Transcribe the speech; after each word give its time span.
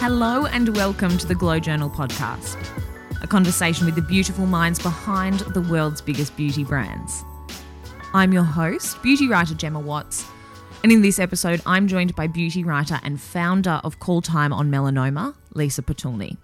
Hello 0.00 0.46
and 0.46 0.74
welcome 0.76 1.18
to 1.18 1.26
the 1.26 1.34
Glow 1.34 1.58
Journal 1.58 1.90
podcast, 1.90 2.56
a 3.22 3.26
conversation 3.26 3.84
with 3.84 3.96
the 3.96 4.00
beautiful 4.00 4.46
minds 4.46 4.78
behind 4.78 5.40
the 5.40 5.60
world's 5.60 6.00
biggest 6.00 6.34
beauty 6.38 6.64
brands. 6.64 7.22
I'm 8.14 8.32
your 8.32 8.42
host, 8.42 9.02
beauty 9.02 9.28
writer 9.28 9.52
Gemma 9.52 9.78
Watts, 9.78 10.24
and 10.82 10.90
in 10.90 11.02
this 11.02 11.18
episode, 11.18 11.60
I'm 11.66 11.86
joined 11.86 12.16
by 12.16 12.28
beauty 12.28 12.64
writer 12.64 12.98
and 13.02 13.20
founder 13.20 13.78
of 13.84 13.98
Call 13.98 14.22
Time 14.22 14.54
on 14.54 14.70
Melanoma, 14.70 15.34
Lisa 15.52 15.82
Patulny. 15.82 16.38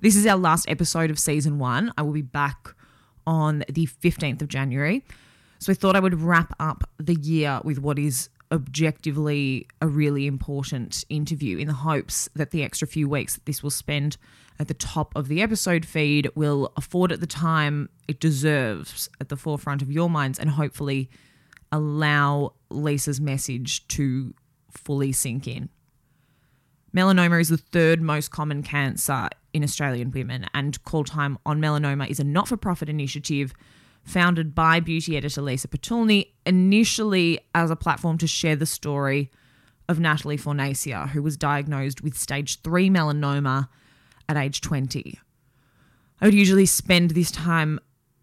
This 0.00 0.16
is 0.16 0.26
our 0.26 0.36
last 0.36 0.68
episode 0.68 1.12
of 1.12 1.18
season 1.20 1.60
one. 1.60 1.92
I 1.96 2.02
will 2.02 2.12
be 2.12 2.22
back 2.22 2.74
on 3.24 3.62
the 3.68 3.86
15th 3.86 4.42
of 4.42 4.48
January. 4.48 5.04
So 5.60 5.70
I 5.70 5.76
thought 5.76 5.94
I 5.94 6.00
would 6.00 6.20
wrap 6.20 6.56
up 6.58 6.90
the 6.98 7.14
year 7.14 7.60
with 7.62 7.78
what 7.78 8.00
is 8.00 8.30
objectively 8.50 9.66
a 9.80 9.88
really 9.88 10.26
important 10.26 11.04
interview 11.08 11.58
in 11.58 11.68
the 11.68 11.74
hopes 11.74 12.28
that 12.34 12.50
the 12.50 12.62
extra 12.62 12.88
few 12.88 13.08
weeks 13.08 13.34
that 13.34 13.46
this 13.46 13.62
will 13.62 13.70
spend 13.70 14.16
at 14.58 14.68
the 14.68 14.74
top 14.74 15.14
of 15.14 15.28
the 15.28 15.42
episode 15.42 15.84
feed 15.84 16.28
will 16.34 16.72
afford 16.76 17.12
it 17.12 17.20
the 17.20 17.26
time 17.26 17.88
it 18.08 18.18
deserves 18.20 19.08
at 19.20 19.28
the 19.28 19.36
forefront 19.36 19.82
of 19.82 19.92
your 19.92 20.10
minds 20.10 20.38
and 20.38 20.50
hopefully 20.50 21.08
allow 21.70 22.52
Lisa's 22.70 23.20
message 23.20 23.86
to 23.88 24.34
fully 24.70 25.12
sink 25.12 25.46
in. 25.46 25.68
Melanoma 26.94 27.40
is 27.40 27.50
the 27.50 27.58
third 27.58 28.00
most 28.00 28.30
common 28.30 28.62
cancer 28.62 29.28
in 29.52 29.62
Australian 29.62 30.10
women, 30.10 30.46
and 30.54 30.82
Call 30.84 31.04
Time 31.04 31.38
on 31.44 31.60
Melanoma 31.60 32.08
is 32.08 32.18
a 32.18 32.24
not 32.24 32.48
for 32.48 32.56
profit 32.56 32.88
initiative 32.88 33.52
founded 34.08 34.54
by 34.54 34.80
beauty 34.80 35.16
editor 35.16 35.42
Lisa 35.42 35.68
Patulny, 35.68 36.32
initially 36.46 37.38
as 37.54 37.70
a 37.70 37.76
platform 37.76 38.16
to 38.18 38.26
share 38.26 38.56
the 38.56 38.66
story 38.66 39.30
of 39.88 40.00
Natalie 40.00 40.38
Fornasier, 40.38 41.08
who 41.08 41.22
was 41.22 41.36
diagnosed 41.36 42.02
with 42.02 42.16
stage 42.16 42.60
3 42.62 42.88
melanoma 42.90 43.68
at 44.28 44.36
age 44.36 44.60
20. 44.60 45.18
I 46.20 46.24
would 46.24 46.34
usually 46.34 46.66
spend 46.66 47.10
this 47.10 47.30
time 47.30 47.78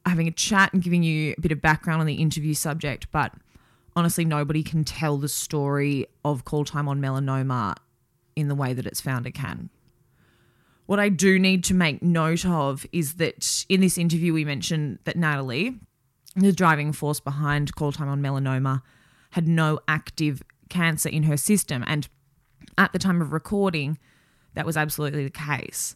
having 0.06 0.28
a 0.28 0.32
chat 0.32 0.74
and 0.74 0.84
giving 0.84 1.04
you 1.04 1.34
a 1.38 1.42
bit 1.42 1.52
of 1.52 1.62
background 1.62 2.02
on 2.02 2.08
the 2.08 2.16
interview 2.16 2.54
subject, 2.54 3.08
but 3.12 3.34
honestly, 3.96 4.26
nobody 4.26 4.64
can 4.64 4.84
tell 4.84 5.18
the 5.18 5.30
story 5.30 6.08
of 6.24 6.46
Call 6.46 6.66
Time 6.66 6.88
on 6.88 7.00
Melanoma 7.00 7.76
in 8.36 8.48
the 8.48 8.56
way 8.56 8.74
that 8.74 8.86
its 8.86 9.02
founder 9.02 9.32
can. 9.32 9.70
What 10.86 11.00
I 11.00 11.10
do 11.10 11.40
need 11.40 11.64
to 11.66 11.74
make 11.74 12.04
note 12.04 12.46
of 12.46 12.86
is 12.92 13.16
that 13.16 13.66
in 13.70 13.82
this 13.82 13.98
interview, 13.98 14.34
we 14.34 14.46
mentioned 14.46 15.00
that 15.06 15.16
Natalie, 15.16 15.80
the 16.36 16.52
driving 16.52 16.92
force 16.92 17.20
behind 17.20 17.76
Call 17.76 17.92
Time 17.92 18.08
on 18.08 18.22
Melanoma, 18.22 18.82
had 19.32 19.48
no 19.48 19.80
active 19.88 20.44
cancer 20.70 21.10
in 21.10 21.24
her 21.24 21.38
system. 21.38 21.84
And 21.88 22.08
at 22.78 22.94
the 22.94 23.00
time 23.00 23.22
of 23.22 23.34
recording, 23.34 23.98
that 24.54 24.66
was 24.66 24.78
absolutely 24.78 25.24
the 25.24 25.30
case. 25.30 25.96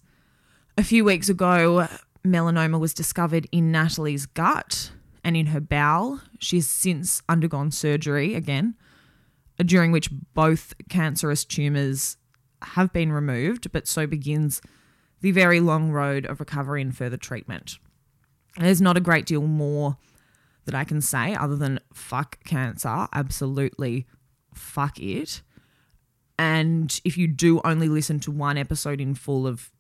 A 0.77 0.83
few 0.83 1.05
weeks 1.05 1.29
ago, 1.29 1.87
melanoma 2.25 2.79
was 2.79 2.93
discovered 2.93 3.47
in 3.51 3.71
Natalie's 3.71 4.25
gut 4.25 4.91
and 5.23 5.37
in 5.37 5.47
her 5.47 5.59
bowel. 5.59 6.21
She's 6.39 6.67
since 6.67 7.21
undergone 7.29 7.71
surgery 7.71 8.33
again, 8.33 8.75
uh, 9.59 9.63
during 9.63 9.91
which 9.91 10.09
both 10.33 10.73
cancerous 10.89 11.45
tumours 11.45 12.17
have 12.61 12.91
been 12.91 13.11
removed, 13.11 13.71
but 13.71 13.87
so 13.87 14.07
begins 14.07 14.61
the 15.21 15.31
very 15.31 15.59
long 15.59 15.91
road 15.91 16.25
of 16.25 16.39
recovery 16.39 16.81
and 16.81 16.95
further 16.95 17.17
treatment. 17.17 17.77
There's 18.57 18.81
not 18.81 18.97
a 18.97 19.01
great 19.01 19.25
deal 19.25 19.41
more 19.41 19.97
that 20.65 20.75
I 20.75 20.83
can 20.83 21.01
say 21.01 21.35
other 21.35 21.55
than 21.55 21.79
fuck 21.93 22.43
cancer, 22.43 23.07
absolutely 23.13 24.05
fuck 24.53 24.99
it. 24.99 25.41
And 26.37 26.99
if 27.03 27.17
you 27.17 27.27
do 27.27 27.59
only 27.65 27.89
listen 27.89 28.19
to 28.21 28.31
one 28.31 28.57
episode 28.57 29.01
in 29.01 29.15
full 29.15 29.45
of 29.45 29.71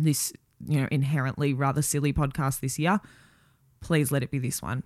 this, 0.00 0.32
you 0.66 0.80
know, 0.80 0.88
inherently 0.90 1.54
rather 1.54 1.82
silly 1.82 2.12
podcast 2.12 2.60
this 2.60 2.78
year, 2.78 3.00
please 3.80 4.10
let 4.10 4.22
it 4.22 4.30
be 4.30 4.38
this 4.38 4.60
one. 4.60 4.82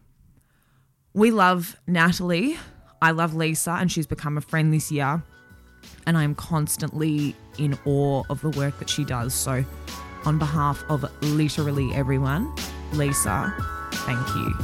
We 1.14 1.31
love 1.31 1.76
Natalie. 1.87 2.59
I 3.00 3.12
love 3.12 3.34
Lisa, 3.34 3.72
and 3.72 3.91
she's 3.91 4.06
become 4.06 4.37
a 4.37 4.41
friend 4.41 4.72
this 4.72 4.91
year. 4.91 5.22
And 6.06 6.16
I'm 6.16 6.34
constantly 6.34 7.34
in 7.58 7.78
awe 7.84 8.24
of 8.28 8.40
the 8.40 8.50
work 8.50 8.78
that 8.78 8.90
she 8.90 9.04
does. 9.04 9.34
So, 9.34 9.64
on 10.24 10.38
behalf 10.38 10.82
of 10.88 11.04
literally 11.22 11.92
everyone, 11.94 12.54
Lisa, 12.92 13.54
thank 13.92 14.26
you. 14.34 14.54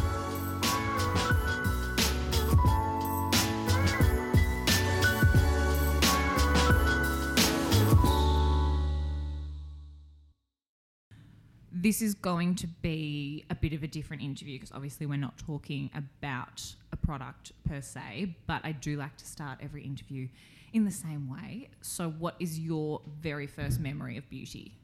This 11.72 12.02
is 12.02 12.14
going 12.14 12.56
to 12.56 12.66
be 12.66 13.46
a 13.48 13.54
bit 13.54 13.72
of 13.72 13.82
a 13.82 13.86
different 13.86 14.22
interview 14.22 14.58
because 14.58 14.70
obviously 14.70 15.06
we're 15.06 15.16
not 15.16 15.38
talking 15.38 15.88
about 15.94 16.74
a 16.92 16.96
product 16.96 17.52
per 17.66 17.80
se, 17.80 18.36
but 18.46 18.60
I 18.64 18.72
do 18.72 18.96
like 18.96 19.16
to 19.16 19.26
start 19.26 19.60
every 19.62 19.82
interview 19.82 20.28
in 20.72 20.84
the 20.84 20.90
same 20.90 21.28
way. 21.28 21.68
So, 21.80 22.10
what 22.10 22.36
is 22.38 22.58
your 22.58 23.00
very 23.20 23.46
first 23.46 23.80
memory 23.80 24.16
of 24.16 24.28
beauty? 24.30 24.76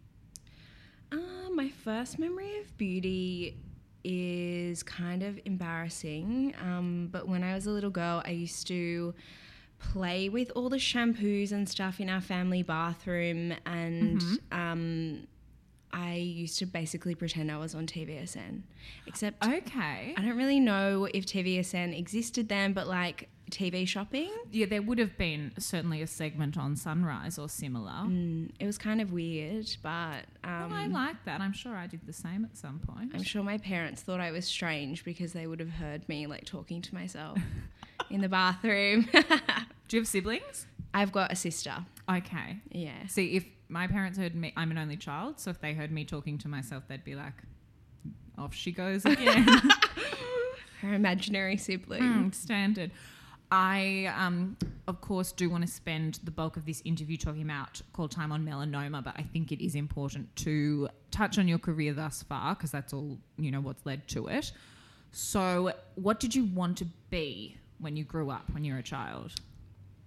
Uh, 1.12 1.50
my 1.54 1.69
first 1.69 2.19
memory 2.19 2.58
of 2.58 2.76
beauty 2.76 3.56
is 4.04 4.82
kind 4.82 5.22
of 5.22 5.38
embarrassing. 5.44 6.54
Um, 6.62 7.08
but 7.10 7.28
when 7.28 7.42
I 7.42 7.54
was 7.54 7.66
a 7.66 7.70
little 7.70 7.91
girl, 7.91 8.22
I 8.24 8.30
used 8.30 8.66
to 8.69 9.14
play 9.78 10.28
with 10.28 10.50
all 10.56 10.69
the 10.69 10.76
shampoos 10.78 11.52
and 11.52 11.69
stuff 11.69 12.00
in 12.00 12.08
our 12.08 12.20
family 12.20 12.62
bathroom, 12.62 13.53
and 13.66 14.20
Mm-hmm. 14.20 14.58
um, 14.58 15.26
I 15.92 16.14
used 16.16 16.58
to 16.58 16.66
basically 16.66 17.14
pretend 17.14 17.50
I 17.50 17.56
was 17.58 17.74
on 17.74 17.86
TVSN. 17.86 18.62
Except 19.06 19.42
Okay. 19.44 20.14
I 20.16 20.20
don't 20.22 20.36
really 20.36 20.60
know 20.60 21.08
if 21.14 21.24
TVSN 21.26 21.97
existed 21.98 22.48
then, 22.48 22.72
but 22.74 22.86
like 22.86 23.28
TV 23.51 23.87
shopping, 23.87 24.31
Yeah, 24.51 24.67
there 24.67 24.83
would 24.83 24.99
have 24.99 25.17
been 25.17 25.53
certainly 25.59 26.03
a 26.03 26.07
segment 26.07 26.59
on 26.59 26.75
Sunrise 26.77 27.39
or 27.39 27.49
similar. 27.49 27.93
mm, 27.93 28.51
it 28.59 28.67
was 28.67 28.77
kind 28.79 29.01
of 29.01 29.12
weird. 29.12 29.69
But 29.83 30.25
um, 30.45 30.71
Well, 30.71 30.73
I 30.75 30.87
like 30.87 31.25
that. 31.27 31.41
I'm 31.41 31.53
sure 31.53 31.75
I 31.77 31.87
did 31.87 32.07
the 32.07 32.12
same 32.12 32.45
at 32.45 32.57
some 32.57 32.81
point. 32.81 33.12
I'm 33.15 33.23
sure 33.23 33.43
my 33.45 33.59
parents 33.59 34.03
thought 34.03 34.21
I 34.21 34.31
was 34.33 34.45
strange 34.47 35.05
because 35.05 35.33
they 35.33 35.47
would 35.47 35.61
have 35.61 35.71
heard 35.71 36.09
me 36.09 36.27
like 36.27 36.45
talking 36.45 36.83
to 36.83 36.95
myself 36.95 37.39
in 38.11 38.21
the 38.21 38.29
bathroom. 38.29 39.09
Do 39.12 39.97
you 39.97 40.01
have 40.01 40.09
siblings? 40.09 40.67
I've 40.93 41.13
got 41.13 41.31
a 41.33 41.37
sister. 41.37 41.75
Okay. 42.11 42.59
Yeah. 42.73 43.07
See, 43.07 43.37
if 43.37 43.45
my 43.69 43.87
parents 43.87 44.19
heard 44.19 44.34
me, 44.34 44.53
I'm 44.57 44.71
an 44.71 44.78
only 44.78 44.97
child, 44.97 45.39
so 45.41 45.51
if 45.51 45.61
they 45.61 45.73
heard 45.75 45.93
me 45.93 46.05
talking 46.05 46.39
to 46.39 46.49
myself, 46.49 46.84
they'd 46.89 47.05
be 47.05 47.15
like, 47.15 47.34
off 48.39 48.55
she 48.55 48.73
goes 48.73 49.05
again. 49.05 49.47
Her 50.83 50.93
imaginary 50.93 51.57
sibling. 51.57 52.03
Mm, 52.03 52.34
standard. 52.34 52.91
I, 53.51 54.12
um, 54.17 54.57
of 54.89 55.01
course, 55.01 55.33
do 55.33 55.49
want 55.49 55.65
to 55.65 55.73
spend 55.73 56.21
the 56.25 56.31
bulk 56.31 56.57
of 56.57 56.67
this 56.67 56.83
interview 56.84 57.17
talking 57.17 57.43
about 57.43 57.81
call 57.93 58.09
time 58.09 58.33
on 58.33 58.45
melanoma, 58.45 59.05
but 59.05 59.15
I 59.17 59.23
think 59.23 59.53
it 59.53 59.65
is 59.65 59.75
important 59.75 60.34
to 60.37 60.89
touch 61.11 61.39
on 61.39 61.47
your 61.47 61.59
career 61.59 61.93
thus 61.93 62.23
far 62.23 62.55
because 62.55 62.71
that's 62.71 62.93
all 62.93 63.19
you 63.39 63.51
know 63.51 63.61
what's 63.61 63.84
led 63.87 64.09
to 64.09 64.27
it. 64.27 64.53
So, 65.12 65.73
what 65.95 66.21
did 66.21 66.34
you 66.34 66.45
want 66.45 66.79
to 66.79 66.87
be 67.11 67.57
when 67.79 67.97
you 67.97 68.05
grew 68.05 68.31
up, 68.31 68.45
when 68.53 68.65
you 68.65 68.73
were 68.73 68.81
a 68.81 68.83
child? 68.83 69.33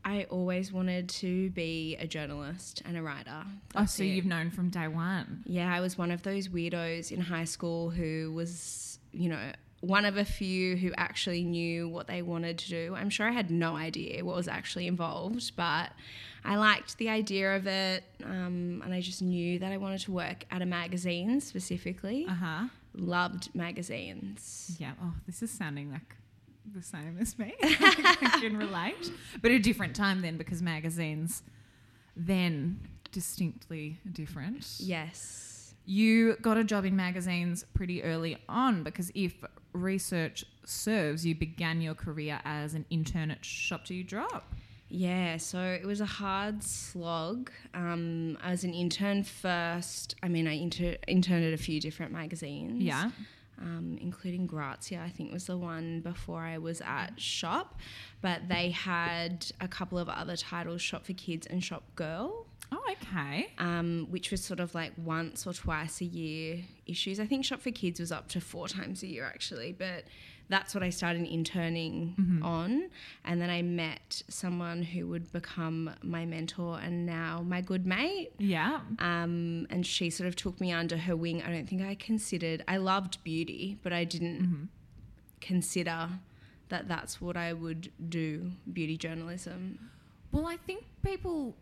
I 0.04 0.26
always 0.30 0.72
wanted 0.72 1.10
to 1.10 1.50
be 1.52 1.98
a 2.00 2.08
journalist 2.08 2.82
and 2.86 2.98
a 2.98 3.02
writer. 3.02 3.44
Oh, 3.76 3.86
so 3.86 4.04
it. 4.04 4.08
you've 4.08 4.26
known 4.26 4.50
from 4.50 4.70
day 4.70 4.88
one. 4.88 5.44
Yeah, 5.46 5.74
I 5.74 5.82
was 5.82 5.98
one 5.98 6.12
of 6.12 6.24
those 6.24 6.48
weirdos 6.48 7.12
in 7.12 7.22
high 7.22 7.44
school 7.46 7.90
who 7.90 8.32
was, 8.34 9.00
you 9.12 9.30
know, 9.30 9.52
one 9.82 10.06
of 10.06 10.18
a 10.18 10.26
few 10.26 10.76
who 10.76 10.92
actually 10.98 11.44
knew 11.44 11.88
what 11.88 12.08
they 12.08 12.22
wanted 12.22 12.58
to 12.60 12.70
do. 12.70 12.96
I'm 12.96 13.10
sure 13.10 13.28
I 13.28 13.32
had 13.32 13.50
no 13.50 13.76
idea 13.76 14.24
what 14.26 14.36
was 14.36 14.48
actually 14.48 14.88
involved, 14.88 15.56
but 15.56 15.92
I 16.44 16.58
liked 16.58 16.98
the 16.98 17.10
idea 17.10 17.56
of 17.56 17.68
it. 17.68 18.04
Um, 18.24 18.82
and 18.84 18.94
I 18.94 19.02
just 19.02 19.22
knew 19.22 19.60
that 19.60 19.72
I 19.72 19.78
wanted 19.78 20.02
to 20.02 20.12
work 20.12 20.46
at 20.52 20.62
a 20.62 20.66
magazine 20.66 21.40
specifically. 21.42 22.26
Uh 22.28 22.34
huh. 22.34 22.68
Loved 22.94 23.54
magazines. 23.56 24.76
Yeah. 24.80 24.92
Oh, 25.02 25.14
this 25.26 25.42
is 25.42 25.52
sounding 25.52 25.92
like 25.92 26.16
the 26.74 26.82
same 26.82 27.18
as 27.20 27.38
me. 27.40 27.56
I 27.62 28.38
can 28.42 28.58
relate, 28.58 29.12
but 29.42 29.52
a 29.52 29.60
different 29.60 29.96
time 29.96 30.22
then 30.22 30.38
because 30.38 30.62
magazines 30.62 31.44
then 32.16 32.80
distinctly 33.12 34.00
different. 34.12 34.76
Yes. 34.80 35.74
You 35.86 36.36
got 36.42 36.58
a 36.58 36.64
job 36.64 36.86
in 36.86 36.96
magazines 36.96 37.66
pretty 37.74 38.04
early 38.04 38.38
on 38.48 38.84
because 38.84 39.12
if 39.16 39.44
research 39.74 40.46
serves, 40.66 41.26
you 41.26 41.36
began 41.36 41.82
your 41.82 41.96
career 41.96 42.40
as 42.46 42.74
an 42.74 42.86
intern 42.90 43.32
at 43.32 43.44
Shop 43.44 43.86
Till 43.86 43.98
You 43.98 44.04
Drop. 44.04 44.54
Yeah, 44.92 45.38
so 45.38 45.60
it 45.60 45.86
was 45.86 46.02
a 46.02 46.06
hard 46.06 46.64
slog. 46.64 47.52
Um, 47.76 48.38
I 48.42 48.52
was 48.52 48.64
an 48.64 48.74
intern 48.74 49.24
first. 49.24 50.16
I 50.24 50.30
mean, 50.30 50.48
I 50.48 50.54
inter- 50.54 50.98
interned 51.08 51.46
at 51.46 51.54
a 51.54 51.58
few 51.58 51.80
different 51.80 52.12
magazines. 52.12 52.82
Yeah. 52.82 53.12
um, 53.60 53.98
including 54.02 54.48
Grazia, 54.48 55.02
I 55.06 55.10
think 55.10 55.32
was 55.32 55.46
the 55.46 55.58
one 55.58 56.00
before 56.02 56.42
I 56.42 56.58
was 56.58 56.82
at 56.82 57.20
Shop. 57.20 57.78
But 58.22 58.48
they 58.48 58.72
had 58.72 59.46
a 59.62 59.68
couple 59.68 60.00
of 60.00 60.10
other 60.10 60.36
titles, 60.36 60.82
Shop 60.82 61.06
for 61.06 61.14
Kids 61.14 61.46
and 61.46 61.64
Shop 61.64 61.84
Girl. 61.96 62.48
Oh, 62.72 62.84
okay. 62.92 63.52
um, 63.58 64.08
which 64.10 64.32
was 64.32 64.44
sort 64.44 64.60
of 64.60 64.76
like 64.76 64.92
once 64.98 65.48
or 65.48 65.54
twice 65.54 66.02
a 66.02 66.06
year 66.06 66.60
issues. 66.86 67.20
I 67.20 67.26
think 67.26 67.46
Shop 67.46 67.62
for 67.62 67.72
Kids 67.72 68.00
was 68.00 68.12
up 68.12 68.28
to 68.30 68.42
four 68.42 68.68
times 68.68 69.02
a 69.04 69.08
year 69.08 69.26
actually, 69.26 69.74
but 69.74 70.04
that's 70.50 70.74
what 70.74 70.84
I 70.84 70.90
started 70.90 71.28
interning 71.28 72.42
on. 72.44 72.90
And 73.24 73.40
then 73.40 73.52
I 73.52 73.62
met 73.62 74.24
someone 74.30 74.82
who 74.82 75.08
would 75.08 75.32
become 75.32 75.92
my 76.02 76.26
mentor 76.26 76.80
and 76.80 77.06
now 77.06 77.44
my 77.46 77.62
good 77.62 77.86
mate. 77.86 78.32
Yeah. 78.40 78.80
Um, 78.98 79.68
and 79.70 79.86
she 79.86 80.10
sort 80.10 80.28
of 80.28 80.36
took 80.36 80.60
me 80.60 80.72
under 80.72 80.98
her 80.98 81.16
wing. 81.16 81.44
I 81.44 81.52
don't 81.52 81.68
think 81.70 81.84
I 81.84 81.94
considered, 81.96 82.64
I 82.68 82.78
loved 82.78 83.24
beauty, 83.24 83.78
but 83.84 83.94
I 83.94 84.04
didn't 84.06 84.70
consider 85.40 86.10
that 86.70 86.88
that's 86.88 87.22
what 87.22 87.38
I 87.38 87.54
would 87.54 87.92
do 88.10 88.52
beauty 88.74 88.98
journalism. 88.98 89.78
Well, 90.32 90.48
I 90.48 90.58
think 90.58 90.84
people, 91.04 91.56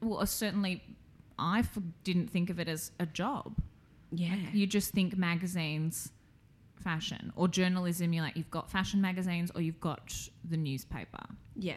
well, 0.00 0.20
uh, 0.20 0.26
certainly 0.26 0.82
I 1.38 1.60
f- 1.60 1.78
didn't 2.04 2.30
think 2.30 2.50
of 2.50 2.58
it 2.60 2.68
as 2.68 2.92
a 2.98 3.06
job. 3.06 3.60
Yeah. 4.12 4.36
You 4.52 4.66
just 4.66 4.92
think 4.92 5.16
magazines, 5.16 6.12
fashion, 6.82 7.32
or 7.36 7.48
journalism. 7.48 8.12
You're 8.12 8.24
like, 8.24 8.36
you've 8.36 8.50
got 8.50 8.70
fashion 8.70 9.00
magazines 9.00 9.50
or 9.54 9.60
you've 9.60 9.80
got 9.80 10.12
the 10.48 10.56
newspaper. 10.56 11.24
Yeah. 11.56 11.76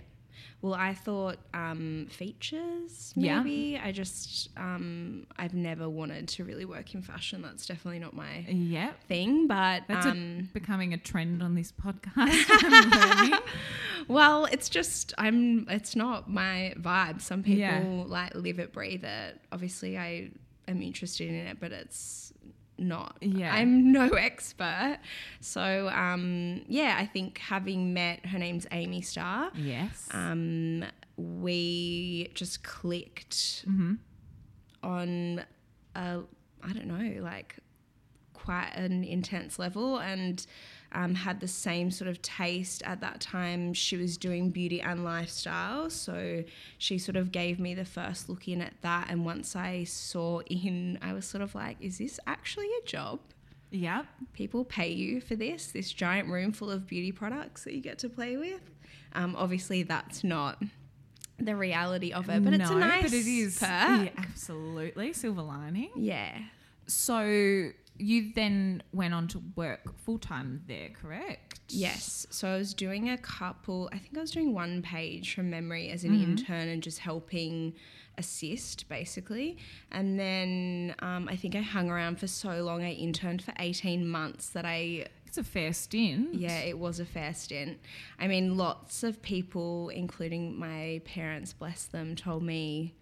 Well, 0.61 0.73
I 0.73 0.93
thought 0.93 1.37
um, 1.53 2.07
features, 2.09 3.13
Yeah. 3.15 3.41
maybe. 3.41 3.79
I 3.83 3.91
just, 3.91 4.49
um, 4.57 5.27
I've 5.37 5.53
never 5.53 5.89
wanted 5.89 6.27
to 6.29 6.43
really 6.45 6.65
work 6.65 6.93
in 6.95 7.01
fashion. 7.01 7.41
That's 7.41 7.65
definitely 7.65 7.99
not 7.99 8.13
my 8.15 8.45
Yep. 8.47 9.03
thing. 9.07 9.47
But, 9.47 9.83
That's 9.87 10.05
um, 10.05 10.47
a, 10.49 10.53
becoming 10.53 10.93
a 10.93 10.97
trend 10.97 11.43
on 11.43 11.55
this 11.55 11.71
podcast. 11.71 13.39
Well, 14.09 14.45
it's 14.45 14.67
just, 14.67 15.13
I'm, 15.17 15.65
it's 15.69 15.95
not 15.95 16.29
my 16.29 16.73
vibe. 16.77 17.21
Some 17.21 17.41
people 17.41 17.59
Yeah. 17.59 18.03
like 18.05 18.35
live 18.35 18.59
it, 18.59 18.73
breathe 18.73 19.05
it. 19.05 19.39
Obviously, 19.51 19.97
I 19.97 20.31
am 20.67 20.81
interested 20.81 21.29
in 21.29 21.35
it, 21.35 21.57
but 21.59 21.71
it's 21.71 22.33
not. 22.77 23.17
Yeah. 23.21 23.53
I'm 23.53 23.91
no 23.91 24.07
expert. 24.29 24.99
So, 25.39 25.89
um, 25.89 26.61
yeah, 26.67 26.95
I 26.99 27.05
think 27.05 27.37
having 27.37 27.93
met, 27.93 28.25
her 28.25 28.39
name's 28.39 28.65
Amy 28.71 29.01
Starr. 29.01 29.51
yes. 29.55 30.07
um, 30.11 30.83
we 31.17 32.29
just 32.33 32.63
clicked 32.63 33.65
Mm-hmm. 33.69 33.93
on 34.81 35.43
a 35.95 36.19
I 36.65 36.73
don't 36.73 36.87
know 36.87 37.21
like 37.21 37.57
quite 38.33 38.71
an 38.75 39.03
intense 39.03 39.59
level 39.59 39.99
and 39.99 40.45
um, 40.93 41.15
had 41.15 41.39
the 41.39 41.47
same 41.47 41.91
sort 41.91 42.09
of 42.09 42.21
taste 42.21 42.83
at 42.83 43.01
that 43.01 43.19
time. 43.19 43.73
She 43.73 43.97
was 43.97 44.17
doing 44.17 44.49
beauty 44.49 44.81
and 44.81 45.03
lifestyle, 45.03 45.89
so 45.89 46.43
she 46.77 46.97
sort 46.97 47.15
of 47.15 47.31
gave 47.31 47.59
me 47.59 47.73
the 47.73 47.85
first 47.85 48.29
look 48.29 48.47
in 48.47 48.61
at 48.61 48.73
that. 48.81 49.07
And 49.09 49.25
once 49.25 49.55
I 49.55 49.83
saw 49.83 50.41
in, 50.41 50.99
I 51.01 51.13
was 51.13 51.25
sort 51.25 51.41
of 51.41 51.55
like, 51.55 51.77
"Is 51.79 51.97
this 51.97 52.19
actually 52.27 52.69
a 52.81 52.85
job?" 52.85 53.19
yep. 53.73 54.05
people 54.33 54.63
pay 54.63 54.89
you 54.89 55.19
for 55.19 55.35
this 55.35 55.67
this 55.67 55.91
giant 55.91 56.29
room 56.29 56.51
full 56.51 56.69
of 56.69 56.87
beauty 56.87 57.11
products 57.11 57.63
that 57.63 57.73
you 57.73 57.81
get 57.81 57.97
to 57.99 58.07
play 58.09 58.37
with 58.37 58.61
um, 59.13 59.35
obviously 59.35 59.83
that's 59.83 60.23
not 60.23 60.61
the 61.39 61.55
reality 61.55 62.11
of 62.13 62.29
it 62.29 62.43
but 62.43 62.53
it's 62.53 62.69
a 62.69 62.75
nice 62.75 63.03
but 63.03 63.13
it 63.13 63.25
is 63.25 63.59
perk. 63.59 63.69
Yeah, 63.69 64.09
absolutely 64.17 65.13
silver 65.13 65.41
lining. 65.41 65.89
yeah 65.95 66.37
So 66.85 67.71
you 67.97 68.31
then 68.33 68.81
went 68.91 69.13
on 69.13 69.27
to 69.29 69.41
work 69.55 69.97
full 69.99 70.17
time 70.19 70.61
there, 70.67 70.89
correct? 70.89 71.59
yes 71.69 72.27
so 72.29 72.47
i 72.49 72.57
was 72.57 72.73
doing 72.73 73.09
a 73.09 73.17
couple 73.17 73.89
i 73.93 73.97
think 73.97 74.15
i 74.17 74.21
was 74.21 74.31
doing 74.31 74.53
one 74.53 74.81
page 74.81 75.33
from 75.33 75.49
memory 75.49 75.89
as 75.89 76.03
an 76.03 76.11
Mm-hmm. 76.11 76.23
intern 76.31 76.67
and 76.67 76.83
just 76.83 76.99
helping 76.99 77.73
assist 78.17 78.87
basically 78.89 79.57
and 79.91 80.19
then 80.19 80.93
um, 80.99 81.27
i 81.29 81.35
think 81.35 81.55
i 81.55 81.61
hung 81.61 81.89
around 81.89 82.19
for 82.19 82.27
so 82.27 82.61
long 82.63 82.83
i 82.83 82.91
interned 82.91 83.41
for 83.41 83.53
18 83.57 84.07
months 84.07 84.49
that 84.49 84.65
i 84.65 85.05
It's 85.25 85.37
a 85.39 85.43
fair 85.43 85.73
stint. 85.73 86.35
Yeah, 86.35 86.59
it 86.59 86.77
was 86.77 86.99
a 86.99 87.05
fair 87.05 87.33
stint. 87.33 87.79
I 88.19 88.27
mean, 88.27 88.55
lots 88.55 89.01
of 89.03 89.19
people, 89.23 89.89
including 89.89 90.59
my 90.59 91.01
parents, 91.05 91.53
bless 91.53 91.85
them, 91.85 92.15
told 92.15 92.43
me 92.43 92.93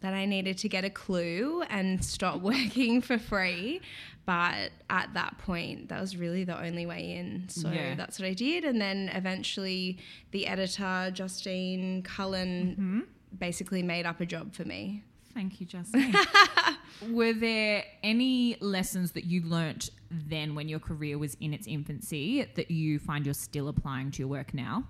that 0.00 0.14
I 0.14 0.26
needed 0.26 0.58
to 0.58 0.68
get 0.68 0.84
a 0.84 0.90
clue 0.90 1.62
and 1.68 2.04
stop 2.04 2.40
working 2.42 3.00
for 3.00 3.18
free. 3.18 3.80
But 4.24 4.70
at 4.90 5.14
that 5.14 5.38
point, 5.38 5.88
that 5.88 6.00
was 6.00 6.16
really 6.16 6.42
the 6.44 6.60
only 6.60 6.84
way 6.84 7.12
in. 7.16 7.48
So 7.48 7.70
Yeah. 7.70 7.94
that's 7.94 8.18
what 8.18 8.26
I 8.26 8.34
did. 8.34 8.64
And 8.64 8.80
then 8.80 9.08
eventually, 9.14 9.98
the 10.32 10.48
editor, 10.48 11.10
Justine 11.14 12.02
Cullen, 12.02 12.72
mm-hmm. 12.72 13.00
basically 13.38 13.82
made 13.84 14.04
up 14.04 14.20
a 14.20 14.26
job 14.26 14.52
for 14.52 14.64
me. 14.64 15.04
Thank 15.32 15.60
you, 15.60 15.66
Justine. 15.66 16.14
Were 17.10 17.34
there 17.34 17.84
any 18.02 18.56
lessons 18.60 19.12
that 19.12 19.24
you 19.24 19.42
learnt 19.42 19.90
then 20.10 20.54
when 20.54 20.66
your 20.68 20.78
career 20.78 21.18
was 21.18 21.36
in 21.40 21.52
its 21.52 21.66
infancy 21.66 22.46
that 22.56 22.70
you 22.70 22.98
find 22.98 23.26
you're 23.26 23.34
still 23.34 23.68
applying 23.68 24.10
to 24.12 24.20
your 24.20 24.28
work 24.28 24.54
now? 24.54 24.84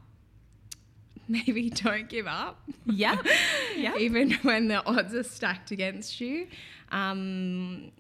Maybe 1.29 1.71
don't 1.71 2.09
give 2.09 2.27
up. 2.27 2.61
Yeah. 2.85 3.21
Yeah. 3.77 3.95
even 3.99 4.33
when 4.43 4.69
the 4.69 4.83
odds 4.87 5.15
are 5.15 5.23
stacked 5.23 5.71
against 5.71 6.19
you. 6.19 6.47
Um, 6.91 7.93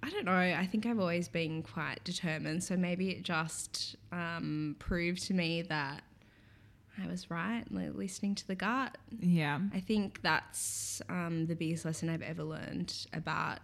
I 0.00 0.10
don't 0.10 0.24
know. 0.24 0.32
I 0.32 0.64
think 0.70 0.86
I've 0.86 1.00
always 1.00 1.28
been 1.28 1.62
quite 1.62 2.04
determined. 2.04 2.62
So 2.62 2.76
maybe 2.76 3.10
it 3.10 3.24
just 3.24 3.96
um, 4.12 4.76
proved 4.78 5.24
to 5.24 5.34
me 5.34 5.62
that 5.62 6.02
I 7.02 7.08
was 7.08 7.30
right, 7.30 7.64
like 7.70 7.94
listening 7.94 8.34
to 8.36 8.46
the 8.46 8.54
gut. 8.54 8.96
Yeah. 9.18 9.58
I 9.74 9.80
think 9.80 10.22
that's 10.22 11.02
um, 11.08 11.46
the 11.46 11.56
biggest 11.56 11.84
lesson 11.84 12.08
I've 12.08 12.22
ever 12.22 12.44
learned 12.44 13.06
about 13.12 13.58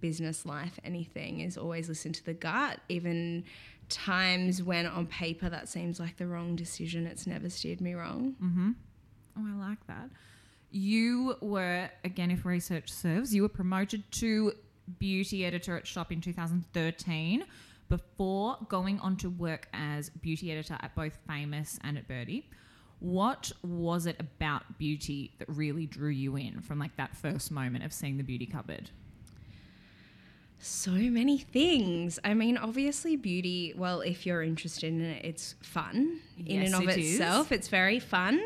business 0.00 0.44
life, 0.44 0.78
anything, 0.84 1.40
is 1.40 1.56
always 1.56 1.88
listen 1.88 2.12
to 2.12 2.24
the 2.24 2.34
gut. 2.34 2.80
Even 2.88 3.44
times 3.94 4.62
when 4.62 4.86
on 4.86 5.06
paper 5.06 5.48
that 5.48 5.68
seems 5.68 6.00
like 6.00 6.16
the 6.16 6.26
wrong 6.26 6.56
decision, 6.56 7.06
it's 7.06 7.26
never 7.26 7.48
steered 7.48 7.80
me 7.80 7.94
wrong. 7.94 8.34
Mm-hmm. 8.42 8.70
Oh, 9.38 9.42
I 9.46 9.68
like 9.68 9.86
that. 9.86 10.10
You 10.70 11.36
were, 11.40 11.88
again, 12.04 12.30
if 12.30 12.44
research 12.44 12.90
serves, 12.90 13.34
you 13.34 13.42
were 13.42 13.48
promoted 13.48 14.10
to 14.12 14.52
beauty 14.98 15.44
editor 15.46 15.76
at 15.76 15.86
Shop 15.86 16.10
in 16.10 16.20
2013 16.20 17.44
before 17.88 18.58
going 18.68 18.98
on 19.00 19.16
to 19.18 19.30
work 19.30 19.68
as 19.72 20.10
beauty 20.10 20.50
editor 20.50 20.76
at 20.80 20.94
both 20.94 21.16
Famous 21.28 21.78
and 21.84 21.96
at 21.96 22.08
Byrdie. 22.08 22.44
What 22.98 23.52
was 23.62 24.06
it 24.06 24.16
about 24.18 24.78
beauty 24.78 25.32
that 25.38 25.48
really 25.48 25.86
drew 25.86 26.10
you 26.10 26.36
in 26.36 26.60
from 26.60 26.78
like 26.78 26.96
that 26.96 27.16
first 27.16 27.50
moment 27.50 27.84
of 27.84 27.92
seeing 27.92 28.16
the 28.16 28.22
beauty 28.24 28.46
cupboard? 28.46 28.90
So 30.66 30.92
many 30.92 31.36
things. 31.38 32.18
I 32.24 32.32
mean, 32.32 32.56
obviously, 32.56 33.16
beauty, 33.16 33.74
well, 33.76 34.00
if 34.00 34.24
you're 34.24 34.42
interested 34.42 34.88
in 34.88 35.02
it, 35.02 35.22
it's 35.24 35.56
fun 35.62 36.20
in 36.38 36.46
Yes, 36.46 36.72
and 36.72 36.82
of 36.82 36.88
it 36.88 36.98
is. 36.98 37.12
itself. 37.12 37.52
It's 37.52 37.68
very 37.68 37.98
fun. 37.98 38.40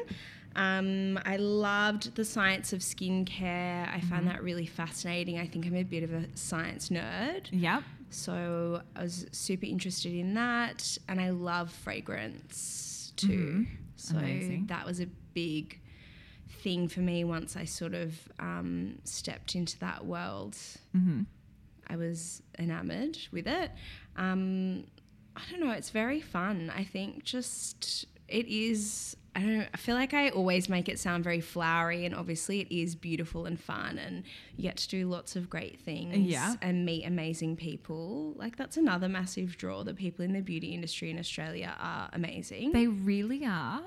Um, 0.57 1.19
I 1.25 1.37
loved 1.37 2.17
the 2.17 2.25
science 2.25 2.73
of 2.73 2.81
skincare. 2.81 3.87
I 3.89 3.99
Mm-hmm. 3.99 4.09
found 4.09 4.27
that 4.27 4.43
really 4.43 4.67
fascinating. 4.67 5.39
I 5.39 5.47
think 5.47 5.65
I'm 5.65 5.77
a 5.77 5.85
bit 5.85 6.03
of 6.03 6.13
a 6.13 6.25
science 6.35 6.89
nerd. 6.89 7.47
Yep. 7.53 7.85
So 8.11 8.83
I 8.97 9.03
was 9.03 9.27
super 9.31 9.67
interested 9.67 10.13
in 10.13 10.35
that. 10.35 10.99
And 11.09 11.21
I 11.21 11.31
love 11.31 11.71
fragrance 11.71 13.13
too. 13.17 13.67
So 13.95 14.15
Mm-hmm. 14.15 14.25
Amazing. 14.25 14.67
that 14.67 14.85
was 14.87 14.99
a 15.01 15.07
big 15.35 15.79
thing 16.63 16.89
for 16.89 17.01
me 17.01 17.23
once 17.23 17.55
I 17.57 17.65
sort 17.65 17.95
of 17.95 18.15
um, 18.41 18.99
stepped 19.05 19.55
into 19.55 19.79
that 19.79 20.05
world. 20.05 20.57
Mm-hmm. 20.97 21.23
I 21.91 21.97
was 21.97 22.43
enamored 22.59 23.19
with 23.33 23.47
it. 23.47 23.71
Um, 24.17 24.85
I 25.37 25.43
don't 25.51 25.61
know. 25.61 25.71
It's 25.73 25.91
very 25.91 26.21
fun. 26.21 26.73
I 26.75 26.85
think 26.85 27.25
just 27.25 28.07
it 28.29 28.47
is. 28.47 29.17
I 29.37 29.41
don't. 29.41 29.69
I 29.73 29.77
feel 29.77 29.95
like 29.95 30.13
I 30.15 30.31
always 30.31 30.69
make 30.69 30.89
it 30.89 30.99
sound 30.99 31.23
very 31.23 31.41
flowery, 31.41 32.05
and 32.05 32.15
obviously 32.15 32.61
it 32.61 32.73
is 32.75 32.97
beautiful 32.97 33.47
and 33.47 33.59
fun, 33.61 33.99
and 33.99 34.25
you 34.57 34.63
get 34.65 34.77
to 34.79 34.89
do 34.89 35.09
lots 35.09 35.37
of 35.37 35.49
great 35.49 35.79
things. 35.81 36.17
Yeah. 36.17 36.55
And 36.61 36.85
meet 36.85 37.05
amazing 37.05 37.55
people. 37.57 38.35
Like 38.37 38.57
that's 38.57 38.77
another 38.77 39.09
massive 39.09 39.57
draw. 39.57 39.85
The 39.85 39.95
people 39.95 40.25
in 40.25 40.33
the 40.33 40.41
beauty 40.41 40.75
industry 40.75 41.11
in 41.11 41.19
Australia 41.19 41.75
are 41.79 42.11
amazing. 42.13 42.73
They 42.73 42.89
really 42.89 43.47
are. 43.47 43.83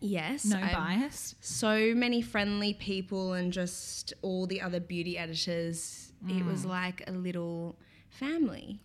yes. 0.00 0.44
No 0.44 0.56
I've- 0.58 0.74
bias. 0.74 1.36
so 1.40 1.94
many 1.94 2.20
friendly 2.20 2.74
people 2.74 3.32
and 3.34 3.52
just 3.52 4.12
all 4.22 4.46
the 4.48 4.60
other 4.60 4.80
beauty 4.80 5.16
editors. 5.16 6.05
It 6.28 6.44
was 6.44 6.64
Mm. 6.64 6.68
like 6.68 7.02
a 7.06 7.12
little 7.12 7.76
family. 8.10 8.80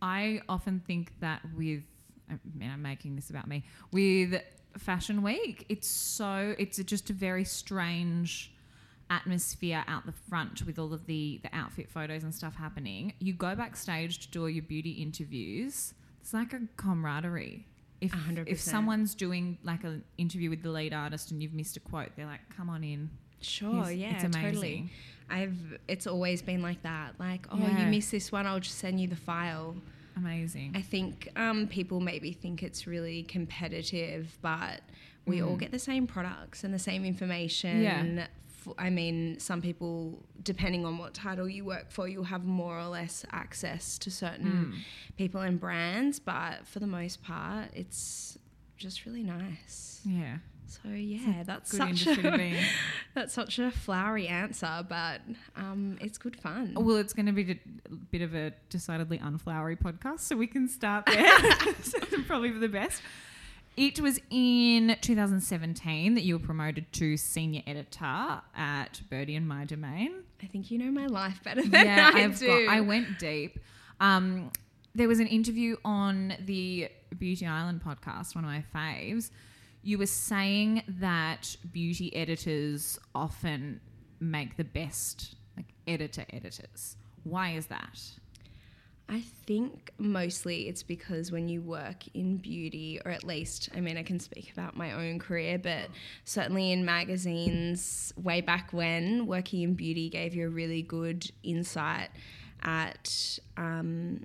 I 0.00 0.40
often 0.48 0.80
think 0.80 1.12
that 1.20 1.42
with, 1.56 1.82
I 2.30 2.34
mean, 2.54 2.70
I'm 2.70 2.82
making 2.82 3.14
this 3.16 3.30
about 3.30 3.46
me, 3.46 3.64
with 3.92 4.40
Fashion 4.78 5.22
Week, 5.22 5.64
it's 5.68 5.86
so, 5.88 6.54
it's 6.58 6.78
just 6.84 7.10
a 7.10 7.12
very 7.12 7.44
strange 7.44 8.52
atmosphere 9.10 9.84
out 9.86 10.06
the 10.06 10.12
front 10.12 10.64
with 10.66 10.78
all 10.78 10.92
of 10.94 11.06
the, 11.06 11.38
the 11.42 11.54
outfit 11.54 11.90
photos 11.90 12.24
and 12.24 12.34
stuff 12.34 12.56
happening. 12.56 13.12
You 13.18 13.34
go 13.34 13.54
backstage 13.54 14.18
to 14.20 14.28
do 14.30 14.42
all 14.42 14.50
your 14.50 14.62
beauty 14.64 14.90
interviews, 14.92 15.94
it's 16.20 16.32
like 16.32 16.52
a 16.52 16.60
camaraderie. 16.76 17.66
If, 18.00 18.12
A 18.14 18.16
hundred 18.16 18.48
if 18.48 18.60
someone's 18.60 19.14
doing 19.14 19.58
like 19.62 19.84
an 19.84 20.02
interview 20.18 20.50
with 20.50 20.62
the 20.64 20.70
lead 20.70 20.92
artist 20.92 21.30
and 21.30 21.40
you've 21.40 21.52
missed 21.54 21.76
a 21.76 21.80
quote, 21.80 22.10
they're 22.16 22.26
like, 22.26 22.40
come 22.56 22.68
on 22.68 22.82
in. 22.82 23.10
Sure, 23.40 23.84
He's- 23.86 23.94
yeah, 23.98 24.14
it's 24.14 24.24
amazing. 24.24 24.42
totally. 24.52 24.90
I've 25.32 25.78
it's 25.88 26.06
always 26.06 26.42
been 26.42 26.62
like 26.62 26.82
that. 26.82 27.14
Like, 27.18 27.46
oh, 27.50 27.58
Yeah. 27.58 27.84
you 27.84 27.90
missed 27.90 28.10
this 28.10 28.30
one, 28.30 28.46
I'll 28.46 28.60
just 28.60 28.78
send 28.78 29.00
you 29.00 29.08
the 29.08 29.16
file. 29.16 29.76
Amazing. 30.16 30.72
I 30.74 30.82
think 30.82 31.28
um, 31.36 31.66
people 31.68 31.98
maybe 32.00 32.32
think 32.32 32.62
it's 32.62 32.86
really 32.86 33.22
competitive, 33.22 34.36
but 34.42 34.80
we 35.26 35.40
all 35.42 35.56
get 35.56 35.70
the 35.70 35.78
same 35.78 36.06
products 36.06 36.64
and 36.64 36.74
the 36.74 36.78
same 36.78 37.04
information. 37.04 37.82
Mm. 37.82 38.16
Yeah. 38.16 38.26
I 38.78 38.90
mean, 38.90 39.38
some 39.40 39.60
people, 39.62 40.22
depending 40.44 40.84
on 40.84 40.98
what 40.98 41.14
title 41.14 41.48
you 41.48 41.64
work 41.64 41.90
for, 41.90 42.06
you'll 42.08 42.24
have 42.24 42.44
more 42.44 42.78
or 42.78 42.86
less 42.86 43.24
access 43.32 43.98
to 43.98 44.10
certain 44.10 44.52
Mm. 44.74 45.16
people 45.16 45.40
and 45.40 45.58
brands, 45.58 46.20
but 46.20 46.66
for 46.66 46.78
the 46.78 46.86
most 46.86 47.22
part, 47.22 47.70
it's 47.74 48.38
just 48.76 49.04
really 49.06 49.22
nice. 49.24 50.00
yeah. 50.04 50.38
So 50.82 50.88
yeah, 50.90 51.42
that's 51.44 51.76
such 51.76 52.06
a 52.06 52.56
that's 53.14 53.34
such 53.34 53.58
a 53.58 53.70
flowery 53.70 54.26
answer, 54.28 54.84
but 54.88 55.20
um, 55.56 55.98
it's 56.00 56.18
good 56.18 56.36
fun. 56.36 56.74
Well, 56.74 56.96
it's 56.96 57.12
going 57.12 57.26
to 57.26 57.32
be 57.32 57.50
a 57.50 57.94
bit 58.10 58.22
of 58.22 58.34
a 58.34 58.52
decidedly 58.70 59.18
unflowery 59.18 59.78
podcast, 59.78 60.20
so 60.20 60.36
we 60.36 60.46
can 60.46 60.68
start 60.68 61.06
there. 61.06 61.28
Probably 62.26 62.52
for 62.52 62.58
the 62.58 62.68
best. 62.68 63.02
It 63.76 64.00
was 64.00 64.20
in 64.30 64.96
2017 65.00 66.14
that 66.14 66.22
you 66.22 66.38
were 66.38 66.44
promoted 66.44 66.92
to 66.92 67.16
senior 67.16 67.62
editor 67.66 68.42
at 68.54 69.00
Byrdie 69.10 69.36
and 69.36 69.50
MyDomaine. 69.50 70.20
I 70.42 70.46
think 70.46 70.70
you 70.70 70.78
know 70.78 70.90
my 70.90 71.06
life 71.06 71.42
better 71.42 71.62
than 71.62 71.86
yeah, 71.86 72.10
I 72.12 72.24
I've 72.24 72.38
do. 72.38 72.46
got. 72.46 72.74
I 72.74 72.80
went 72.80 73.18
deep. 73.18 73.58
Um, 73.98 74.50
there 74.94 75.08
was 75.08 75.20
an 75.20 75.26
interview 75.26 75.76
on 75.84 76.34
the 76.44 76.90
Beauty 77.18 77.46
Island 77.46 77.80
podcast, 77.82 78.34
one 78.34 78.44
of 78.44 78.50
my 78.50 78.64
faves. 78.74 79.30
You 79.82 79.98
were 79.98 80.06
saying 80.06 80.84
that 80.86 81.56
beauty 81.72 82.14
editors 82.14 82.98
often 83.14 83.80
make 84.20 84.56
the 84.56 84.64
best 84.64 85.34
like 85.56 85.74
editor 85.86 86.24
editors. 86.32 86.96
Why 87.24 87.50
is 87.50 87.66
that? 87.66 87.98
I 89.08 89.20
think 89.20 89.90
mostly 89.98 90.68
it's 90.68 90.82
because 90.82 91.30
when 91.30 91.48
you 91.48 91.60
work 91.60 92.04
in 92.14 92.38
beauty, 92.38 93.00
or 93.04 93.10
at 93.10 93.24
least, 93.24 93.68
I 93.76 93.80
mean, 93.80 93.98
I 93.98 94.02
can 94.02 94.18
speak 94.18 94.50
about 94.52 94.76
my 94.76 94.92
own 94.92 95.18
career, 95.18 95.58
but 95.58 95.88
certainly 96.24 96.72
in 96.72 96.84
magazines 96.84 98.14
way 98.16 98.40
back 98.40 98.72
when, 98.72 99.26
working 99.26 99.62
in 99.62 99.74
beauty 99.74 100.08
gave 100.08 100.34
you 100.34 100.46
a 100.46 100.50
really 100.50 100.82
good 100.82 101.30
insight 101.42 102.08
at 102.62 103.38
um, 103.56 104.22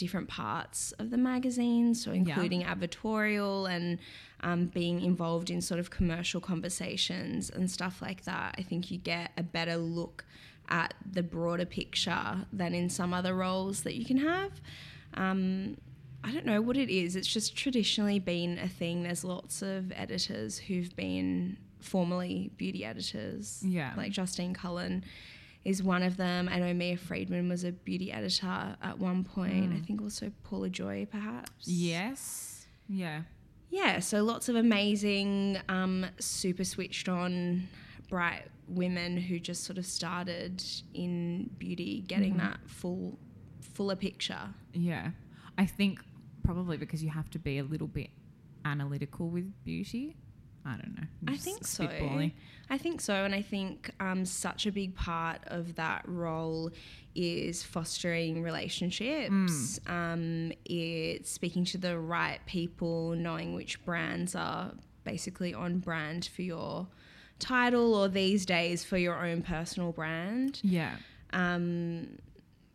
different 0.00 0.28
parts 0.28 0.92
of 0.92 1.10
the 1.10 1.18
magazine, 1.18 1.94
so 1.94 2.10
including 2.10 2.62
advertorial 2.62 3.70
and 3.70 3.98
um, 4.40 4.66
being 4.66 5.02
involved 5.02 5.50
in 5.50 5.60
sort 5.60 5.78
of 5.78 5.90
commercial 5.90 6.40
conversations 6.40 7.50
and 7.50 7.70
stuff 7.70 8.00
like 8.00 8.24
that. 8.24 8.54
I 8.58 8.62
think 8.62 8.90
you 8.90 8.96
get 8.98 9.30
a 9.36 9.42
better 9.42 9.76
look 9.76 10.24
at 10.70 10.94
the 11.12 11.22
broader 11.22 11.66
picture 11.66 12.46
than 12.52 12.74
in 12.74 12.88
some 12.88 13.12
other 13.12 13.34
roles 13.34 13.82
that 13.82 13.94
you 13.94 14.06
can 14.06 14.16
have. 14.16 14.52
Um, 15.14 15.76
I 16.24 16.32
don't 16.32 16.46
know 16.46 16.62
what 16.62 16.76
it 16.76 16.88
is. 16.88 17.14
It's 17.14 17.28
just 17.28 17.54
traditionally 17.54 18.18
been 18.18 18.58
a 18.58 18.68
thing. 18.68 19.02
There's 19.02 19.24
lots 19.24 19.62
of 19.62 19.92
editors 19.92 20.58
who've 20.58 20.94
been 20.96 21.58
formerly 21.80 22.50
beauty 22.56 22.84
editors. 22.84 23.62
Yeah. 23.62 23.92
Like 23.96 24.12
Justine 24.12 24.54
Cullen 24.54 25.04
is 25.64 25.82
one 25.82 26.02
of 26.02 26.16
them. 26.16 26.48
I 26.50 26.58
know 26.58 26.72
Mia 26.72 26.96
Freedman 26.96 27.48
was 27.48 27.64
a 27.64 27.72
beauty 27.72 28.10
editor 28.12 28.76
at 28.82 28.98
one 28.98 29.24
point. 29.24 29.72
I 29.74 29.80
think 29.80 30.00
also 30.00 30.32
Paula 30.42 30.70
Joye, 30.70 31.06
perhaps. 31.10 31.66
Yes. 31.66 32.66
Yeah. 32.88 33.22
Yeah, 33.68 34.00
so 34.00 34.24
lots 34.24 34.48
of 34.48 34.56
amazing, 34.56 35.58
um, 35.68 36.06
super 36.18 36.64
switched 36.64 37.08
on, 37.08 37.68
bright 38.08 38.42
women 38.66 39.16
who 39.16 39.38
just 39.38 39.64
sort 39.64 39.78
of 39.78 39.86
started 39.86 40.62
in 40.94 41.48
beauty, 41.58 42.04
getting 42.08 42.36
that 42.38 42.58
full, 42.66 43.18
fuller 43.60 43.94
picture. 43.96 44.48
Yeah. 44.72 45.10
I 45.56 45.66
think 45.66 46.00
probably 46.42 46.76
because 46.76 47.02
you 47.02 47.10
have 47.10 47.30
to 47.30 47.38
be 47.38 47.58
a 47.58 47.64
little 47.64 47.86
bit 47.86 48.10
analytical 48.64 49.28
with 49.28 49.52
beauty. 49.64 50.16
I 50.64 50.70
don't 50.72 50.96
know. 50.96 51.06
I 51.28 51.36
think 51.36 51.66
so. 51.66 51.84
I 52.72 52.78
think 52.78 53.00
so, 53.00 53.14
and 53.14 53.34
I 53.34 53.42
think 53.42 53.90
um, 53.98 54.24
such 54.24 54.66
a 54.66 54.70
big 54.70 54.94
part 54.94 55.40
of 55.48 55.74
that 55.74 56.02
role 56.06 56.70
is 57.16 57.64
fostering 57.64 58.42
relationships. 58.42 59.80
Um, 59.88 60.52
it's 60.64 61.30
speaking 61.30 61.64
to 61.66 61.78
the 61.78 61.98
right 61.98 62.38
people, 62.46 63.10
knowing 63.16 63.54
which 63.54 63.84
brands 63.84 64.36
are 64.36 64.72
basically 65.02 65.52
on 65.52 65.78
brand 65.78 66.26
for 66.26 66.42
your 66.42 66.86
title, 67.40 67.94
or 67.94 68.06
these 68.08 68.46
days 68.46 68.84
for 68.84 68.98
your 68.98 69.24
own 69.26 69.42
personal 69.42 69.90
brand. 69.90 70.60
Yeah. 70.62 70.94
Um, 71.32 72.18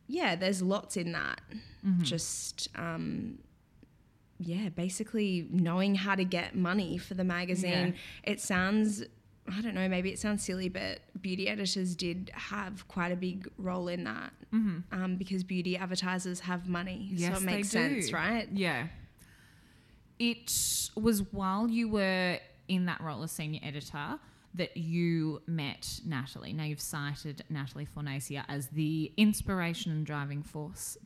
yeah, 0.07 0.35
there's 0.35 0.61
lots 0.61 0.97
in 0.97 1.13
that. 1.13 1.39
Mm-hmm. 1.85 2.03
Just 2.03 2.67
um, 2.75 3.39
yeah, 4.39 4.69
basically 4.69 5.47
knowing 5.51 5.95
how 5.95 6.15
to 6.15 6.23
get 6.23 6.55
money 6.55 6.97
for 6.97 7.13
the 7.13 7.23
magazine. 7.23 7.95
It 8.23 8.41
sounds 8.41 9.03
I 9.47 9.61
don't 9.61 9.75
know, 9.75 9.87
maybe 9.87 10.09
it 10.09 10.17
sounds 10.17 10.43
silly, 10.43 10.69
but 10.69 11.01
beauty 11.21 11.47
editors 11.47 11.95
did 11.95 12.31
have 12.33 12.87
quite 12.87 13.11
a 13.11 13.15
big 13.15 13.47
role 13.57 13.87
in 13.87 14.03
that 14.05 14.33
um, 14.91 15.15
because 15.17 15.43
beauty 15.43 15.77
advertisers 15.77 16.39
have 16.41 16.67
money. 16.67 17.09
Mm-hmm. 17.11 17.17
Yes, 17.17 17.31
so 17.33 17.43
it 17.43 17.45
makes 17.45 17.69
sense, 17.69 18.11
right? 18.11 18.47
Yeah. 18.51 18.87
It 20.17 20.51
was 20.95 21.31
while 21.31 21.67
you 21.67 21.89
were 21.89 22.39
in 22.67 22.85
that 22.85 23.01
role 23.01 23.21
as 23.21 23.31
senior 23.31 23.59
editor 23.63 24.19
that 24.55 24.75
you 24.77 25.41
met 25.47 25.99
Natalie. 26.05 26.53
Now 26.53 26.63
you've 26.63 26.79
cited 26.81 27.43
Natalie 27.49 27.85
Fornasier 27.85 28.43
as 28.47 28.67
the 28.67 29.11
inspiration 29.17 29.91
and 29.91 30.05
driving 30.05 30.43
force 30.43 30.97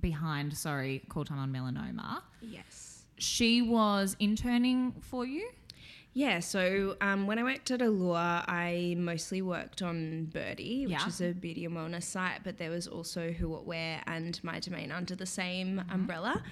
behind, 0.00 0.56
sorry, 0.56 1.02
Call 1.08 1.24
Time 1.24 1.38
on 1.38 1.52
Melanoma. 1.52 2.22
Yes. 2.40 3.04
She 3.18 3.62
was 3.62 4.16
interning 4.18 4.92
for 5.00 5.24
you. 5.24 5.48
Yeah, 6.12 6.40
so 6.40 6.96
um, 7.02 7.26
when 7.26 7.38
I 7.38 7.42
worked 7.42 7.70
at 7.70 7.82
Allure, 7.82 8.16
I 8.16 8.94
mostly 8.98 9.42
worked 9.42 9.82
on 9.82 10.28
Byrdie, 10.32 10.84
which 10.84 10.90
Yeah. 10.92 11.06
is 11.06 11.20
a 11.20 11.32
beauty 11.32 11.66
and 11.66 11.76
wellness 11.76 12.04
site, 12.04 12.40
but 12.42 12.56
there 12.56 12.70
was 12.70 12.86
also 12.86 13.32
Who 13.32 13.50
What 13.50 13.66
Wear 13.66 14.00
and 14.06 14.40
MyDomaine 14.42 14.90
under 14.94 15.14
the 15.14 15.26
same 15.26 15.76
Mm-hmm. 15.76 15.92
umbrella. 15.92 16.42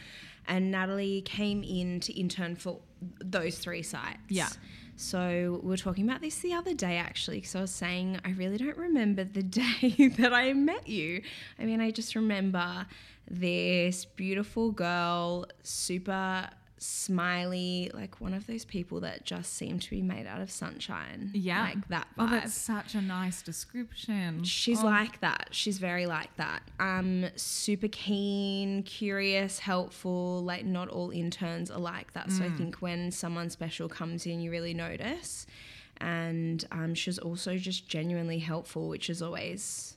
And 0.47 0.71
Natalie 0.71 1.23
came 1.23 1.63
in 1.65 2.01
to 2.01 2.13
intern 2.13 2.57
for 2.57 2.81
those 3.25 3.59
three 3.59 3.83
sites. 3.83 4.19
Yeah. 4.29 4.49
So 4.97 5.61
we 5.63 5.69
were 5.69 5.77
talking 5.77 6.09
about 6.09 6.21
this 6.21 6.39
the 6.39 6.53
other 6.53 6.75
day 6.75 6.97
actually, 6.97 7.39
because 7.39 7.55
I 7.57 7.61
was 7.61 7.71
saying 7.71 8.21
I 8.25 8.31
really 8.31 8.59
don't 8.59 8.77
remember 8.77 9.25
the 9.25 9.43
day 9.43 10.13
that 10.19 10.33
I 10.33 10.53
met 10.53 10.89
you. 10.89 11.23
I 11.59 11.65
mean, 11.65 11.81
I 11.81 11.91
just 11.91 12.15
remember 12.15 12.87
this 13.31 14.05
beautiful 14.05 14.71
girl, 14.71 15.47
super 15.63 16.49
smiley, 16.85 17.91
like 17.95 18.21
one 18.21 18.35
of 18.35 18.47
those 18.47 18.65
people 18.65 19.01
that 19.01 19.25
just 19.25 19.55
seem 19.55 19.79
to 19.79 19.91
be 19.91 20.03
made 20.03 20.27
out 20.27 20.41
of 20.41 20.51
sunshine. 20.51 21.31
Yeah. 21.33 21.63
Like 21.63 21.89
that 21.89 22.07
vibe. 22.19 22.27
Oh, 22.27 22.31
that's 22.31 22.55
such 22.55 22.95
a 22.95 23.01
nice 23.01 23.43
description. 23.43 24.45
She's 24.45 24.83
Oh, 24.83 24.87
like 24.87 25.21
that. 25.21 25.49
She's 25.53 25.79
very 25.79 26.07
like 26.07 26.35
that. 26.37 26.63
Um, 26.79 27.27
super 27.37 27.89
keen, 27.89 28.83
curious, 28.85 29.59
helpful. 29.61 30.43
Like 30.43 30.65
not 30.65 30.89
all 30.89 31.11
interns 31.11 31.71
are 31.71 31.81
like 31.81 32.13
that. 32.15 32.31
So 32.31 32.45
I 32.45 32.49
Mm. 32.49 32.57
think 32.59 32.77
when 32.77 33.11
someone 33.11 33.51
special 33.51 33.89
comes 33.89 34.27
in, 34.27 34.41
you 34.41 34.51
really 34.51 34.75
notice. 34.75 35.47
And 35.99 36.65
um, 36.73 36.95
she's 36.95 37.19
also 37.19 37.57
just 37.57 37.89
genuinely 37.89 38.41
helpful, 38.41 38.89
which 38.89 39.09
is 39.09 39.23
always 39.23 39.94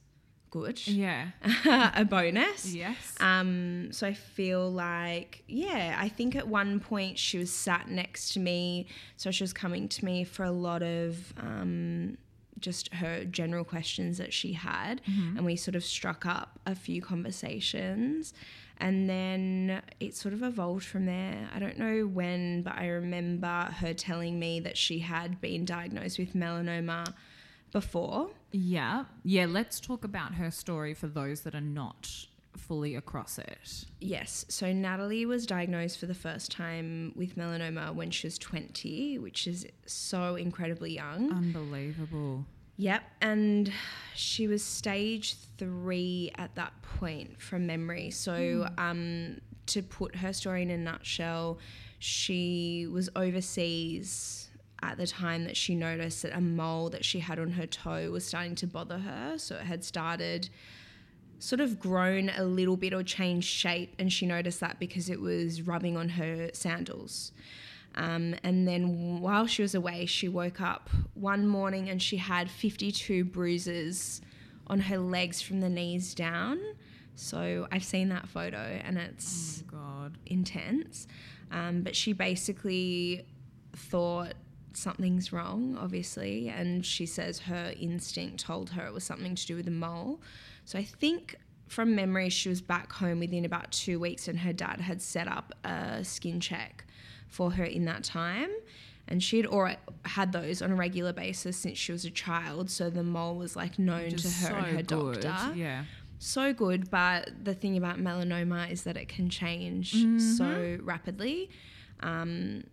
good. 0.61 0.87
Yeah. 0.87 1.29
a 1.95 2.05
bonus. 2.05 2.73
Yes. 2.73 3.15
Um, 3.19 3.89
so 3.91 4.07
I 4.07 4.13
feel 4.13 4.71
like, 4.71 5.43
yeah, 5.47 5.97
I 5.99 6.09
think 6.09 6.35
at 6.35 6.47
one 6.47 6.79
point 6.79 7.17
she 7.17 7.37
was 7.37 7.51
sat 7.51 7.89
next 7.89 8.33
to 8.33 8.39
me. 8.39 8.87
So 9.15 9.31
she 9.31 9.43
was 9.43 9.53
coming 9.53 9.87
to 9.89 10.05
me 10.05 10.23
for 10.23 10.43
a 10.43 10.51
lot 10.51 10.83
of 10.83 11.33
um, 11.37 12.17
just 12.59 12.93
her 12.95 13.25
general 13.25 13.63
questions 13.63 14.17
that 14.17 14.33
she 14.33 14.53
had. 14.53 15.01
And 15.37 15.45
we 15.45 15.55
sort 15.55 15.75
of 15.75 15.83
struck 15.83 16.25
up 16.25 16.59
a 16.65 16.75
few 16.75 17.01
conversations. 17.01 18.33
And 18.79 19.09
then 19.09 19.81
it 19.99 20.15
sort 20.15 20.35
of 20.35 20.43
evolved 20.43 20.85
from 20.85 21.07
there. 21.07 21.49
I 21.53 21.57
don't 21.57 21.79
know 21.79 22.03
when, 22.05 22.61
but 22.61 22.75
I 22.75 22.87
remember 22.89 23.69
her 23.79 23.93
telling 23.93 24.37
me 24.37 24.59
that 24.59 24.77
she 24.77 24.99
had 24.99 25.41
been 25.41 25.65
diagnosed 25.65 26.19
with 26.19 26.35
melanoma 26.35 27.13
before. 27.71 28.29
Yeah. 28.51 29.05
Yeah. 29.23 29.45
Let's 29.47 29.79
talk 29.79 30.03
about 30.03 30.35
her 30.35 30.51
story 30.51 30.93
for 30.93 31.07
those 31.07 31.41
that 31.41 31.55
are 31.55 31.61
not 31.61 32.27
fully 32.57 32.95
across 32.95 33.37
it. 33.37 33.85
Yes. 33.99 34.45
So 34.49 34.73
Natalie 34.73 35.25
was 35.25 35.45
diagnosed 35.45 35.99
for 35.99 36.05
the 36.05 36.13
first 36.13 36.51
time 36.51 37.13
with 37.15 37.37
melanoma 37.37 37.93
when 37.93 38.11
she 38.11 38.27
was 38.27 38.37
20, 38.37 39.19
which 39.19 39.47
is 39.47 39.65
so 39.85 40.35
incredibly 40.35 40.93
young. 40.93 41.31
Unbelievable. 41.31 42.45
Yep. 42.77 43.03
And 43.21 43.71
she 44.15 44.47
was 44.47 44.63
stage 44.63 45.35
three 45.57 46.31
at 46.37 46.53
that 46.55 46.73
point 46.81 47.41
from 47.41 47.65
memory. 47.65 48.11
So, 48.11 48.69
um, 48.77 49.37
to 49.67 49.83
put 49.83 50.15
her 50.15 50.31
story 50.31 50.61
in 50.61 50.69
a 50.69 50.77
nutshell, 50.77 51.59
she 51.99 52.87
was 52.89 53.09
overseas 53.15 54.46
at 54.81 54.97
the 54.97 55.07
time 55.07 55.43
that 55.45 55.57
she 55.57 55.75
noticed 55.75 56.21
that 56.23 56.35
a 56.35 56.41
mole 56.41 56.89
that 56.91 57.03
she 57.03 57.19
had 57.19 57.39
on 57.39 57.51
her 57.51 57.65
toe 57.65 58.11
was 58.11 58.25
starting 58.25 58.55
to 58.55 58.67
bother 58.67 58.99
her. 58.99 59.37
So 59.37 59.55
it 59.55 59.61
had 59.63 59.83
started 59.83 60.49
sort 61.39 61.59
of 61.61 61.79
grown 61.79 62.29
a 62.35 62.43
little 62.43 62.77
bit 62.77 62.93
or 62.93 63.03
changed 63.03 63.47
shape, 63.47 63.93
and 63.99 64.11
she 64.11 64.25
noticed 64.25 64.59
that 64.59 64.79
because 64.79 65.09
it 65.09 65.19
was 65.21 65.61
rubbing 65.61 65.95
on 65.97 66.09
her 66.09 66.49
sandals. 66.53 67.31
Um, 67.95 68.35
and 68.43 68.67
then 68.67 69.19
while 69.21 69.47
she 69.47 69.63
was 69.63 69.73
away, 69.73 70.05
she 70.05 70.27
woke 70.29 70.61
up 70.61 70.89
one 71.15 71.47
morning 71.47 71.89
and 71.89 72.01
she 72.01 72.17
had 72.17 72.49
52 72.49 73.23
bruises 73.25 74.21
on 74.67 74.81
her 74.81 74.97
legs 74.99 75.41
from 75.41 75.61
the 75.61 75.69
knees 75.69 76.13
down. 76.13 76.59
So 77.15 77.67
I've 77.71 77.83
seen 77.83 78.09
that 78.09 78.27
photo 78.27 78.79
and 78.83 78.99
it's 78.99 79.63
Oh 79.67 79.71
God. 79.71 80.17
intense. 80.27 81.07
Um, 81.51 81.81
but 81.81 81.95
she 81.95 82.13
basically 82.13 83.25
thought 83.73 84.33
something's 84.77 85.33
wrong, 85.33 85.77
obviously, 85.79 86.49
and 86.49 86.85
she 86.85 87.05
says 87.05 87.39
her 87.39 87.73
instinct 87.79 88.39
told 88.39 88.69
her 88.71 88.85
it 88.85 88.93
was 88.93 89.03
something 89.03 89.35
to 89.35 89.45
do 89.47 89.55
with 89.55 89.65
the 89.65 89.71
mole. 89.71 90.21
So 90.65 90.77
I 90.79 90.83
think 90.83 91.35
from 91.67 91.95
memory, 91.95 92.29
she 92.29 92.47
was 92.49 92.61
back 92.61 92.93
home 92.93 93.19
within 93.19 93.43
about 93.45 93.71
two 93.71 93.99
weeks, 93.99 94.27
and 94.27 94.39
her 94.39 94.53
dad 94.53 94.79
had 94.81 95.01
set 95.01 95.27
up 95.27 95.53
a 95.65 96.03
skin 96.03 96.39
check 96.39 96.85
for 97.27 97.51
her 97.51 97.63
in 97.63 97.85
that 97.85 98.03
time. 98.03 98.49
And 99.09 99.23
she 99.23 99.37
had 99.37 99.45
or 99.45 99.75
had 100.03 100.31
those 100.33 100.61
on 100.61 100.71
a 100.71 100.75
regular 100.75 101.13
basis 101.13 101.55
since 101.57 101.77
she 101.77 101.91
was 101.93 102.03
a 102.05 102.09
child, 102.11 102.69
so 102.69 102.89
the 102.89 103.03
mole 103.03 103.35
was 103.35 103.55
like 103.55 103.79
known 103.79 104.09
Just 104.09 104.43
to 104.43 104.47
her 104.47 104.55
and 104.57 104.65
her 104.67 104.83
good. 104.83 105.21
doctor 105.21 105.53
Yeah. 105.55 105.85
so 106.19 106.53
good, 106.53 106.89
but 106.89 107.31
the 107.43 107.53
thing 107.53 107.77
about 107.77 107.99
melanoma 107.99 108.69
is 108.69 108.83
that 108.83 108.97
it 108.97 109.07
can 109.07 109.29
change 109.29 109.93
Mm-hmm. 109.93 110.19
so 110.19 110.77
rapidly. 110.81 111.49
Um, 112.01 112.63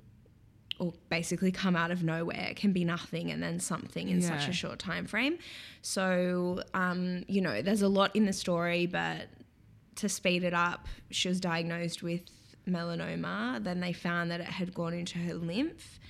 or 0.79 0.93
basically 1.09 1.53
come 1.53 1.77
out 1.77 1.91
of 1.91 2.03
nowhere. 2.03 2.49
It 2.51 2.57
can 2.57 2.73
be 2.73 2.85
nothing 2.85 3.31
and 3.31 3.43
then 3.43 3.61
something 3.61 4.09
in 4.09 4.21
such 4.21 4.49
a 4.49 4.53
short 4.53 4.79
time 4.79 5.07
frame. 5.07 5.39
So, 5.83 6.63
um, 6.75 7.25
you 7.29 7.41
know, 7.41 7.63
there's 7.63 7.83
a 7.83 7.89
lot 7.89 8.15
in 8.17 8.27
the 8.27 8.33
story, 8.33 8.87
but 8.87 9.29
to 9.97 10.09
speed 10.09 10.43
it 10.43 10.55
up, 10.55 10.87
she 11.11 11.29
was 11.29 11.41
diagnosed 11.41 12.03
with 12.03 12.23
melanoma. 12.69 13.63
Then 13.63 13.81
they 13.81 13.93
found 13.93 14.31
that 14.31 14.41
it 14.41 14.47
had 14.47 14.75
gone 14.75 14.95
into 14.95 15.19
her 15.19 15.35
lymph. 15.35 16.01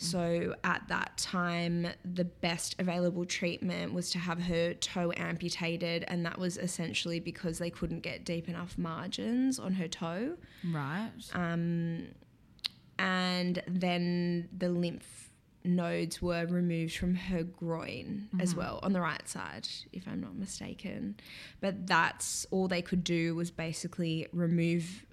So 0.00 0.54
at 0.62 0.84
that 0.88 1.16
time, 1.16 1.88
the 2.04 2.24
best 2.24 2.76
available 2.78 3.24
treatment 3.24 3.92
was 3.92 4.10
to 4.10 4.18
have 4.18 4.40
her 4.42 4.74
toe 4.74 5.12
amputated, 5.16 6.04
and 6.06 6.24
that 6.24 6.38
was 6.38 6.56
essentially 6.56 7.18
because 7.18 7.58
they 7.58 7.70
couldn't 7.70 8.00
get 8.00 8.24
deep 8.24 8.48
enough 8.48 8.78
margins 8.78 9.58
on 9.58 9.72
her 9.72 9.88
toe. 9.88 10.36
Right. 10.64 11.10
Um, 11.34 12.08
and 12.98 13.62
then 13.66 14.48
the 14.56 14.68
lymph 14.68 15.30
nodes 15.64 16.22
were 16.22 16.46
removed 16.46 16.96
from 16.96 17.14
her 17.14 17.42
groin 17.42 18.28
as 18.40 18.54
well 18.54 18.80
on 18.82 18.92
the 18.92 19.00
right 19.00 19.28
side, 19.28 19.68
if 19.92 20.06
I'm 20.06 20.20
not 20.20 20.34
mistaken. 20.36 21.16
But 21.60 21.86
that's 21.86 22.46
all 22.50 22.68
they 22.68 22.82
could 22.82 23.04
do 23.04 23.34
was 23.34 23.50
basically 23.50 24.28
remove 24.32 25.04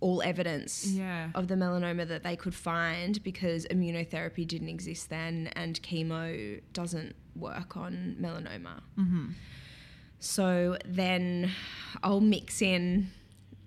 all 0.00 0.22
evidence 0.22 0.86
yeah. 0.86 1.30
of 1.34 1.48
the 1.48 1.54
melanoma 1.54 2.06
that 2.06 2.22
they 2.22 2.36
could 2.36 2.54
find 2.54 3.22
because 3.22 3.66
immunotherapy 3.66 4.46
didn't 4.46 4.68
exist 4.68 5.08
then 5.08 5.50
and 5.56 5.80
chemo 5.82 6.60
doesn't 6.72 7.16
work 7.34 7.76
on 7.76 8.16
melanoma. 8.20 8.82
Mm-hmm. 8.98 9.30
So 10.18 10.76
then 10.84 11.50
I'll 12.02 12.20
mix 12.20 12.62
in 12.62 13.10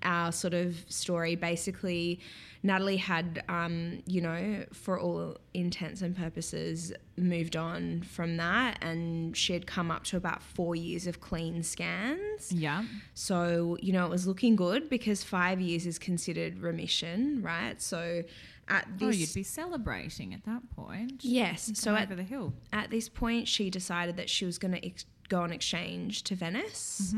our 0.03 0.31
sort 0.31 0.53
of 0.53 0.85
story. 0.89 1.35
Basically, 1.35 2.19
Natalie 2.61 2.97
had, 2.97 3.43
um, 3.47 4.03
you 4.05 4.21
know, 4.21 4.65
for 4.73 4.99
all 4.99 5.37
intents 5.53 6.01
and 6.01 6.15
purposes, 6.15 6.91
moved 7.17 7.55
on 7.55 8.01
from 8.01 8.37
that, 8.37 8.77
and 8.81 9.35
she 9.35 9.53
had 9.53 9.65
come 9.65 9.89
up 9.91 10.03
to 10.05 10.17
about 10.17 10.41
four 10.43 10.75
years 10.75 11.07
of 11.07 11.21
clean 11.21 11.63
scans. 11.63 12.51
Yeah. 12.51 12.83
So, 13.13 13.77
you 13.81 13.93
know, 13.93 14.05
it 14.05 14.09
was 14.09 14.27
looking 14.27 14.55
good 14.55 14.89
because 14.89 15.23
five 15.23 15.61
years 15.61 15.85
is 15.85 15.97
considered 15.97 16.59
remission, 16.59 17.41
right? 17.41 17.81
So, 17.81 18.23
at 18.67 18.87
this. 18.97 19.07
oh, 19.07 19.11
you'd 19.11 19.33
be 19.33 19.43
celebrating 19.43 20.33
at 20.33 20.43
that 20.45 20.61
point. 20.75 21.23
Yes. 21.23 21.71
So, 21.75 21.95
at 21.95 22.15
the 22.15 22.23
hill. 22.23 22.53
at 22.71 22.91
this 22.91 23.09
point, 23.09 23.47
she 23.47 23.69
decided 23.69 24.17
that 24.17 24.29
she 24.29 24.45
was 24.45 24.57
going 24.57 24.73
to 24.73 24.85
ex- 24.85 25.05
go 25.27 25.41
on 25.41 25.51
exchange 25.51 26.23
to 26.23 26.35
Venice. 26.35 27.15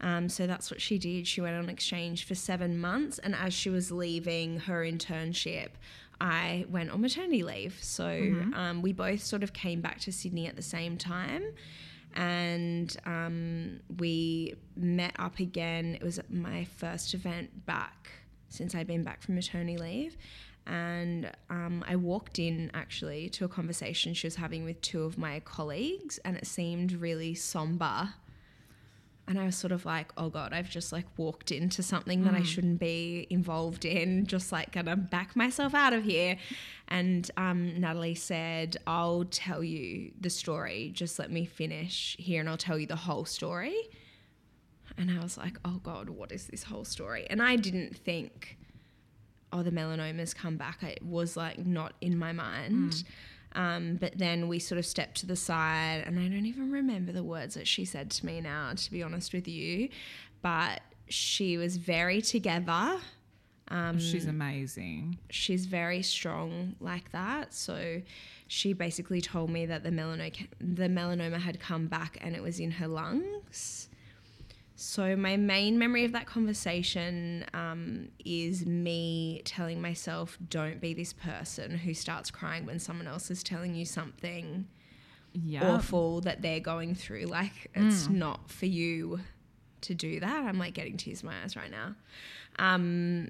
Um, 0.00 0.28
so 0.28 0.46
that's 0.46 0.70
what 0.70 0.80
she 0.80 0.98
did. 0.98 1.26
She 1.26 1.40
went 1.40 1.56
on 1.56 1.68
exchange 1.68 2.24
for 2.24 2.34
seven 2.34 2.78
months, 2.78 3.18
and 3.18 3.34
as 3.34 3.52
she 3.52 3.70
was 3.70 3.92
leaving 3.92 4.60
her 4.60 4.82
internship, 4.82 5.68
I 6.20 6.66
went 6.68 6.90
on 6.90 7.00
maternity 7.00 7.42
leave. 7.42 7.78
So 7.80 8.06
um, 8.54 8.82
we 8.82 8.92
both 8.92 9.22
sort 9.22 9.42
of 9.42 9.52
came 9.52 9.80
back 9.80 10.00
to 10.00 10.12
Sydney 10.12 10.46
at 10.46 10.56
the 10.56 10.62
same 10.62 10.98
time. 10.98 11.44
And 12.14 12.94
um, 13.06 13.80
we 13.98 14.54
met 14.76 15.14
up 15.18 15.38
again. 15.38 15.94
It 15.94 16.02
was 16.02 16.20
my 16.28 16.64
first 16.64 17.14
event 17.14 17.64
back 17.66 18.10
since 18.48 18.74
I'd 18.74 18.86
been 18.86 19.04
back 19.04 19.22
from 19.22 19.36
maternity 19.36 19.78
leave. 19.78 20.16
And 20.66 21.30
um, 21.48 21.84
I 21.88 21.96
walked 21.96 22.38
in 22.38 22.70
actually 22.74 23.28
to 23.30 23.44
a 23.44 23.48
conversation 23.48 24.12
she 24.12 24.26
was 24.26 24.36
having 24.36 24.64
with 24.64 24.80
two 24.82 25.04
of 25.04 25.16
my 25.16 25.40
colleagues, 25.40 26.18
and 26.24 26.36
it 26.36 26.46
seemed 26.46 26.92
really 26.92 27.34
somber. 27.34 28.10
And 29.30 29.38
I 29.38 29.46
was 29.46 29.54
sort 29.54 29.70
of 29.70 29.84
like, 29.84 30.10
oh 30.16 30.28
God, 30.28 30.52
I've 30.52 30.68
just 30.68 30.90
like 30.90 31.06
walked 31.16 31.52
into 31.52 31.84
something 31.84 32.24
that 32.24 32.34
I 32.34 32.42
shouldn't 32.42 32.80
be 32.80 33.28
involved 33.30 33.84
in, 33.84 34.26
just 34.26 34.50
like 34.50 34.72
gonna 34.72 34.96
back 34.96 35.36
myself 35.36 35.72
out 35.72 35.92
of 35.92 36.02
here. 36.02 36.36
And 36.88 37.30
um, 37.36 37.80
Natalie 37.80 38.16
said, 38.16 38.76
I'll 38.88 39.24
tell 39.30 39.62
you 39.62 40.10
the 40.20 40.30
story, 40.30 40.90
just 40.92 41.20
let 41.20 41.30
me 41.30 41.44
finish 41.44 42.16
here 42.18 42.40
and 42.40 42.48
I'll 42.48 42.56
tell 42.56 42.76
you 42.76 42.88
the 42.88 42.96
whole 42.96 43.24
story. 43.24 43.76
And 44.98 45.12
I 45.12 45.22
was 45.22 45.38
like, 45.38 45.58
oh 45.64 45.78
God, 45.84 46.10
what 46.10 46.32
is 46.32 46.48
this 46.48 46.64
whole 46.64 46.84
story? 46.84 47.28
And 47.30 47.40
I 47.40 47.54
didn't 47.54 47.96
think, 47.96 48.58
oh, 49.52 49.62
the 49.62 49.70
melanomas 49.70 50.34
come 50.34 50.56
back. 50.56 50.82
It 50.82 51.04
was 51.04 51.36
like 51.36 51.64
not 51.64 51.92
in 52.00 52.18
my 52.18 52.32
mind. 52.32 53.04
Um, 53.54 53.96
but 53.96 54.16
then 54.16 54.46
we 54.48 54.58
sort 54.58 54.78
of 54.78 54.86
stepped 54.86 55.16
to 55.18 55.26
the 55.26 55.36
side, 55.36 56.04
and 56.06 56.18
I 56.18 56.28
don't 56.28 56.46
even 56.46 56.70
remember 56.70 57.12
the 57.12 57.24
words 57.24 57.54
that 57.54 57.66
she 57.66 57.84
said 57.84 58.10
to 58.12 58.26
me 58.26 58.40
now, 58.40 58.72
to 58.74 58.90
be 58.90 59.02
honest 59.02 59.32
with 59.32 59.48
you. 59.48 59.88
But 60.42 60.82
she 61.08 61.56
was 61.58 61.76
very 61.76 62.22
together. 62.22 62.98
Um, 63.68 63.98
She's 64.00 64.26
amazing. 64.26 65.18
she's 65.30 65.66
very 65.66 66.02
strong 66.02 66.74
like 66.80 67.12
that. 67.12 67.54
So 67.54 68.02
she 68.48 68.72
basically 68.72 69.20
told 69.20 69.50
me 69.50 69.66
that 69.66 69.84
the 69.84 69.90
melanoma, 69.90 70.48
the 70.60 70.88
melanoma 70.88 71.38
had 71.40 71.60
come 71.60 71.86
back 71.86 72.18
and 72.20 72.34
it 72.34 72.42
was 72.42 72.58
in 72.58 72.72
her 72.72 72.88
lungs. 72.88 73.88
So 74.82 75.14
my 75.14 75.36
main 75.36 75.78
memory 75.78 76.06
of 76.06 76.12
that 76.12 76.24
conversation 76.24 77.44
um, 77.52 78.08
is 78.24 78.64
me 78.64 79.42
telling 79.44 79.82
myself, 79.82 80.38
"Don't 80.48 80.80
be 80.80 80.94
this 80.94 81.12
person 81.12 81.76
who 81.76 81.92
starts 81.92 82.30
crying 82.30 82.64
when 82.64 82.78
someone 82.78 83.06
else 83.06 83.30
is 83.30 83.42
telling 83.42 83.74
you 83.74 83.84
something 83.84 84.66
Yeah. 85.34 85.68
awful 85.74 86.22
that 86.22 86.40
they're 86.40 86.60
going 86.60 86.94
through. 86.94 87.24
Like 87.26 87.70
it's 87.74 88.08
not 88.08 88.50
for 88.50 88.64
you 88.64 89.20
to 89.82 89.94
do 89.94 90.18
that. 90.18 90.44
I'm 90.46 90.58
like 90.58 90.72
getting 90.72 90.96
tears 90.96 91.20
in 91.22 91.28
my 91.28 91.42
eyes 91.42 91.56
right 91.56 91.70
now. 91.70 91.94
Um, 92.58 93.28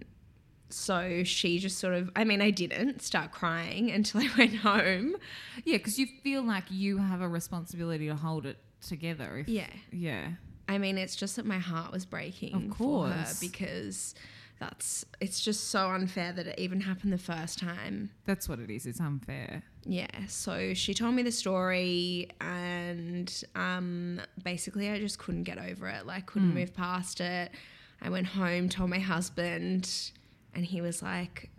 so 0.68 1.24
she 1.24 1.58
just 1.58 1.78
sort 1.78 1.94
of, 1.94 2.10
I 2.14 2.22
mean, 2.22 2.40
I 2.40 2.50
didn't 2.52 3.02
start 3.02 3.32
crying 3.32 3.90
until 3.98 4.20
I 4.20 4.28
went 4.38 4.54
home. 4.54 5.16
Yeah, 5.64 5.78
because 5.78 5.98
you 5.98 6.06
feel 6.22 6.44
like 6.44 6.70
you 6.70 6.98
have 6.98 7.20
a 7.20 7.28
responsibility 7.28 8.06
to 8.06 8.14
hold 8.14 8.46
it 8.46 8.58
together. 8.80 9.38
If, 9.38 9.48
Yeah. 9.48 9.66
Yeah. 9.90 10.28
I 10.70 10.78
mean, 10.78 10.98
it's 10.98 11.16
just 11.16 11.34
that 11.34 11.44
my 11.44 11.58
heart 11.58 11.90
was 11.90 12.06
breaking 12.06 12.70
Of 12.70 12.76
for 12.76 13.08
her 13.08 13.26
because 13.40 14.14
that's, 14.60 15.04
it's 15.20 15.40
just 15.40 15.70
so 15.70 15.90
unfair 15.90 16.32
that 16.32 16.46
it 16.46 16.60
even 16.60 16.80
happened 16.80 17.12
the 17.12 17.18
first 17.18 17.58
time. 17.58 18.10
That's 18.24 18.48
what 18.48 18.60
it 18.60 18.70
is. 18.70 18.86
It's 18.86 19.00
unfair. 19.00 19.64
Yeah, 19.84 20.26
so 20.28 20.72
she 20.74 20.94
told 20.94 21.16
me 21.16 21.24
the 21.24 21.32
story, 21.32 22.28
and 22.40 23.42
um, 23.56 24.20
basically, 24.44 24.88
I 24.90 25.00
just 25.00 25.18
couldn't 25.18 25.42
get 25.42 25.58
over 25.58 25.88
it. 25.88 26.06
Like, 26.06 26.26
couldn't 26.26 26.54
move 26.54 26.72
past 26.72 27.20
it. 27.20 27.50
I 28.00 28.08
went 28.08 28.28
home, 28.28 28.68
told 28.68 28.90
my 28.90 29.00
husband, 29.00 30.12
and 30.54 30.64
he 30.64 30.80
was 30.80 31.02
like, 31.02 31.50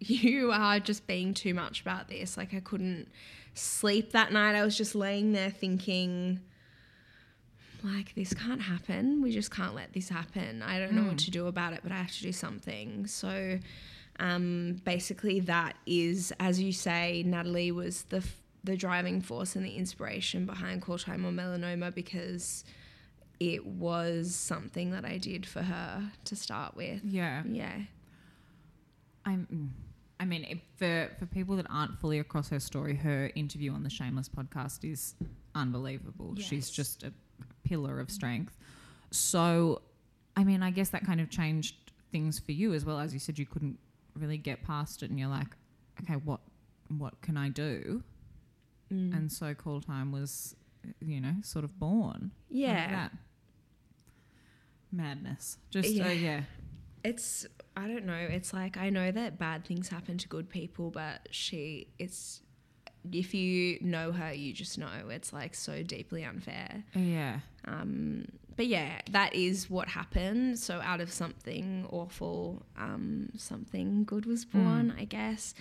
You 0.00 0.52
are 0.52 0.80
just 0.80 1.06
being 1.06 1.32
too 1.32 1.54
much 1.54 1.80
about 1.80 2.08
this. 2.08 2.36
Like, 2.36 2.52
I 2.52 2.60
couldn't 2.60 3.08
sleep 3.54 4.12
that 4.12 4.32
night. 4.32 4.54
I 4.54 4.64
was 4.64 4.76
just 4.76 4.94
laying 4.94 5.32
there 5.32 5.50
thinking, 5.50 6.40
like, 7.84 8.14
this 8.14 8.32
can't 8.34 8.60
happen. 8.62 9.22
We 9.22 9.32
just 9.32 9.50
can't 9.50 9.74
let 9.74 9.92
this 9.92 10.08
happen. 10.08 10.62
I 10.62 10.78
don't 10.78 10.92
know 10.92 11.04
what 11.04 11.18
to 11.18 11.30
do 11.30 11.46
about 11.46 11.72
it, 11.72 11.80
but 11.82 11.92
I 11.92 11.96
have 11.96 12.12
to 12.12 12.22
do 12.22 12.32
something. 12.32 13.06
So, 13.06 13.58
um, 14.20 14.80
basically, 14.84 15.40
that 15.40 15.76
is, 15.86 16.32
as 16.38 16.60
you 16.60 16.72
say, 16.72 17.22
Natalie 17.26 17.72
was 17.72 18.04
the 18.04 18.18
f- 18.18 18.38
the 18.64 18.76
driving 18.76 19.20
force 19.20 19.56
and 19.56 19.64
the 19.64 19.74
inspiration 19.76 20.46
behind 20.46 20.82
Call 20.82 20.96
Time 20.98 21.24
on 21.24 21.34
Melanoma 21.34 21.92
because 21.92 22.64
it 23.40 23.66
was 23.66 24.32
something 24.34 24.92
that 24.92 25.04
I 25.04 25.18
did 25.18 25.44
for 25.46 25.62
her 25.62 26.12
to 26.26 26.36
start 26.36 26.76
with. 26.76 27.00
Yeah. 27.04 27.42
Yeah. 27.44 27.80
I'm. 29.24 29.46
mm, 29.52 29.68
I 30.20 30.24
mean, 30.24 30.60
for 30.76 31.10
for 31.18 31.26
people 31.26 31.56
that 31.56 31.66
aren't 31.68 31.98
fully 31.98 32.20
across 32.20 32.48
her 32.50 32.60
story, 32.60 32.94
her 32.94 33.32
interview 33.34 33.72
on 33.72 33.82
the 33.82 33.90
Shameless 33.90 34.28
podcast 34.28 34.84
is 34.90 35.14
unbelievable. 35.56 36.36
She's 36.38 36.70
just 36.70 37.02
a 37.02 37.12
pillar 37.72 37.98
of 38.00 38.10
strength. 38.10 38.54
So, 39.10 39.80
I 40.36 40.44
mean, 40.44 40.62
I 40.62 40.70
guess 40.70 40.90
that 40.90 41.04
kind 41.06 41.20
of 41.20 41.30
changed 41.30 41.74
things 42.10 42.38
for 42.38 42.52
you 42.52 42.74
as 42.74 42.84
well. 42.84 42.98
As 42.98 43.12
you 43.14 43.18
said, 43.18 43.38
you 43.38 43.46
couldn't 43.46 43.78
really 44.14 44.36
get 44.38 44.62
past 44.62 45.02
it, 45.02 45.10
and 45.10 45.18
you're 45.18 45.28
like, 45.40 45.56
okay, 46.02 46.14
what 46.14 46.40
what 46.98 47.14
can 47.22 47.36
I 47.36 47.48
do? 47.48 48.02
Mm. 48.92 49.16
And 49.16 49.32
so, 49.32 49.54
call 49.54 49.80
time 49.80 50.12
was, 50.12 50.54
you 51.00 51.20
know, 51.20 51.36
sort 51.42 51.64
of 51.64 51.78
born. 51.78 52.32
Yeah. 52.50 52.90
that? 52.90 53.12
Madness. 54.90 55.58
Just 55.70 55.88
Yeah. 55.90 56.08
uh, 56.08 56.10
yeah. 56.10 56.42
It's 57.04 57.46
I 57.76 57.88
don't 57.88 58.04
know. 58.04 58.14
It's 58.14 58.52
like 58.52 58.76
I 58.76 58.90
know 58.90 59.10
that 59.10 59.38
bad 59.38 59.64
things 59.64 59.88
happen 59.88 60.18
to 60.18 60.28
good 60.28 60.48
people, 60.48 60.90
but 60.90 61.26
she 61.30 61.88
it's 61.98 62.42
if 63.10 63.34
you 63.34 63.78
know 63.80 64.12
her, 64.12 64.32
you 64.32 64.52
just 64.52 64.78
know 64.78 65.08
it's 65.08 65.32
like 65.32 65.54
so 65.54 65.82
deeply 65.82 66.24
unfair. 66.24 66.84
Yeah. 66.94 67.40
Um, 67.64 68.26
but 68.56 68.66
yeah, 68.66 69.00
that 69.10 69.34
is 69.34 69.70
what 69.70 69.88
happened. 69.88 70.58
So 70.58 70.80
out 70.82 71.00
of 71.00 71.10
something 71.10 71.86
awful, 71.90 72.62
um, 72.76 73.30
something 73.36 74.04
good 74.04 74.26
was 74.26 74.44
born, 74.44 74.94
I 74.98 75.04
guess. 75.04 75.54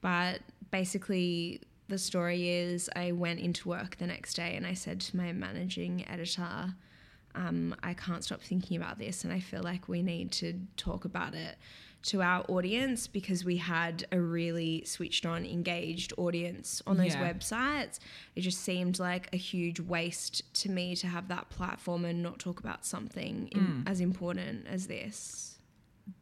But 0.00 0.40
basically, 0.70 1.60
the 1.88 1.98
story 1.98 2.48
is 2.50 2.88
I 2.96 3.12
went 3.12 3.40
into 3.40 3.68
work 3.68 3.96
the 3.96 4.06
next 4.06 4.34
day 4.34 4.56
and 4.56 4.66
I 4.66 4.74
said 4.74 5.00
to 5.02 5.16
my 5.16 5.32
managing 5.32 6.08
editor, 6.08 6.74
um, 7.34 7.74
I 7.82 7.94
can't 7.94 8.24
stop 8.24 8.40
thinking 8.40 8.76
about 8.76 8.98
this, 8.98 9.24
and 9.24 9.32
I 9.32 9.40
feel 9.40 9.62
like 9.62 9.88
we 9.88 10.02
need 10.02 10.32
to 10.32 10.54
talk 10.76 11.04
about 11.04 11.34
it 11.34 11.56
to 12.02 12.22
our 12.22 12.44
audience 12.48 13.06
because 13.06 13.44
we 13.44 13.56
had 13.56 14.06
a 14.12 14.20
really 14.20 14.84
switched 14.84 15.26
on, 15.26 15.44
engaged 15.44 16.12
audience 16.16 16.80
on 16.86 16.96
those 16.96 17.14
Yeah. 17.14 17.32
websites. 17.32 17.98
It 18.36 18.42
just 18.42 18.60
seemed 18.60 18.98
like 18.98 19.28
a 19.32 19.36
huge 19.36 19.80
waste 19.80 20.42
to 20.62 20.70
me 20.70 20.94
to 20.96 21.08
have 21.08 21.28
that 21.28 21.50
platform 21.50 22.04
and 22.04 22.22
not 22.22 22.38
talk 22.38 22.60
about 22.60 22.84
something 22.86 23.48
in, 23.48 23.60
hmm. 23.60 23.82
as 23.86 24.00
important 24.00 24.66
as 24.68 24.86
this. 24.86 25.58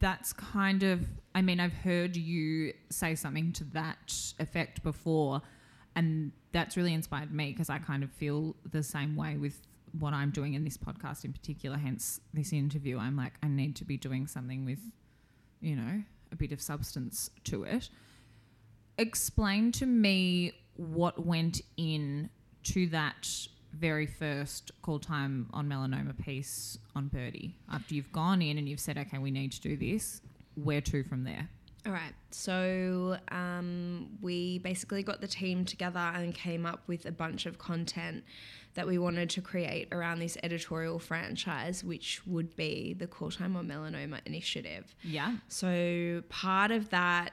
that's 0.01 0.33
kind 0.33 0.83
of 0.83 1.07
i 1.33 1.41
mean 1.41 1.61
i've 1.61 1.73
heard 1.73 2.17
you 2.17 2.73
say 2.91 3.15
something 3.15 3.53
to 3.53 3.62
that 3.62 4.12
effect 4.41 4.83
before 4.83 5.41
and 5.95 6.33
that's 6.51 6.77
really 6.77 6.93
inspired 6.93 7.33
me 7.33 7.53
because 7.53 7.71
i 7.71 7.79
kind 7.79 8.03
of 8.03 8.11
feel 8.11 8.57
the 8.73 8.83
same 8.83 9.15
way 9.15 9.37
with 9.37 9.62
what 10.01 10.12
i'm 10.12 10.33
doing 10.33 10.55
in 10.55 10.65
this 10.65 10.77
podcast 10.77 11.25
in 11.25 11.33
particular 11.33 11.77
hence 11.77 12.21
this 12.35 12.53
interview 12.53 12.99
i'm 12.99 13.15
like 13.15 13.35
i 13.45 13.47
need 13.47 13.77
to 13.77 13.85
be 13.85 13.97
doing 13.97 14.27
something 14.27 14.65
with 14.65 14.81
you 15.67 15.77
know 15.77 16.03
a 16.33 16.37
bit 16.37 16.53
of 16.53 16.61
substance 16.61 17.31
to 17.45 17.65
it 17.65 17.91
explain 18.99 19.73
to 19.73 19.87
me 19.87 20.53
what 20.77 21.25
went 21.25 21.61
in 21.77 22.31
to 22.63 22.87
that 22.89 23.29
very 23.73 24.07
first 24.07 24.71
call 24.83 24.99
time 24.99 25.49
on 25.53 25.69
melanoma 25.69 26.17
piece 26.19 26.79
on 26.95 27.11
Byrdie. 27.11 27.53
After 27.71 27.95
you've 27.95 28.13
gone 28.13 28.41
in 28.41 28.59
and 28.59 28.69
you've 28.69 28.81
said, 28.81 28.97
okay, 28.97 29.19
we 29.19 29.31
need 29.31 29.53
to 29.53 29.61
do 29.61 29.77
this, 29.77 30.23
where 30.55 30.81
to 30.81 31.05
from 31.05 31.25
there? 31.25 31.49
All 31.87 31.92
right. 31.92 32.12
So 32.31 33.16
um, 33.31 34.09
we 34.20 34.59
basically 34.59 35.05
got 35.05 35.20
the 35.20 35.29
team 35.29 35.64
together 35.64 36.01
and 36.01 36.35
came 36.35 36.66
up 36.66 36.81
with 36.88 37.07
a 37.07 37.12
bunch 37.12 37.46
of 37.46 37.59
content 37.59 38.25
that 38.75 38.87
we 38.87 38.99
wanted 38.99 39.31
to 39.31 39.40
create 39.40 39.88
around 39.92 40.18
this 40.18 40.37
editorial 40.42 40.99
franchise, 40.99 41.85
which 41.85 42.27
would 42.27 42.57
be 42.57 42.94
the 42.99 43.07
Call 43.07 43.31
Time 43.31 43.57
on 43.57 43.68
Melanoma 43.68 44.18
initiative. 44.27 44.94
Yeah. 45.03 45.37
So 45.49 46.25
part 46.29 46.72
of 46.72 46.90
that 46.90 47.33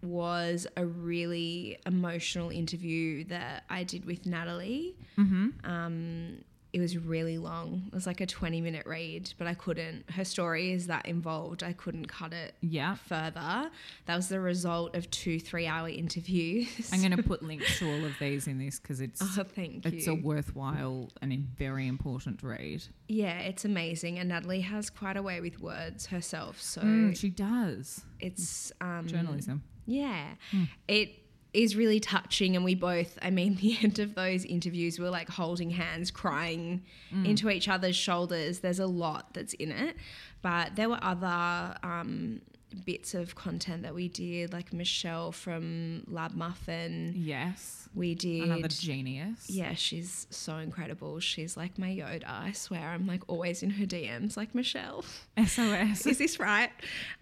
was 0.00 0.66
a 0.76 0.86
really 0.86 1.78
emotional 1.84 2.50
interview 2.50 3.24
that 3.24 3.64
I 3.68 3.82
did 3.82 4.04
with 4.04 4.26
Natalie. 4.26 4.96
Mm-hmm. 5.18 5.48
Um, 5.68 6.38
it 6.72 6.80
was 6.80 6.98
really 6.98 7.38
long. 7.38 7.84
It 7.86 7.94
was 7.94 8.06
like 8.06 8.20
a 8.20 8.26
20 8.26 8.60
minute 8.60 8.84
read, 8.86 9.32
but 9.38 9.46
I 9.46 9.54
couldn't. 9.54 10.10
Her 10.10 10.24
story 10.24 10.72
is 10.72 10.86
that 10.88 11.06
involved. 11.06 11.62
I 11.62 11.72
couldn't 11.72 12.06
cut 12.08 12.32
it 12.34 12.54
Yeah. 12.60 12.94
further. 12.96 13.70
That 14.06 14.16
was 14.16 14.28
the 14.28 14.38
result 14.40 14.94
of 14.94 15.10
two 15.10 15.40
three 15.40 15.66
hour 15.66 15.88
interviews. 15.88 16.90
I'm 16.92 17.00
going 17.00 17.16
to 17.16 17.22
put 17.22 17.42
links 17.50 17.78
to 17.78 17.88
all 17.90 18.04
of 18.04 18.12
these 18.20 18.46
in 18.46 18.58
this 18.58 18.78
because 18.78 19.00
it's 19.00 19.20
Oh, 19.22 19.44
thank 19.44 19.84
you. 19.86 19.92
it's 19.92 20.06
a 20.06 20.14
worthwhile 20.14 21.10
and 21.22 21.32
a 21.32 21.36
very 21.36 21.86
important 21.86 22.42
read. 22.42 22.84
yeah, 23.08 23.38
it's 23.38 23.64
amazing. 23.64 24.18
And 24.18 24.28
Natalie 24.28 24.60
has 24.60 24.90
quite 24.90 25.16
a 25.16 25.22
way 25.22 25.40
with 25.40 25.60
words 25.60 26.06
herself. 26.06 26.60
So 26.60 26.82
Mm, 26.82 27.16
she 27.18 27.30
does 27.30 28.04
it's 28.20 28.72
um, 28.80 29.06
journalism. 29.06 29.62
Yeah. 29.86 30.34
Hmm. 30.50 30.64
It 30.86 31.10
is 31.54 31.76
really 31.76 32.00
touching. 32.00 32.54
And 32.56 32.64
we 32.64 32.74
both, 32.74 33.18
I 33.22 33.30
mean, 33.30 33.56
the 33.60 33.76
end 33.82 33.98
of 33.98 34.14
those 34.14 34.44
interviews, 34.44 34.98
we 34.98 35.04
we're 35.04 35.10
like 35.10 35.28
holding 35.28 35.70
hands, 35.70 36.10
crying 36.10 36.82
Hmm. 37.10 37.24
into 37.24 37.48
each 37.50 37.68
other's 37.68 37.96
shoulders. 37.96 38.58
There's 38.60 38.78
a 38.80 38.86
lot 38.86 39.32
that's 39.34 39.54
in 39.54 39.72
it. 39.72 39.96
But 40.42 40.76
there 40.76 40.88
were 40.88 40.98
other 41.02 41.74
um, 41.82 42.42
bits 42.84 43.14
of 43.14 43.34
content 43.34 43.82
that 43.82 43.94
we 43.94 44.08
did, 44.08 44.52
like 44.52 44.72
Michelle 44.72 45.32
from 45.32 46.04
Lab 46.06 46.34
Muffin. 46.34 47.12
Yes. 47.16 47.88
We 47.94 48.14
did. 48.14 48.44
Another 48.44 48.68
genius. 48.68 49.48
Yeah, 49.48 49.74
she's 49.74 50.26
so 50.30 50.56
incredible. 50.58 51.20
She's 51.20 51.56
like 51.56 51.78
my 51.78 51.88
Yoda. 51.88 52.28
I 52.28 52.52
swear, 52.52 52.88
I'm 52.90 53.06
like 53.06 53.22
always 53.28 53.62
in 53.62 53.70
her 53.70 53.86
DMs, 53.86 54.36
like 54.36 54.54
Michelle. 54.54 55.04
SOS. 55.38 56.06
Is 56.06 56.18
this 56.18 56.38
right? 56.38 56.70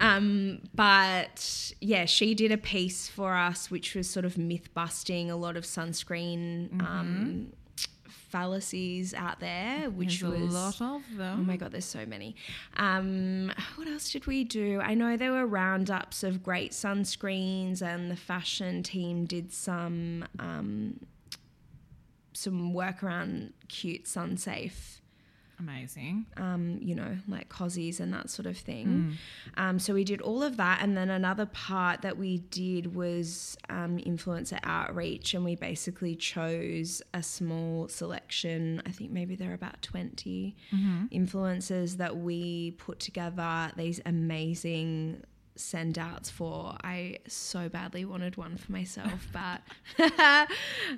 Um, 0.01 0.61
but 0.75 1.73
yeah, 1.81 2.05
she 2.05 2.35
did 2.35 2.53
a 2.53 2.59
piece 2.59 3.09
for 3.09 3.35
us, 3.35 3.71
which 3.71 3.95
was 3.95 4.09
sort 4.09 4.25
of 4.25 4.37
myth 4.37 4.75
busting 4.75 5.31
a 5.31 5.37
lot 5.37 5.57
of 5.57 5.65
sunscreen 5.65 6.83
um, 6.83 7.53
fallacies 8.29 9.15
out 9.15 9.41
there, 9.41 9.91
which 9.91 10.21
There's 10.21 10.33
was 10.41 10.55
a 10.55 10.59
lot 10.59 10.81
of 10.81 11.17
them. 11.17 11.41
Oh 11.41 11.45
my 11.45 11.57
god, 11.57 11.73
there's 11.73 11.85
so 11.85 12.05
many. 12.07 12.37
Um, 12.77 13.53
what 13.77 13.89
else 13.89 14.11
did 14.11 14.27
we 14.27 14.45
do? 14.45 14.81
I 14.83 14.95
know 14.95 15.17
there 15.17 15.33
were 15.33 15.47
roundups 15.47 16.23
of 16.23 16.43
great 16.43 16.73
sunscreens, 16.73 17.83
and 17.83 18.11
the 18.11 18.17
fashion 18.17 18.83
team 18.83 19.25
did 19.25 19.53
some 19.53 20.27
um, 20.39 21.01
some 22.33 22.75
work 22.75 23.03
around 23.03 23.53
cute 23.69 24.07
sun 24.07 24.37
safe 24.37 25.01
Amazing. 25.59 26.27
um, 26.37 26.79
you 26.83 26.95
know, 26.95 27.17
like 27.29 27.49
cozies 27.49 27.99
and 28.01 28.13
that 28.13 28.29
sort 28.31 28.47
of 28.47 28.57
thing. 28.59 29.17
Um, 29.57 29.79
so 29.79 29.95
we 29.95 30.05
did 30.05 30.21
all 30.21 30.43
of 30.43 30.57
that. 30.59 30.81
And 30.83 30.97
then 30.97 31.09
another 31.11 31.47
part 31.47 32.03
that 32.03 32.19
we 32.19 32.39
did 32.51 32.95
was 32.95 33.57
um, 33.71 33.97
influencer 33.99 34.59
outreach. 34.65 35.33
And 35.33 35.45
we 35.45 35.57
basically 35.57 36.15
chose 36.15 37.01
a 37.15 37.23
small 37.23 37.89
selection. 37.89 38.83
I 38.87 38.91
think 38.91 39.11
maybe 39.13 39.35
there 39.35 39.51
are 39.51 39.55
about 39.55 39.81
20 39.83 40.55
influencers 41.11 41.97
that 41.97 42.17
we 42.19 42.73
put 42.73 43.01
together 43.01 43.73
these 43.77 44.01
amazing 44.05 45.23
send 45.57 45.99
outs 45.99 46.31
for. 46.31 46.77
I 46.83 47.19
so 47.27 47.69
badly 47.69 48.05
wanted 48.05 48.37
one 48.37 48.57
for 48.57 48.73
myself, 48.73 49.29
but 49.33 49.61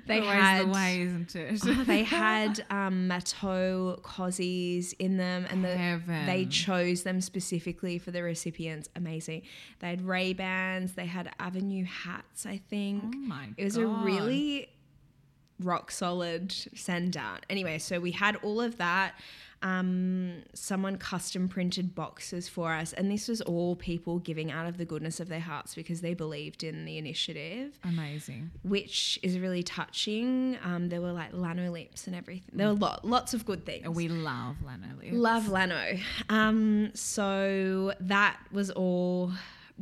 they 0.07 0.19
Always 0.19 0.39
had 0.39 0.65
the 0.65 0.71
way, 0.71 1.01
isn't 1.01 1.35
it? 1.35 1.61
Oh, 1.65 1.83
they 1.83 2.03
had 2.03 2.65
um, 2.69 3.07
Matteau 3.09 4.01
cozies 4.01 4.93
in 4.99 5.17
them, 5.17 5.45
and 5.49 5.63
the, 5.63 6.01
they 6.25 6.45
chose 6.45 7.03
them 7.03 7.21
specifically 7.21 7.97
for 7.97 8.11
the 8.11 8.23
recipients. 8.23 8.89
Amazing. 8.95 9.43
They 9.79 9.89
had 9.89 10.01
Ray 10.01 10.33
Bans. 10.33 10.93
They 10.93 11.05
had 11.05 11.31
Avenue 11.39 11.85
hats. 11.85 12.45
I 12.45 12.57
think 12.69 13.03
oh 13.05 13.17
my 13.17 13.49
it 13.57 13.63
was 13.63 13.77
God. 13.77 13.83
a 13.83 14.05
really 14.05 14.69
rock 15.59 15.91
solid 15.91 16.51
send 16.51 17.17
out. 17.17 17.45
Anyway, 17.49 17.77
so 17.77 17.99
we 17.99 18.11
had 18.11 18.37
all 18.37 18.61
of 18.61 18.77
that. 18.77 19.13
Um, 19.61 20.43
someone 20.53 20.97
custom 20.97 21.49
printed 21.49 21.93
boxes 21.95 22.47
for 22.47 22.73
us, 22.73 22.93
and 22.93 23.11
this 23.11 23.27
was 23.27 23.41
all 23.41 23.75
people 23.75 24.19
giving 24.19 24.51
out 24.51 24.65
of 24.67 24.77
the 24.77 24.85
goodness 24.85 25.19
of 25.19 25.27
their 25.27 25.39
hearts 25.39 25.75
because 25.75 26.01
they 26.01 26.13
believed 26.13 26.63
in 26.63 26.85
the 26.85 26.97
initiative 26.97 27.77
amazing. 27.83 28.51
which 28.63 29.19
is 29.21 29.37
really 29.37 29.63
touching. 29.63 30.57
Um, 30.63 30.89
there 30.89 31.01
were 31.01 31.11
like 31.11 31.33
Lanolips 31.33 32.07
and 32.07 32.15
everything. 32.15 32.51
There 32.53 32.67
were 32.67 32.73
lot, 32.73 33.03
lots 33.05 33.33
of 33.33 33.45
good 33.45 33.65
things. 33.65 33.87
We 33.89 34.07
love 34.07 34.55
Lanolips. 34.65 35.11
Love 35.11 35.43
Lano. 35.43 35.99
Um, 36.29 36.91
so 36.93 37.93
that 37.99 38.37
was 38.51 38.69
all 38.71 39.31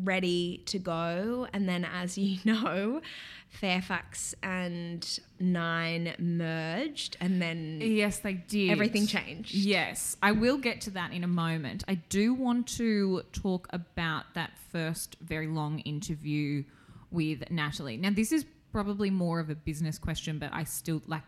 ready 0.03 0.63
to 0.67 0.79
go. 0.79 1.47
And 1.53 1.67
then, 1.67 1.86
as 1.86 2.17
you 2.17 2.38
know, 2.45 3.01
Fairfax 3.49 4.36
and 4.43 5.19
Nine 5.39 6.13
merged, 6.19 7.17
and 7.19 7.41
then 7.41 7.79
Yes, 7.81 8.19
they 8.19 8.33
did. 8.33 8.69
everything 8.71 9.07
changed. 9.07 9.53
Yes, 9.53 10.17
I 10.21 10.31
will 10.31 10.57
get 10.57 10.81
to 10.81 10.91
that 10.91 11.12
in 11.13 11.23
a 11.23 11.27
moment. 11.27 11.83
I 11.88 11.95
do 11.95 12.33
want 12.33 12.67
to 12.77 13.21
talk 13.31 13.67
about 13.71 14.25
that 14.36 14.51
first 14.71 15.15
very 15.21 15.47
long 15.47 15.79
interview 15.79 16.63
with 17.12 17.49
Natalie. 17.49 17.97
Now, 17.97 18.10
this 18.12 18.31
is 18.31 18.45
probably 18.71 19.10
more 19.10 19.39
of 19.39 19.49
a 19.49 19.55
business 19.55 19.97
question, 19.97 20.39
but 20.39 20.49
I 20.53 20.63
still 20.65 21.01
like, 21.07 21.23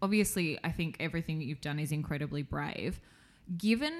obviously, 0.00 0.58
I 0.62 0.70
think 0.70 0.96
everything 1.00 1.38
that 1.38 1.44
you've 1.44 1.60
done 1.60 1.78
is 1.78 1.90
incredibly 1.92 2.42
brave. 2.42 3.00
Given 3.56 3.94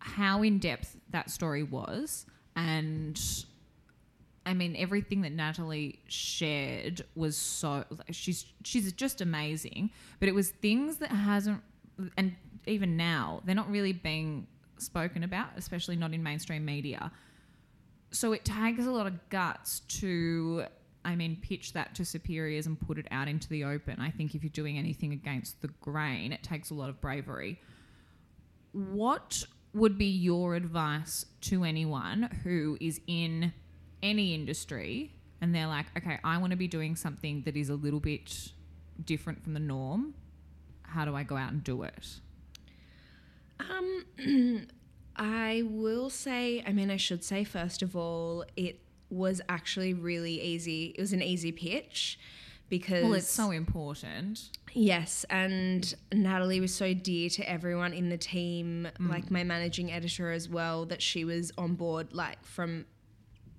how 0.00 0.42
in 0.42 0.58
depth 0.58 0.96
that 1.10 1.30
story 1.30 1.62
was, 1.62 2.26
and 2.56 3.20
I 4.46 4.54
mean, 4.54 4.76
everything 4.76 5.22
that 5.22 5.32
Natalie 5.32 6.00
shared 6.06 7.04
was 7.14 7.36
so 7.36 7.84
she's 8.10 8.46
she's 8.64 8.92
just 8.92 9.20
amazing. 9.20 9.90
But 10.20 10.28
it 10.28 10.34
was 10.34 10.50
things 10.50 10.96
that 10.98 11.10
hasn't, 11.10 11.60
and 12.16 12.34
even 12.66 12.96
now 12.96 13.42
they're 13.44 13.54
not 13.54 13.70
really 13.70 13.92
being 13.92 14.46
spoken 14.78 15.22
about, 15.22 15.48
especially 15.56 15.96
not 15.96 16.12
in 16.12 16.22
mainstream 16.22 16.64
media. 16.64 17.10
So 18.12 18.32
it 18.32 18.44
takes 18.44 18.86
a 18.86 18.90
lot 18.90 19.06
of 19.06 19.28
guts 19.30 19.80
to, 19.80 20.64
I 21.04 21.16
mean, 21.16 21.38
pitch 21.42 21.72
that 21.72 21.94
to 21.96 22.04
superiors 22.04 22.66
and 22.66 22.80
put 22.80 22.98
it 22.98 23.08
out 23.10 23.26
into 23.28 23.48
the 23.48 23.64
open. 23.64 24.00
I 24.00 24.10
think 24.10 24.34
if 24.34 24.42
you're 24.44 24.50
doing 24.50 24.78
anything 24.78 25.12
against 25.12 25.60
the 25.60 25.68
grain, 25.80 26.32
it 26.32 26.42
takes 26.42 26.70
a 26.70 26.74
lot 26.74 26.88
of 26.88 27.00
bravery. 27.00 27.60
What 28.72 29.44
would 29.76 29.98
be 29.98 30.06
your 30.06 30.54
advice 30.54 31.26
to 31.42 31.62
anyone 31.62 32.30
who 32.42 32.78
is 32.80 33.00
in 33.06 33.52
any 34.02 34.34
industry 34.34 35.12
and 35.40 35.54
they're 35.54 35.66
like, 35.66 35.86
okay, 35.96 36.18
I 36.24 36.38
want 36.38 36.52
to 36.52 36.56
be 36.56 36.66
doing 36.66 36.96
something 36.96 37.42
that 37.42 37.56
is 37.56 37.68
a 37.68 37.74
little 37.74 38.00
bit 38.00 38.52
different 39.04 39.44
from 39.44 39.52
the 39.52 39.60
norm? 39.60 40.14
How 40.82 41.04
do 41.04 41.14
I 41.14 41.24
go 41.24 41.36
out 41.36 41.52
and 41.52 41.62
do 41.62 41.82
it? 41.82 42.20
Um, 43.60 44.66
I 45.16 45.62
will 45.66 46.08
say, 46.08 46.64
I 46.66 46.72
mean, 46.72 46.90
I 46.90 46.96
should 46.96 47.22
say, 47.22 47.44
first 47.44 47.82
of 47.82 47.94
all, 47.94 48.44
it 48.56 48.80
was 49.10 49.42
actually 49.48 49.92
really 49.92 50.40
easy. 50.40 50.94
It 50.96 51.00
was 51.00 51.12
an 51.12 51.22
easy 51.22 51.52
pitch 51.52 52.18
because. 52.68 53.02
Well, 53.04 53.14
it's 53.14 53.30
so 53.30 53.50
important. 53.50 54.50
Yes, 54.72 55.24
and 55.30 55.94
Natalie 56.12 56.60
was 56.60 56.74
so 56.74 56.92
dear 56.92 57.30
to 57.30 57.48
everyone 57.50 57.92
in 57.94 58.10
the 58.10 58.18
team, 58.18 58.88
Mm. 59.00 59.08
like 59.08 59.30
my 59.30 59.42
managing 59.42 59.90
editor 59.90 60.30
as 60.30 60.48
well, 60.48 60.84
that 60.86 61.00
she 61.00 61.24
was 61.24 61.50
on 61.56 61.74
board 61.74 62.12
like 62.12 62.44
from 62.44 62.84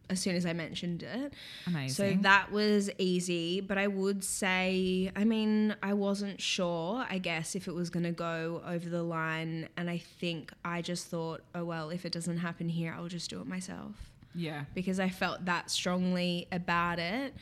as 0.09 0.19
soon 0.21 0.35
as 0.35 0.45
I 0.45 0.53
mentioned 0.53 1.03
it. 1.03 1.33
Amazing. 1.65 2.17
So 2.17 2.21
that 2.21 2.51
was 2.51 2.89
easy, 2.97 3.59
but 3.61 3.77
I 3.77 3.87
would 3.87 4.23
say, 4.23 5.11
I 5.15 5.25
mean, 5.25 5.75
I 5.83 5.93
wasn't 5.93 6.39
sure, 6.41 7.05
I 7.09 7.17
guess, 7.17 7.55
if 7.55 7.67
it 7.67 7.73
was 7.73 7.89
going 7.89 8.05
to 8.05 8.11
go 8.11 8.61
over 8.65 8.87
the 8.87 9.03
line. 9.03 9.67
And 9.75 9.89
I 9.89 9.97
think 9.97 10.53
I 10.63 10.81
just 10.81 11.07
thought, 11.07 11.41
oh, 11.53 11.65
well, 11.65 11.89
if 11.89 12.05
it 12.05 12.13
doesn't 12.13 12.37
happen 12.37 12.69
here, 12.69 12.95
I'll 12.97 13.09
just 13.09 13.29
do 13.29 13.41
it 13.41 13.47
myself 13.47 13.95
yeah. 14.33 14.63
because 14.73 14.99
I 14.99 15.09
felt 15.09 15.43
that 15.43 15.69
strongly 15.69 16.47
about 16.53 16.99
it. 16.99 17.33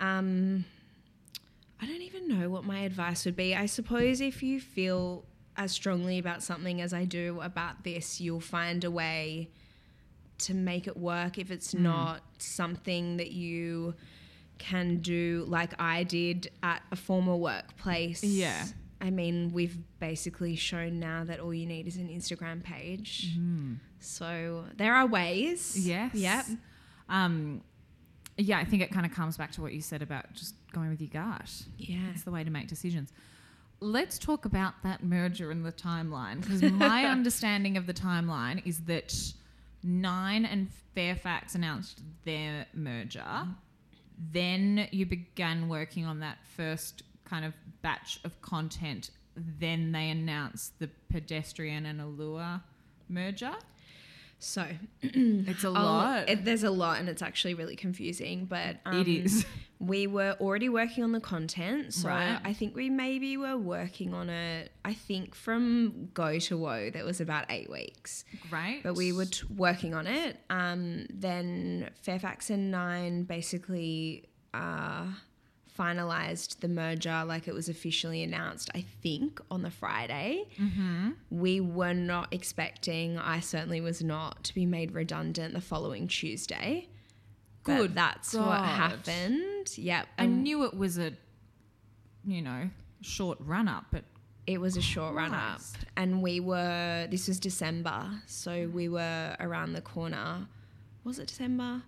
Um, 0.00 0.66
I 1.82 1.86
don't 1.86 2.02
even 2.02 2.28
know 2.28 2.48
what 2.48 2.64
my 2.64 2.80
advice 2.80 3.24
would 3.24 3.34
be. 3.34 3.56
I 3.56 3.66
suppose 3.66 4.20
if 4.20 4.40
you 4.42 4.60
feel 4.60 5.24
as 5.56 5.72
strongly 5.72 6.18
about 6.18 6.42
something 6.42 6.80
as 6.80 6.94
I 6.94 7.04
do 7.04 7.40
about 7.42 7.82
this, 7.82 8.20
you'll 8.20 8.40
find 8.40 8.84
a 8.84 8.90
way 8.90 9.50
to 10.38 10.54
make 10.54 10.86
it 10.86 10.96
work 10.96 11.38
if 11.38 11.50
it's 11.50 11.74
not 11.74 12.22
something 12.38 13.16
that 13.16 13.32
you 13.32 13.94
can 14.58 14.98
do 14.98 15.44
like 15.48 15.72
I 15.80 16.04
did 16.04 16.50
at 16.62 16.82
a 16.92 16.96
former 16.96 17.36
workplace. 17.36 18.22
Yeah. 18.22 18.64
I 19.00 19.10
mean, 19.10 19.50
we've 19.52 19.76
basically 19.98 20.54
shown 20.54 21.00
now 21.00 21.24
that 21.24 21.40
all 21.40 21.52
you 21.52 21.66
need 21.66 21.88
is 21.88 21.96
an 21.96 22.08
Instagram 22.08 22.62
page. 22.62 23.36
So 23.98 24.64
there 24.76 24.94
are 24.94 25.06
ways. 25.06 25.76
Yes. 25.84 26.14
Yep. 26.14 26.44
Um, 27.08 27.62
yeah, 28.36 28.58
I 28.58 28.64
think 28.64 28.82
it 28.82 28.92
kind 28.92 29.04
of 29.04 29.12
comes 29.12 29.36
back 29.36 29.50
to 29.52 29.62
what 29.62 29.72
you 29.72 29.80
said 29.80 30.02
about 30.02 30.32
just 30.32 30.54
going 30.72 30.90
with 30.90 31.00
your 31.00 31.10
gut. 31.10 31.50
Yeah. 31.78 31.98
It's 32.12 32.24
the 32.24 32.30
way 32.30 32.44
to 32.44 32.50
make 32.50 32.68
decisions. 32.68 33.12
Let's 33.80 34.18
talk 34.18 34.44
about 34.44 34.74
that 34.84 35.02
merger 35.02 35.50
and 35.50 35.64
the 35.64 35.72
timeline 35.72 36.40
because 36.40 36.62
my 36.62 37.04
understanding 37.16 37.76
of 37.76 37.86
the 37.86 37.94
timeline 37.94 38.64
is 38.66 38.80
that 38.82 39.12
Nine 39.82 40.44
and 40.44 40.68
Fairfax 40.94 41.54
announced 41.54 42.02
their 42.24 42.66
merger. 42.72 43.20
Mm-hmm. 43.20 43.50
Then 44.32 44.88
you 44.92 45.06
began 45.06 45.68
working 45.68 46.06
on 46.06 46.20
that 46.20 46.38
first 46.56 47.02
kind 47.24 47.44
of 47.44 47.54
batch 47.82 48.20
of 48.24 48.40
content. 48.42 49.10
Then 49.34 49.90
they 49.90 50.10
announced 50.10 50.78
the 50.78 50.88
pedestrian 51.10 51.86
and 51.86 52.00
Allure 52.00 52.60
merger. 53.08 53.54
So 54.44 54.66
It's 55.02 55.62
a 55.64 55.68
I'll- 55.68 55.72
lot. 55.74 56.28
it- 56.28 56.44
there's 56.44 56.64
a 56.64 56.70
lot, 56.70 56.98
and 56.98 57.08
it's 57.08 57.22
actually 57.22 57.54
really 57.54 57.76
confusing. 57.76 58.46
But 58.46 58.78
um, 58.84 59.00
It 59.00 59.08
is. 59.08 59.46
We 59.78 60.06
were 60.06 60.36
already 60.40 60.68
working 60.68 61.02
on 61.02 61.10
the 61.10 61.18
content, 61.18 61.92
so 61.92 62.08
Right. 62.08 62.38
I 62.44 62.52
think 62.52 62.76
we 62.76 62.88
maybe 62.88 63.36
were 63.36 63.56
working 63.56 64.14
on 64.14 64.30
it. 64.30 64.70
I 64.84 64.94
think 64.94 65.34
from 65.34 66.08
go 66.14 66.38
to 66.38 66.56
woe, 66.56 66.90
that 66.90 67.04
was 67.04 67.20
about 67.20 67.46
eight 67.50 67.68
weeks. 67.68 68.24
Right. 68.48 68.80
but 68.84 68.94
we 68.94 69.12
were 69.12 69.24
t- 69.24 69.44
working 69.56 69.92
on 69.92 70.06
it. 70.06 70.38
Um, 70.50 71.06
then 71.10 71.90
Fairfax 72.00 72.48
and 72.48 72.70
Nine 72.70 73.24
basically 73.24 74.28
uh, 74.54 75.06
finalized 75.82 76.60
the 76.60 76.68
merger, 76.68 77.24
like 77.26 77.48
it 77.48 77.54
was 77.54 77.68
officially 77.68 78.22
announced. 78.22 78.70
I 78.74 78.84
think 79.02 79.40
on 79.50 79.62
the 79.62 79.70
Friday. 79.70 80.44
Mm-hmm. 80.60 81.10
We 81.30 81.60
were 81.60 81.94
not 81.94 82.28
expecting. 82.32 83.18
I 83.18 83.40
certainly 83.40 83.80
was 83.80 84.02
not 84.02 84.44
to 84.44 84.54
be 84.54 84.66
made 84.66 84.92
redundant 84.92 85.54
the 85.54 85.60
following 85.60 86.06
Tuesday. 86.06 86.88
But 87.64 87.76
Good 87.76 87.94
that's 87.94 88.34
what 88.34 88.58
happened. 88.58 89.76
Yep. 89.76 90.06
I 90.18 90.26
knew 90.26 90.64
it 90.64 90.76
was 90.76 90.98
a, 90.98 91.12
you 92.24 92.42
know, 92.42 92.70
short 93.00 93.38
run 93.40 93.68
up, 93.68 93.86
but 93.90 94.04
it 94.46 94.60
was 94.60 94.76
a 94.76 94.82
short 94.82 95.14
run 95.14 95.32
up. 95.32 95.60
And 95.96 96.22
we 96.22 96.40
were, 96.40 97.06
this 97.10 97.28
was 97.28 97.38
December. 97.38 98.10
So 98.26 98.68
we 98.72 98.88
were 98.88 99.36
around 99.38 99.74
the 99.74 99.80
corner. 99.80 100.48
Was 101.04 101.18
it 101.18 101.28
December? 101.28 101.82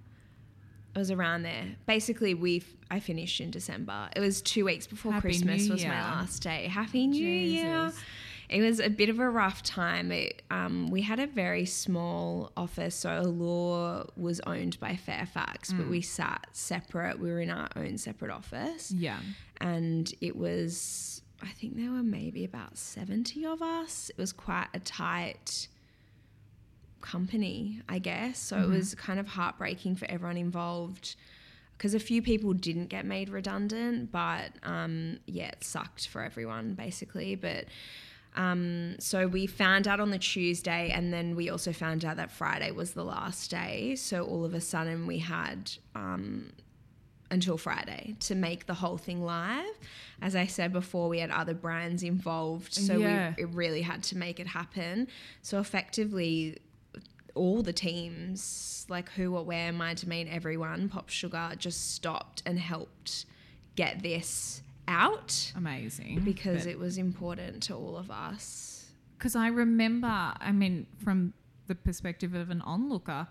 It 0.95 0.99
was 0.99 1.11
around 1.11 1.43
there. 1.43 1.65
Basically, 1.87 2.35
we 2.35 2.63
I 2.91 3.01
finished 3.01 3.41
in 3.41 3.51
December. 3.51 4.09
It 4.15 4.21
was 4.21 4.41
two 4.43 4.65
weeks 4.67 4.87
before 4.87 5.13
Happy 5.13 5.23
Christmas 5.29 5.67
New 5.67 5.73
was 5.73 5.85
my 5.85 6.01
last 6.01 6.43
day. 6.43 6.69
Happy 6.69 7.07
New 7.07 7.27
Year. 7.27 7.87
Jesus. 7.87 8.01
It 8.49 8.61
was 8.61 8.79
a 8.79 8.91
bit 8.91 9.09
of 9.09 9.19
a 9.19 9.29
rough 9.29 9.63
time. 9.63 10.13
It, 10.13 10.43
um, 10.51 10.89
we 10.91 11.01
had 11.01 11.19
a 11.19 11.27
very 11.27 11.65
small 11.65 12.53
office, 12.57 12.95
so 12.95 13.21
Allure 13.23 14.07
was 14.17 14.39
owned 14.41 14.79
by 14.79 14.97
Fairfax, 14.97 15.73
Mm. 15.73 15.79
but 15.79 15.89
we 15.89 16.03
sat 16.03 16.47
separate. 16.53 17.19
We 17.19 17.31
were 17.31 17.41
in 17.41 17.51
our 17.51 17.71
own 17.75 17.97
separate 17.97 18.31
office 18.31 18.93
yeah. 18.93 19.19
and 19.61 20.13
it 20.21 20.37
was 20.37 21.23
I 21.43 21.49
think 21.49 21.77
there 21.77 21.91
were 21.91 22.03
maybe 22.03 22.45
about 22.45 22.79
70 22.79 23.45
of 23.45 23.61
us. 23.61 24.09
It 24.11 24.19
was 24.19 24.33
quite 24.33 24.69
a 24.73 24.79
tight 24.79 25.69
company, 27.05 27.81
I 27.89 27.99
guess. 27.99 28.39
So 28.39 28.59
it 28.59 28.69
was 28.69 28.95
kind 28.95 29.21
of 29.21 29.29
heartbreaking 29.29 29.97
for 29.97 30.07
everyone 30.11 30.37
involved 30.37 31.17
because 31.77 31.93
a 31.95 32.01
few 32.01 32.23
people 32.23 32.53
didn't 32.53 32.87
get 32.87 33.05
made 33.05 33.29
redundant, 33.29 34.11
but 34.11 34.51
um, 34.63 35.19
yeah, 35.27 35.49
it 35.49 35.63
sucked 35.65 36.09
for 36.09 36.23
everyone 36.23 36.75
basically. 36.75 37.35
But 37.35 37.67
um, 38.37 38.97
so 38.99 39.27
we 39.27 39.47
found 39.47 39.87
out 39.87 40.01
on 40.01 40.11
the 40.11 40.19
Tuesday, 40.19 40.91
and 40.91 41.13
then 41.13 41.37
we 41.37 41.51
also 41.51 41.73
found 41.73 42.05
out 42.05 42.17
that 42.17 42.31
Friday 42.33 42.71
was 42.73 42.93
the 42.93 43.05
last 43.05 43.51
day. 43.51 43.95
So 43.97 44.25
all 44.25 44.45
of 44.45 44.55
a 44.55 44.61
sudden, 44.61 45.07
we 45.07 45.19
had 45.19 45.71
um, 45.95 46.53
until 47.31 47.57
Friday 47.57 48.17
to 48.21 48.35
make 48.35 48.67
the 48.67 48.75
whole 48.75 48.97
thing 48.99 49.23
live. 49.23 49.75
As 50.23 50.35
I 50.37 50.47
said 50.47 50.73
before, 50.73 51.09
we 51.09 51.19
had 51.21 51.31
other 51.31 51.55
brands 51.55 52.03
involved, 52.03 52.73
so 52.75 52.99
Yeah. 52.99 53.35
we 53.37 53.43
it 53.45 53.49
really 53.53 53.83
had 53.83 54.03
to 54.05 54.17
make 54.17 54.41
it 54.41 54.47
happen. 54.47 55.09
So 55.43 55.59
effectively, 55.61 56.59
all 57.35 57.63
the 57.63 57.73
teams, 57.73 58.87
like 58.89 59.11
who, 59.11 59.33
what, 59.33 59.47
where, 59.47 59.73
my 59.73 59.95
domain, 59.95 60.29
everyone, 60.29 60.89
Pop 60.89 61.09
Sugar, 61.09 61.53
just 61.59 61.95
stopped 61.95 62.43
and 62.47 62.59
helped 62.59 63.27
get 63.77 64.03
this 64.03 64.63
out 64.87 65.53
Amazing. 65.57 66.21
because 66.25 66.67
it 66.67 66.79
was 66.79 66.99
important 66.99 67.63
to 67.65 67.75
all 67.75 67.97
of 67.97 68.11
us. 68.11 68.91
because 69.19 69.35
I 69.35 69.49
remember, 69.49 70.07
I 70.09 70.53
mean, 70.53 70.87
from 71.03 71.33
the 71.67 71.75
perspective 71.75 72.35
of 72.35 72.51
an 72.51 72.61
onlooker, 72.63 73.27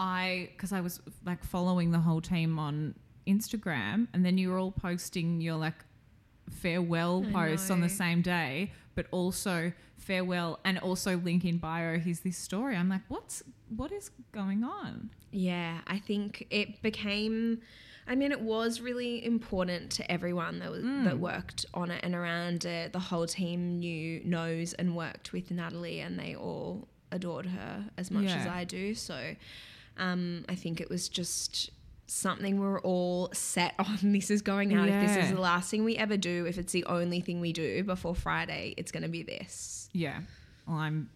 I 0.00 0.50
because 0.52 0.72
I 0.72 0.80
was 0.80 1.00
like 1.24 1.44
following 1.44 1.90
the 1.92 2.00
whole 2.00 2.20
team 2.20 2.58
on 2.58 2.94
Instagram, 3.26 4.08
and 4.12 4.24
then 4.24 4.38
you 4.38 4.50
were 4.50 4.58
all 4.58 4.72
posting 4.72 5.40
your 5.40 5.56
like 5.56 5.84
farewell 6.50 7.24
I 7.28 7.32
posts 7.32 7.70
on 7.70 7.80
the 7.80 7.88
same 7.88 8.22
day, 8.22 8.72
but 8.98 9.06
also 9.12 9.72
farewell 9.96 10.58
and 10.64 10.76
also 10.80 11.16
link 11.18 11.44
in 11.44 11.56
bio. 11.58 12.00
Here's 12.00 12.18
this 12.18 12.36
story. 12.36 12.74
I'm 12.74 12.88
like, 12.88 13.02
what's 13.06 13.44
what 13.76 13.92
is 13.92 14.10
going 14.32 14.64
on? 14.64 15.10
Yeah, 15.30 15.78
I 15.86 16.00
think 16.00 16.48
it 16.50 16.82
became. 16.82 17.60
I 18.08 18.16
mean, 18.16 18.32
it 18.32 18.40
was 18.40 18.80
really 18.80 19.24
important 19.24 19.92
to 19.92 20.10
everyone 20.10 20.58
that 20.58 20.70
was, 20.72 20.82
Mm. 20.82 21.04
that 21.04 21.18
worked 21.20 21.64
on 21.74 21.92
it 21.92 22.00
and 22.02 22.12
around 22.16 22.64
it. 22.64 22.92
The 22.92 22.98
whole 22.98 23.26
team 23.28 23.78
knew, 23.78 24.20
knows, 24.24 24.72
and 24.72 24.96
worked 24.96 25.32
with 25.32 25.50
Natalie, 25.52 26.00
and 26.00 26.18
they 26.18 26.34
all 26.34 26.88
adored 27.12 27.46
her 27.46 27.84
as 27.96 28.10
much 28.10 28.24
as 28.26 28.46
I 28.48 28.64
do. 28.64 28.94
So, 28.96 29.36
um, 29.96 30.44
I 30.48 30.56
think 30.56 30.80
it 30.80 30.90
was 30.90 31.08
just 31.08 31.70
something 32.08 32.58
we're 32.58 32.80
all 32.80 33.30
set 33.32 33.74
on. 33.78 33.98
This 34.02 34.30
is 34.30 34.42
going 34.42 34.74
out. 34.74 34.88
If 34.88 35.06
this 35.06 35.24
is 35.24 35.32
the 35.32 35.40
last 35.40 35.70
thing 35.70 35.84
we 35.84 35.96
ever 35.96 36.16
do, 36.16 36.46
if 36.46 36.58
it's 36.58 36.72
the 36.72 36.84
only 36.84 37.20
thing 37.20 37.40
we 37.40 37.52
do 37.52 37.84
before 37.84 38.14
Friday, 38.14 38.74
it's 38.76 38.90
going 38.90 39.02
to 39.02 39.08
be 39.08 39.22
this. 39.22 39.88
Yeah. 39.92 40.20
Well, 40.66 40.78
I'm 40.78 41.10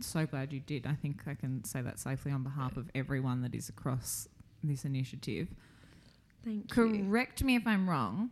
so 0.00 0.26
glad 0.26 0.52
you 0.52 0.60
did. 0.60 0.86
I 0.86 0.94
think 0.94 1.22
I 1.26 1.34
can 1.34 1.64
say 1.64 1.80
that 1.82 1.98
safely 1.98 2.32
on 2.32 2.42
behalf 2.42 2.76
of 2.76 2.90
everyone 2.94 3.42
that 3.42 3.54
is 3.54 3.68
across 3.68 4.28
this 4.62 4.84
initiative. 4.84 5.48
Thank 6.44 6.74
you. 6.76 7.04
Correct 7.04 7.42
me 7.42 7.56
if 7.56 7.66
I'm 7.66 7.88
wrong. 7.88 8.30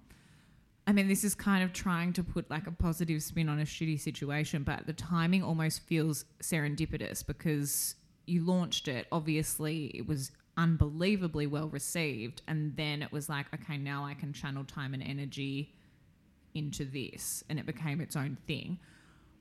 I 0.86 0.92
mean, 0.92 1.08
this 1.08 1.24
is 1.24 1.34
kind 1.34 1.64
of 1.64 1.72
trying 1.72 2.12
to 2.12 2.22
put 2.22 2.48
like 2.48 2.68
a 2.68 2.70
positive 2.70 3.22
spin 3.22 3.48
on 3.48 3.58
a 3.58 3.64
shitty 3.64 3.98
situation, 3.98 4.62
but 4.62 4.86
the 4.86 4.92
timing 4.92 5.42
almost 5.42 5.82
feels 5.82 6.24
serendipitous 6.40 7.26
because 7.26 7.96
you 8.26 8.44
launched 8.44 8.86
it. 8.86 9.06
Obviously, 9.10 9.86
it 9.86 10.06
was 10.06 10.30
unbelievably 10.56 11.46
well 11.46 11.68
received. 11.68 12.42
And 12.48 12.76
then 12.76 13.02
it 13.02 13.12
was 13.12 13.28
like, 13.28 13.46
okay, 13.54 13.76
now 13.76 14.04
I 14.04 14.14
can 14.14 14.32
channel 14.32 14.64
time 14.64 14.94
and 14.94 15.02
energy 15.02 15.74
into 16.54 16.84
this. 16.84 17.44
And 17.48 17.58
it 17.58 17.66
became 17.66 18.00
its 18.00 18.16
own 18.16 18.38
thing. 18.46 18.78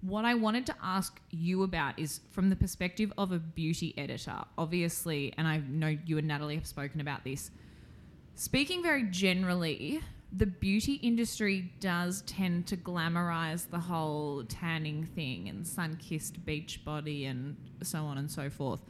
What 0.02 0.26
I 0.26 0.36
wanted 0.36 0.66
to 0.68 0.76
ask 0.84 1.20
you 1.32 1.64
about 1.64 1.98
is 1.98 2.20
from 2.32 2.50
the 2.50 2.56
perspective 2.56 3.12
of 3.18 3.32
a 3.32 3.40
beauty 3.40 3.94
editor, 3.98 4.38
obviously, 4.58 5.34
and 5.38 5.48
I 5.48 5.58
know 5.68 5.98
you 6.06 6.18
and 6.18 6.28
Natalie 6.28 6.56
have 6.56 6.68
spoken 6.68 7.02
about 7.02 7.24
this. 7.24 7.50
Speaking 8.36 8.84
very 8.84 9.04
generally, 9.04 10.02
the 10.32 10.46
beauty 10.46 10.96
industry 10.96 11.72
does 11.80 12.22
tend 12.24 12.68
to 12.68 12.78
glamorize 12.78 13.70
the 13.70 13.80
whole 13.80 14.44
tanning 14.44 15.06
thing 15.16 15.48
and 15.48 15.66
sun 15.66 15.96
kissed 15.96 16.46
beach 16.46 16.84
body 16.84 17.26
and 17.26 17.56
so 17.82 18.00
on 18.00 18.18
and 18.18 18.30
so 18.30 18.50
forth. 18.50 18.82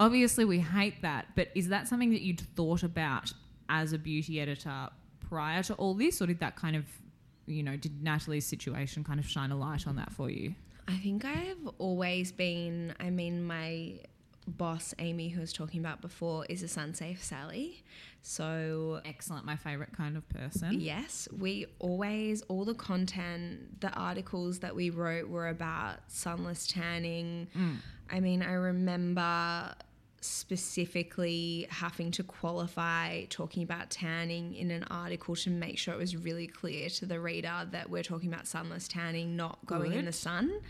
Obviously, 0.00 0.44
we 0.44 0.60
hate 0.60 1.02
that, 1.02 1.26
but 1.34 1.48
is 1.54 1.68
that 1.68 1.88
something 1.88 2.10
that 2.10 2.22
you'd 2.22 2.40
thought 2.40 2.82
about 2.82 3.32
as 3.68 3.92
a 3.92 3.98
beauty 3.98 4.40
editor 4.40 4.88
prior 5.28 5.62
to 5.64 5.74
all 5.74 5.94
this, 5.94 6.22
or 6.22 6.26
did 6.26 6.40
that 6.40 6.56
kind 6.56 6.76
of, 6.76 6.84
you 7.46 7.62
know, 7.62 7.76
did 7.76 8.02
Natalie's 8.02 8.46
situation 8.46 9.04
kind 9.04 9.18
of 9.20 9.28
shine 9.28 9.50
a 9.50 9.56
light 9.56 9.86
on 9.86 9.96
that 9.96 10.12
for 10.12 10.30
you? 10.30 10.54
I 10.86 10.96
think 10.96 11.24
I've 11.24 11.68
always 11.78 12.32
been, 12.32 12.94
I 12.98 13.10
mean, 13.10 13.42
my 13.44 14.00
boss, 14.46 14.94
Amy, 14.98 15.28
who 15.28 15.40
I 15.40 15.42
was 15.42 15.52
talking 15.52 15.80
about 15.80 16.00
before, 16.00 16.46
is 16.48 16.62
a 16.62 16.66
Sunsafe 16.66 17.20
Sally. 17.22 17.82
So, 18.22 19.00
Excellent, 19.04 19.44
my 19.44 19.56
favorite 19.56 19.92
kind 19.96 20.16
of 20.16 20.26
person. 20.30 20.80
yes, 20.80 21.28
we 21.38 21.66
always, 21.78 22.42
all 22.42 22.64
the 22.64 22.74
content, 22.74 23.80
the 23.80 23.90
articles 23.92 24.60
that 24.60 24.74
we 24.74 24.90
wrote 24.90 25.28
were 25.28 25.48
about 25.48 25.98
sunless 26.08 26.66
tanning. 26.66 27.48
Mm. 27.56 27.76
I 28.10 28.20
mean, 28.20 28.42
I 28.42 28.52
remember 28.52 29.74
specifically 30.20 31.66
having 31.70 32.10
to 32.10 32.22
qualify 32.24 33.24
talking 33.30 33.62
about 33.62 33.88
tanning 33.90 34.54
in 34.54 34.70
an 34.70 34.84
article 34.90 35.36
to 35.36 35.50
make 35.50 35.78
sure 35.78 35.94
it 35.94 35.98
was 35.98 36.16
really 36.16 36.46
clear 36.46 36.88
to 36.88 37.06
the 37.06 37.20
reader 37.20 37.68
that 37.70 37.88
we're 37.88 38.02
talking 38.02 38.32
about 38.32 38.46
sunless 38.46 38.88
tanning, 38.88 39.36
not 39.36 39.64
going 39.64 39.92
in 39.92 40.04
the 40.06 40.12
sun. 40.12 40.60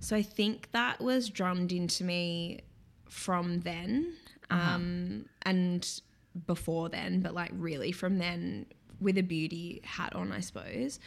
So 0.00 0.16
I 0.16 0.22
think 0.22 0.70
that 0.72 1.00
was 1.00 1.28
drummed 1.30 1.70
into 1.72 2.02
me 2.04 2.60
from 3.08 3.60
then 3.60 4.14
um, 4.50 5.26
and 5.42 6.00
before 6.46 6.88
then, 6.88 7.20
but 7.20 7.34
like 7.34 7.50
really 7.54 7.92
from 7.92 8.18
then 8.18 8.66
with 9.00 9.16
a 9.18 9.22
beauty 9.22 9.80
hat 9.84 10.14
on, 10.14 10.32
I 10.32 10.40
suppose. 10.40 10.98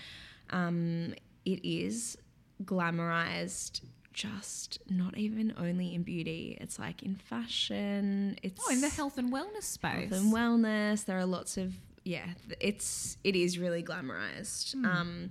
Um, 0.49 1.13
it 1.45 1.65
is 1.67 2.17
glamorized 2.63 3.81
just 4.15 4.79
not 4.89 5.17
even 5.17 5.53
only 5.57 5.93
in 5.93 6.01
beauty 6.01 6.57
it's 6.61 6.79
like 6.79 7.03
in 7.03 7.15
fashion 7.15 8.35
it's 8.41 8.59
Oh, 8.65 8.71
in 8.71 8.79
the 8.81 8.89
health 8.89 9.17
and 9.17 9.31
wellness 9.31 9.63
space. 9.63 10.09
health 10.09 10.11
and 10.13 10.33
wellness. 10.33 11.03
There 11.05 11.17
are 11.19 11.25
lots 11.25 11.57
of 11.57 11.75
yeah. 12.05 12.25
It's 12.59 13.17
it 13.23 13.35
is 13.35 13.59
really 13.59 13.83
glamorized. 13.83 14.73
Hmm. 14.73 14.85
Um, 14.85 15.29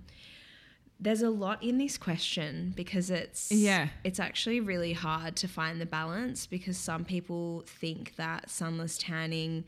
there's 1.00 1.22
a 1.22 1.30
lot 1.30 1.62
in 1.62 1.78
this 1.78 1.96
question 1.98 2.72
because 2.76 3.10
it's 3.10 3.50
Yeah. 3.50 3.88
it's 4.04 4.20
actually 4.20 4.60
really 4.60 4.92
hard 4.92 5.34
to 5.36 5.48
find 5.48 5.80
the 5.80 5.86
balance 5.86 6.46
because 6.46 6.76
some 6.76 7.04
people 7.04 7.64
think 7.66 8.14
that 8.16 8.50
sunless 8.50 8.98
tanning 8.98 9.64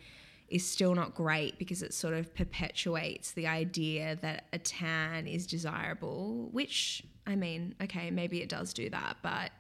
is 0.49 0.67
still 0.67 0.95
not 0.95 1.15
great 1.15 1.59
because 1.59 1.83
it 1.83 1.93
sort 1.93 2.15
of 2.15 2.35
perpetuates 2.35 3.33
the 3.33 3.47
idea 3.47 4.17
that 4.17 4.45
a 4.53 4.59
tan 4.59 5.27
is 5.27 5.47
desirable, 5.47 6.49
which 6.53 7.03
I 7.27 7.35
mean, 7.35 7.75
okay, 7.83 8.11
maybe 8.11 8.41
it 8.41 8.49
does 8.49 8.73
do 8.73 8.89
that, 8.91 9.17
but 9.23 9.51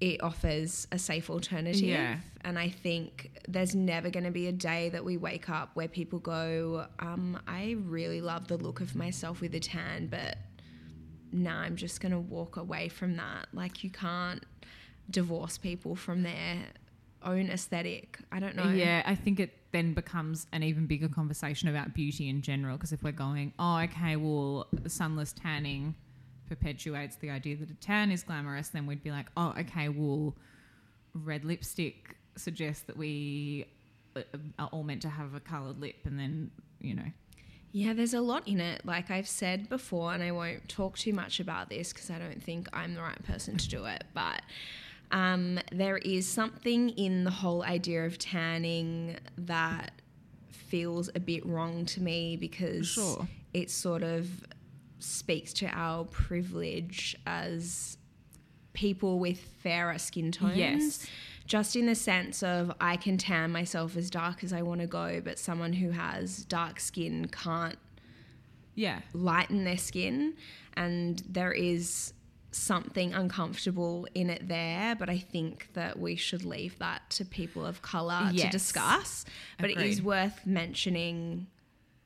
it 0.00 0.20
offers 0.20 0.88
a 0.90 0.98
safe 0.98 1.30
alternative. 1.30 1.80
Yeah. 1.82 2.16
And 2.40 2.58
I 2.58 2.70
think 2.70 3.30
there's 3.46 3.76
never 3.76 4.10
going 4.10 4.24
to 4.24 4.32
be 4.32 4.48
a 4.48 4.52
day 4.52 4.88
that 4.88 5.04
we 5.04 5.16
wake 5.16 5.48
up 5.48 5.70
where 5.74 5.86
people 5.86 6.18
go, 6.18 6.86
um, 6.98 7.38
I 7.46 7.76
really 7.84 8.20
love 8.20 8.48
the 8.48 8.56
look 8.56 8.80
of 8.80 8.96
myself 8.96 9.40
with 9.40 9.54
a 9.54 9.60
tan, 9.60 10.08
but 10.08 10.38
nah, 11.30 11.60
I'm 11.60 11.76
just 11.76 12.00
going 12.00 12.10
to 12.10 12.18
walk 12.18 12.56
away 12.56 12.88
from 12.88 13.16
that. 13.16 13.46
Like, 13.52 13.84
you 13.84 13.90
can't 13.90 14.44
divorce 15.08 15.56
people 15.56 15.94
from 15.94 16.24
their 16.24 16.58
own 17.24 17.48
aesthetic. 17.50 18.18
I 18.30 18.40
don't 18.40 18.56
know. 18.56 18.70
Yeah, 18.70 19.02
I 19.04 19.14
think 19.14 19.40
it 19.40 19.52
then 19.72 19.94
becomes 19.94 20.46
an 20.52 20.62
even 20.62 20.86
bigger 20.86 21.08
conversation 21.08 21.68
about 21.68 21.94
beauty 21.94 22.28
in 22.28 22.42
general. 22.42 22.76
Because 22.76 22.92
if 22.92 23.02
we're 23.02 23.12
going, 23.12 23.52
oh, 23.58 23.78
okay, 23.80 24.16
well, 24.16 24.66
sunless 24.86 25.32
tanning 25.32 25.94
perpetuates 26.48 27.16
the 27.16 27.30
idea 27.30 27.56
that 27.56 27.70
a 27.70 27.74
tan 27.74 28.10
is 28.10 28.22
glamorous, 28.22 28.68
then 28.68 28.86
we'd 28.86 29.02
be 29.02 29.10
like, 29.10 29.26
oh, 29.36 29.54
okay, 29.58 29.88
well, 29.88 30.34
red 31.14 31.44
lipstick 31.44 32.16
suggests 32.36 32.82
that 32.84 32.96
we 32.96 33.66
uh, 34.16 34.22
are 34.58 34.68
all 34.72 34.82
meant 34.82 35.02
to 35.02 35.08
have 35.08 35.34
a 35.34 35.40
coloured 35.40 35.80
lip, 35.80 35.96
and 36.04 36.18
then 36.18 36.50
you 36.80 36.94
know, 36.94 37.10
Yeah, 37.72 37.94
there's 37.94 38.14
a 38.14 38.20
lot 38.20 38.46
in 38.46 38.60
it. 38.60 38.84
Like 38.84 39.10
I've 39.10 39.28
said 39.28 39.68
before, 39.68 40.12
and 40.12 40.22
I 40.22 40.30
won't 40.32 40.68
talk 40.68 40.98
too 40.98 41.12
much 41.12 41.40
about 41.40 41.70
this 41.70 41.92
because 41.92 42.10
I 42.10 42.18
don't 42.18 42.42
think 42.42 42.68
I'm 42.72 42.94
the 42.94 43.02
right 43.02 43.22
person 43.24 43.56
to 43.56 43.68
do 43.68 43.84
it. 43.86 44.04
But 44.12 44.42
um, 45.12 45.58
there 45.70 45.98
is 45.98 46.26
something 46.26 46.90
in 46.90 47.24
the 47.24 47.30
whole 47.30 47.62
idea 47.62 48.04
of 48.04 48.18
tanning 48.18 49.16
that 49.38 49.92
feels 50.50 51.10
a 51.14 51.20
bit 51.20 51.44
wrong 51.46 51.84
to 51.86 52.02
me 52.02 52.36
because 52.36 52.88
Sure. 52.88 53.28
it 53.52 53.70
sort 53.70 54.02
of 54.02 54.44
speaks 54.98 55.52
to 55.52 55.66
our 55.66 56.04
privilege 56.04 57.14
as 57.26 57.98
people 58.72 59.18
with 59.18 59.38
fairer 59.38 59.98
skin 59.98 60.32
tones. 60.32 60.56
Yes. 60.56 61.06
Just 61.46 61.76
in 61.76 61.86
the 61.86 61.94
sense 61.94 62.42
of 62.42 62.72
I 62.80 62.96
can 62.96 63.18
tan 63.18 63.50
myself 63.50 63.96
as 63.96 64.08
dark 64.08 64.42
as 64.42 64.52
I 64.52 64.62
want 64.62 64.80
to 64.80 64.86
go, 64.86 65.20
but 65.22 65.38
someone 65.38 65.74
who 65.74 65.90
has 65.90 66.44
dark 66.44 66.80
skin 66.80 67.28
can't 67.28 67.76
yeah, 68.74 69.00
lighten 69.12 69.64
their 69.64 69.76
skin. 69.76 70.34
And 70.74 71.22
there 71.28 71.52
is 71.52 72.14
something 72.52 73.14
uncomfortable 73.14 74.06
in 74.14 74.30
it 74.30 74.46
there, 74.48 74.94
but 74.94 75.08
I 75.08 75.18
think 75.18 75.68
that 75.74 75.98
we 75.98 76.16
should 76.16 76.44
leave 76.44 76.78
that 76.78 77.08
to 77.10 77.24
people 77.24 77.64
of 77.64 77.82
colour 77.82 78.30
to 78.36 78.48
discuss. 78.48 79.24
But 79.58 79.70
it 79.70 79.78
is 79.78 80.02
worth 80.02 80.46
mentioning 80.46 81.46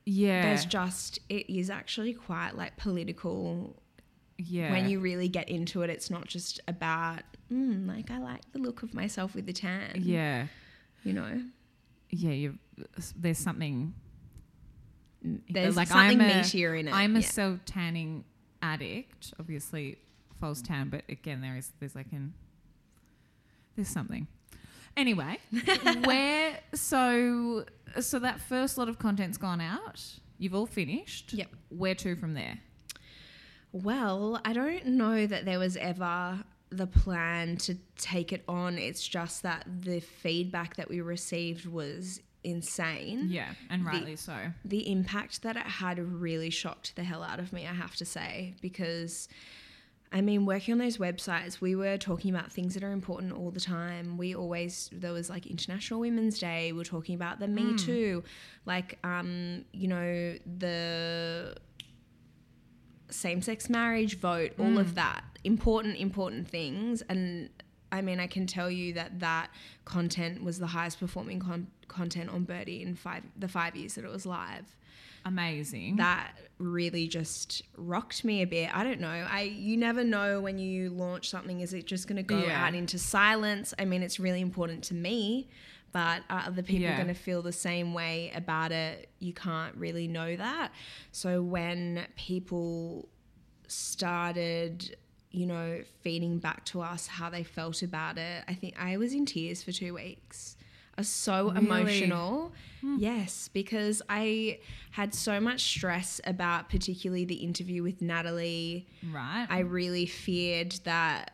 yeah, 0.04 0.42
there's 0.42 0.64
just 0.64 1.18
it 1.28 1.52
is 1.52 1.68
actually 1.68 2.14
quite 2.14 2.56
like 2.56 2.76
political 2.76 3.82
yeah. 4.38 4.70
when 4.70 4.88
you 4.88 5.00
really 5.00 5.28
get 5.28 5.48
into 5.48 5.82
it 5.82 5.90
it's 5.90 6.10
not 6.10 6.28
just 6.28 6.60
about 6.68 7.22
mm, 7.50 7.88
like 7.88 8.10
i 8.10 8.18
like 8.18 8.42
the 8.52 8.58
look 8.58 8.82
of 8.82 8.94
myself 8.94 9.34
with 9.34 9.46
the 9.46 9.52
tan 9.52 9.90
yeah, 9.96 10.46
you 11.02 11.12
know 11.12 11.42
yeah, 12.10 12.30
you 12.30 12.58
there's 13.16 13.38
something 13.38 13.94
there's 15.50 15.74
like 15.74 15.88
something 15.88 16.20
I'm 16.20 16.30
a- 16.30 16.34
meatier 16.34 16.78
in 16.78 16.86
it 16.86 16.94
I'm 16.94 17.16
a 17.16 17.20
yeah. 17.20 17.26
self 17.26 17.64
tanning 17.64 18.24
addict. 18.62 19.34
Obviously, 19.38 19.98
false 20.40 20.62
tan, 20.62 20.88
but 20.88 21.02
again, 21.08 21.40
there 21.40 21.56
is 21.56 21.72
there's 21.80 21.94
like 21.94 22.12
an 22.12 22.34
there's 23.76 23.88
something. 23.88 24.26
Anyway, 24.96 25.38
where 26.04 26.58
so 26.74 27.64
so 28.00 28.18
that 28.18 28.40
first 28.40 28.78
lot 28.78 28.88
of 28.88 28.98
content's 28.98 29.38
gone 29.38 29.60
out. 29.60 30.02
You've 30.38 30.54
all 30.54 30.66
finished. 30.66 31.32
Yep. 31.32 31.48
Where 31.70 31.94
to 31.96 32.16
from 32.16 32.34
there? 32.34 32.58
well 33.72 34.40
i 34.44 34.52
don't 34.54 34.86
know 34.86 35.26
that 35.26 35.44
there 35.44 35.58
was 35.58 35.76
ever 35.76 36.42
the 36.70 36.86
plan 36.86 37.56
to 37.58 37.76
take 37.98 38.32
it 38.32 38.42
on 38.48 38.78
it's 38.78 39.06
just 39.06 39.42
that 39.42 39.66
the 39.80 40.00
feedback 40.00 40.76
that 40.76 40.88
we 40.88 41.00
received 41.02 41.66
was 41.66 42.20
insane 42.42 43.26
Yeah, 43.28 43.50
and 43.68 43.84
rightly 43.84 44.16
so. 44.16 44.34
the 44.64 44.90
impact 44.90 45.42
that 45.42 45.56
it 45.56 45.66
had 45.66 45.98
really 45.98 46.48
shocked 46.48 46.94
the 46.96 47.04
hell 47.04 47.22
out 47.22 47.38
of 47.40 47.52
me, 47.52 47.66
I 47.66 47.74
have 47.74 47.96
to 47.96 48.04
say, 48.06 48.54
because 48.62 49.28
I 50.12 50.20
mean, 50.20 50.46
working 50.46 50.72
on 50.72 50.78
those 50.78 50.98
websites, 50.98 51.60
we 51.60 51.74
were 51.74 51.98
talking 51.98 52.34
about 52.34 52.52
things 52.52 52.74
that 52.74 52.84
are 52.84 52.92
important 52.92 53.32
all 53.32 53.50
the 53.50 53.60
time. 53.60 54.16
We 54.16 54.34
always, 54.34 54.88
there 54.92 55.12
was 55.12 55.28
like 55.28 55.46
International 55.46 56.00
Women's 56.00 56.38
Day, 56.38 56.72
we 56.72 56.78
were 56.78 56.84
talking 56.84 57.14
about 57.14 57.40
the 57.40 57.48
Me 57.48 57.76
Too, 57.76 58.24
like, 58.64 58.98
um, 59.04 59.64
you 59.72 59.88
know, 59.88 60.36
the 60.58 61.56
same 63.10 63.42
sex 63.42 63.68
marriage 63.68 64.18
vote, 64.18 64.52
all 64.58 64.78
of 64.78 64.94
that. 64.94 65.24
Important, 65.44 65.96
important 65.96 66.48
things. 66.48 67.02
And 67.08 67.50
I 67.92 68.00
mean, 68.00 68.20
I 68.20 68.26
can 68.26 68.46
tell 68.46 68.70
you 68.70 68.92
that 68.94 69.20
that 69.20 69.50
content 69.84 70.42
was 70.42 70.58
the 70.58 70.66
highest 70.66 70.98
performing 70.98 71.40
con- 71.40 71.68
content 71.88 72.30
on 72.30 72.44
Byrdie 72.44 72.82
in 72.82 72.94
five 72.94 73.22
the 73.36 73.48
five 73.48 73.76
years 73.76 73.94
that 73.94 74.04
it 74.04 74.10
was 74.10 74.26
live. 74.26 74.76
Amazing. 75.26 75.96
That 75.96 76.32
really 76.58 77.08
just 77.08 77.62
rocked 77.76 78.24
me 78.24 78.40
a 78.42 78.46
bit. 78.46 78.74
I 78.74 78.82
don't 78.84 79.00
know. 79.00 79.08
I 79.28 79.42
you 79.42 79.76
never 79.76 80.04
know 80.04 80.40
when 80.40 80.56
you 80.58 80.88
launch 80.88 81.28
something. 81.28 81.60
Is 81.60 81.74
it 81.74 81.84
just 81.84 82.06
going 82.08 82.16
to 82.16 82.22
go 82.22 82.38
Yeah. 82.44 82.64
out 82.64 82.74
into 82.74 82.96
silence? 82.98 83.74
I 83.78 83.84
mean, 83.84 84.02
it's 84.02 84.18
really 84.20 84.40
important 84.40 84.84
to 84.84 84.94
me, 84.94 85.48
but 85.92 86.22
are 86.30 86.44
other 86.46 86.62
people 86.62 86.82
Yeah. 86.84 86.96
going 86.96 87.08
to 87.08 87.14
feel 87.14 87.42
the 87.42 87.52
same 87.52 87.92
way 87.92 88.30
about 88.34 88.70
it? 88.72 89.10
You 89.18 89.34
can't 89.34 89.74
really 89.76 90.06
know 90.06 90.36
that. 90.36 90.70
So 91.10 91.42
when 91.42 92.06
people 92.16 93.08
started, 93.66 94.96
you 95.32 95.44
know, 95.46 95.82
feeding 96.02 96.38
back 96.38 96.64
to 96.66 96.80
us 96.82 97.06
how 97.08 97.28
they 97.30 97.42
felt 97.42 97.82
about 97.82 98.16
it, 98.16 98.44
I 98.48 98.54
think 98.54 98.74
I 98.80 98.96
was 98.96 99.12
in 99.12 99.26
tears 99.26 99.62
for 99.62 99.72
two 99.72 99.94
weeks. 99.94 100.55
Was 100.96 101.08
so 101.08 101.50
Really? 101.52 101.66
emotional. 101.66 102.52
Yes, 102.98 103.48
because 103.52 104.00
I 104.08 104.60
had 104.92 105.12
so 105.14 105.40
much 105.40 105.60
stress 105.62 106.20
about 106.24 106.70
particularly 106.70 107.24
the 107.24 107.34
interview 107.34 107.82
with 107.82 108.00
Natalie. 108.00 108.86
Right. 109.12 109.46
I 109.50 109.60
really 109.60 110.06
feared 110.06 110.72
that 110.84 111.32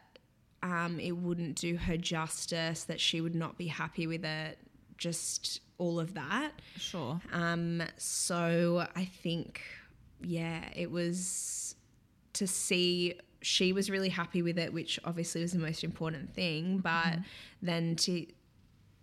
um, 0.63 0.99
it 0.99 1.13
wouldn't 1.13 1.57
do 1.57 1.77
her 1.77 1.97
justice, 1.97 2.85
that 2.85 3.01
she 3.01 3.21
would 3.21 3.35
not 3.35 3.59
be 3.59 3.67
happy 3.67 4.07
with 4.07 4.25
it, 4.25 4.59
just 4.97 5.61
all 5.79 6.01
of 6.01 6.15
that. 6.15 6.53
sure. 6.77 7.21
Um, 7.33 7.83
so 7.99 8.87
I 8.97 9.05
think, 9.05 9.61
yeah, 10.23 10.63
it 10.75 10.91
was 10.91 11.75
to 12.35 12.47
see 12.47 13.15
she 13.43 13.73
was 13.73 13.91
really 13.91 14.09
happy 14.09 14.41
with 14.41 14.59
it, 14.59 14.73
which 14.73 14.99
obviously 15.05 15.43
was 15.43 15.53
the 15.53 15.59
most 15.59 15.83
important 15.85 16.33
thing, 16.33 16.79
but 16.79 17.19
then 17.61 17.97
to 17.97 18.25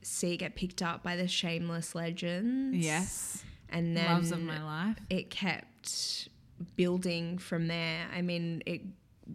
see 0.02 0.34
it 0.34 0.38
get 0.38 0.56
picked 0.56 0.82
up 0.82 1.04
by 1.04 1.16
the 1.16 1.28
shameless 1.28 1.96
legends. 1.96 2.78
Yes. 2.78 3.44
And 3.70 3.96
then 3.96 4.06
Loves 4.06 4.32
of 4.32 4.42
my 4.42 4.64
life. 4.64 4.98
it 5.10 5.30
kept 5.30 6.30
building 6.76 7.38
from 7.38 7.68
there. 7.68 8.08
I 8.16 8.22
mean, 8.22 8.64
it 8.66 8.82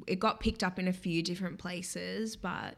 it 0.09 0.19
got 0.19 0.41
picked 0.41 0.65
up 0.65 0.79
in 0.79 0.89
a 0.89 0.93
few 0.93 1.23
different 1.23 1.59
places, 1.59 2.35
but 2.35 2.75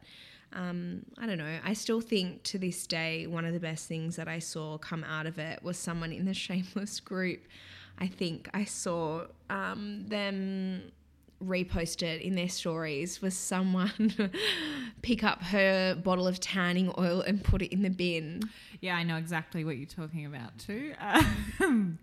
um, 0.52 1.02
I 1.18 1.26
don't 1.26 1.38
know. 1.38 1.58
I 1.64 1.72
still 1.72 2.00
think 2.00 2.42
to 2.44 2.58
this 2.58 2.86
day 2.86 3.26
one 3.26 3.44
of 3.46 3.54
the 3.54 3.60
best 3.60 3.88
things 3.88 4.16
that 4.16 4.28
I 4.28 4.38
saw 4.38 4.76
come 4.78 5.02
out 5.02 5.26
of 5.26 5.38
it 5.38 5.62
was 5.62 5.78
someone 5.78 6.12
in 6.12 6.26
the 6.26 6.34
Shameless 6.46 7.00
group. 7.00 7.40
I 7.98 8.06
think 8.06 8.50
I 8.52 8.64
saw 8.64 9.24
um, 9.48 10.04
them 10.08 10.92
repost 11.44 12.02
it 12.02 12.22
in 12.22 12.34
their 12.34 12.48
stories 12.48 13.20
was 13.20 13.36
someone 13.36 14.30
pick 15.02 15.22
up 15.22 15.42
her 15.42 15.94
bottle 15.94 16.26
of 16.26 16.40
tanning 16.40 16.92
oil 16.98 17.20
and 17.20 17.44
put 17.44 17.60
it 17.62 17.72
in 17.72 17.82
the 17.82 17.90
bin. 17.90 18.40
Yeah, 18.80 18.96
I 18.96 19.02
know 19.02 19.16
exactly 19.16 19.64
what 19.64 19.76
you're 19.76 19.86
talking 19.86 20.26
about 20.26 20.58
too. 20.58 20.94
Um, 21.60 21.98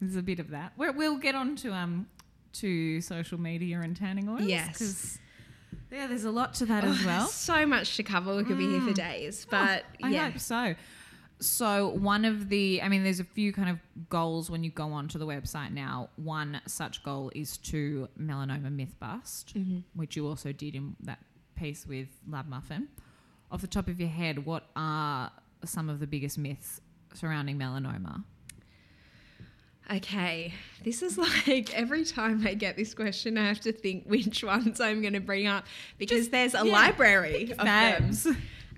there's 0.00 0.16
a 0.16 0.22
bit 0.22 0.38
of 0.38 0.50
that. 0.50 0.72
We're, 0.76 0.92
we'll 0.92 1.16
get 1.16 1.34
on 1.34 1.56
to 1.56 1.72
um 1.72 2.06
to 2.54 3.00
social 3.00 3.38
media 3.40 3.80
and 3.80 3.96
tanning 3.96 4.28
oils. 4.28 4.42
Yes. 4.42 5.18
yeah, 5.90 6.06
there's 6.06 6.24
a 6.24 6.30
lot 6.30 6.54
to 6.54 6.66
that 6.66 6.84
as 6.84 7.02
Oh, 7.02 7.06
well. 7.06 7.26
So 7.26 7.64
much 7.66 7.96
to 7.96 8.02
cover. 8.02 8.36
We 8.36 8.44
could 8.44 8.58
be 8.58 8.66
here 8.68 8.80
for 8.82 8.92
days, 8.92 9.46
but 9.50 9.84
I 10.02 10.08
yeah. 10.10 10.30
hope 10.30 10.40
so. 10.40 10.74
So 11.44 11.90
one 11.90 12.24
of 12.24 12.48
the, 12.48 12.80
I 12.82 12.88
mean, 12.88 13.04
there's 13.04 13.20
a 13.20 13.24
few 13.24 13.52
kind 13.52 13.68
of 13.68 13.78
goals 14.08 14.50
when 14.50 14.64
you 14.64 14.70
go 14.70 14.88
onto 14.92 15.18
the 15.18 15.26
website 15.26 15.72
now. 15.72 16.08
One 16.16 16.60
such 16.66 17.02
goal 17.04 17.30
is 17.34 17.58
to 17.58 18.08
melanoma 18.20 18.72
myth 18.72 18.94
bust, 18.98 19.54
Mm-hmm. 19.56 19.78
which 19.94 20.16
you 20.16 20.26
also 20.26 20.52
did 20.52 20.74
in 20.74 20.96
that 21.00 21.18
piece 21.56 21.86
with 21.86 22.08
Lab 22.28 22.48
Muffin. 22.48 22.88
Off 23.50 23.60
the 23.60 23.66
top 23.66 23.88
of 23.88 24.00
your 24.00 24.08
head, 24.08 24.44
what 24.46 24.64
are 24.74 25.30
some 25.64 25.88
of 25.88 26.00
the 26.00 26.06
biggest 26.06 26.38
myths 26.38 26.80
surrounding 27.12 27.58
melanoma? 27.58 28.24
Okay, 29.92 30.54
this 30.82 31.02
is 31.02 31.18
like 31.46 31.74
every 31.74 32.04
time 32.04 32.46
I 32.46 32.54
get 32.54 32.76
this 32.76 32.94
question, 32.94 33.36
I 33.36 33.46
have 33.48 33.60
to 33.60 33.72
think 33.72 34.06
which 34.06 34.42
ones 34.54 34.80
I'm 34.80 35.02
going 35.02 35.12
to 35.12 35.20
bring 35.20 35.46
up 35.46 35.66
because 35.98 36.30
there's 36.30 36.54
a 36.54 36.64
yeah, 36.64 36.72
library 36.72 37.52
of 37.58 37.58
them. 37.58 38.12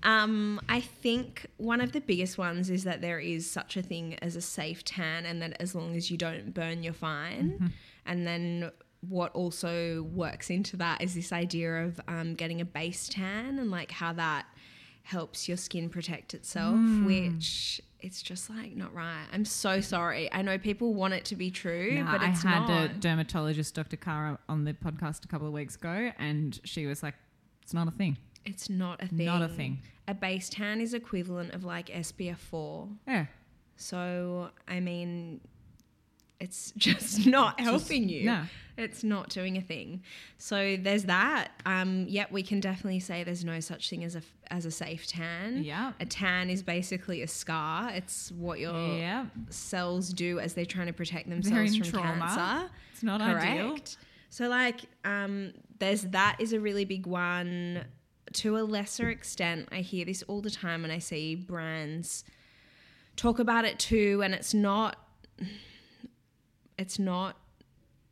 Um, 0.07 0.61
I 0.69 0.79
think 0.81 1.45
one 1.57 1.81
of 1.81 1.91
the 1.91 1.99
biggest 2.01 2.37
ones 2.37 2.69
is 2.69 2.83
that 2.85 3.01
there 3.01 3.19
is 3.19 3.49
such 3.49 3.75
a 3.77 3.81
thing 3.81 4.15
as 4.21 4.35
a 4.37 4.41
safe 4.41 4.83
tan, 4.85 5.25
and 5.25 5.41
that 5.41 5.57
as 5.59 5.75
long 5.75 5.95
as 5.95 6.09
you 6.09 6.17
don't 6.17 6.53
burn, 6.53 6.81
you're 6.81 6.93
fine. 6.93 7.73
And 8.05 8.25
then 8.25 8.71
what 9.01 9.31
also 9.35 10.03
works 10.03 10.49
into 10.49 10.77
that 10.77 11.01
is 11.01 11.13
this 11.13 11.31
idea 11.33 11.83
of 11.85 11.99
um, 12.07 12.35
getting 12.35 12.61
a 12.61 12.65
base 12.65 13.09
tan 13.09 13.59
and 13.59 13.69
like 13.69 13.91
how 13.91 14.13
that 14.13 14.45
helps 15.03 15.47
your 15.47 15.57
skin 15.57 15.89
protect 15.89 16.33
itself, 16.33 16.79
which 17.05 17.81
it's 17.99 18.21
just 18.21 18.49
like 18.49 18.75
not 18.77 18.93
right. 18.93 19.25
I'm 19.33 19.43
so 19.45 19.81
sorry. 19.81 20.31
I 20.31 20.41
know 20.41 20.57
people 20.57 20.93
want 20.93 21.13
it 21.15 21.25
to 21.25 21.35
be 21.35 21.51
true, 21.51 22.01
Nah, 22.03 22.11
but 22.17 22.23
it's 22.29 22.45
I 22.45 22.49
had 22.49 22.67
not. 22.69 22.83
a 22.91 22.93
dermatologist, 22.93 23.75
Dr. 23.75 23.97
Kara, 23.97 24.39
on 24.47 24.63
the 24.63 24.73
podcast 24.73 25.25
a 25.25 25.27
couple 25.27 25.47
of 25.47 25.53
weeks 25.53 25.75
ago, 25.75 26.11
and 26.17 26.59
she 26.63 26.85
was 26.85 27.03
like, 27.03 27.15
"It's 27.61 27.73
not 27.73 27.87
a 27.89 27.91
thing. 27.91 28.17
it's 28.45 28.69
not 28.69 29.03
a 29.03 29.07
thing. 29.07 29.25
Not 29.25 29.41
a 29.41 29.49
thing." 29.49 29.79
A 30.07 30.13
base 30.13 30.49
tan 30.49 30.79
is 30.81 30.93
equivalent 30.93 31.53
of 31.53 31.63
like 31.63 31.87
SPF 31.87 32.37
four. 32.37 32.87
Yeah, 33.07 33.25
So, 33.75 34.49
I 34.67 34.79
mean, 34.79 35.41
it's 36.39 36.71
just 36.77 37.25
not 37.25 37.59
helping 37.59 38.09
you. 38.09 38.25
no. 38.25 38.43
It's 38.77 39.03
not 39.03 39.29
doing 39.29 39.57
a 39.57 39.61
thing. 39.61 40.03
So 40.37 40.77
there's 40.79 41.05
that. 41.05 41.49
Um, 41.65 42.05
yep, 42.07 42.31
we 42.31 42.43
can 42.43 42.59
definitely 42.59 42.99
say 42.99 43.23
there's 43.23 43.43
no 43.43 43.59
such 43.59 43.89
thing 43.89 44.03
as 44.03 44.15
a 44.15 44.21
as 44.51 44.65
a 44.65 44.71
safe 44.71 45.07
tan. 45.07 45.63
Yeah. 45.63 45.93
A 45.99 46.05
tan 46.05 46.51
is 46.51 46.61
basically 46.61 47.23
a 47.23 47.27
scar. 47.27 47.89
It's 47.89 48.31
what 48.33 48.59
your 48.59 48.77
yeah. 48.95 49.25
cells 49.49 50.13
do 50.13 50.39
as 50.39 50.53
they're 50.53 50.63
trying 50.63 50.85
to 50.87 50.93
protect 50.93 51.27
themselves 51.27 51.75
from 51.75 51.87
trauma. 51.87 52.27
cancer. 52.27 52.71
It's 52.93 53.01
not 53.01 53.19
Correct. 53.19 53.43
ideal. 53.43 53.77
So 54.29 54.47
like 54.47 54.81
um, 55.03 55.53
there's 55.79 56.03
that 56.03 56.35
is 56.37 56.53
a 56.53 56.59
really 56.59 56.85
big 56.85 57.07
one. 57.07 57.83
To 58.33 58.57
a 58.57 58.61
lesser 58.61 59.09
extent, 59.09 59.69
I 59.71 59.77
hear 59.81 60.05
this 60.05 60.23
all 60.23 60.41
the 60.41 60.49
time 60.51 60.83
and 60.83 60.91
I 60.93 60.99
see 60.99 61.35
brands 61.35 62.23
talk 63.15 63.39
about 63.39 63.65
it 63.65 63.79
too, 63.79 64.21
and 64.23 64.33
it's 64.33 64.53
not 64.53 64.97
it's 66.77 66.99
not 66.99 67.35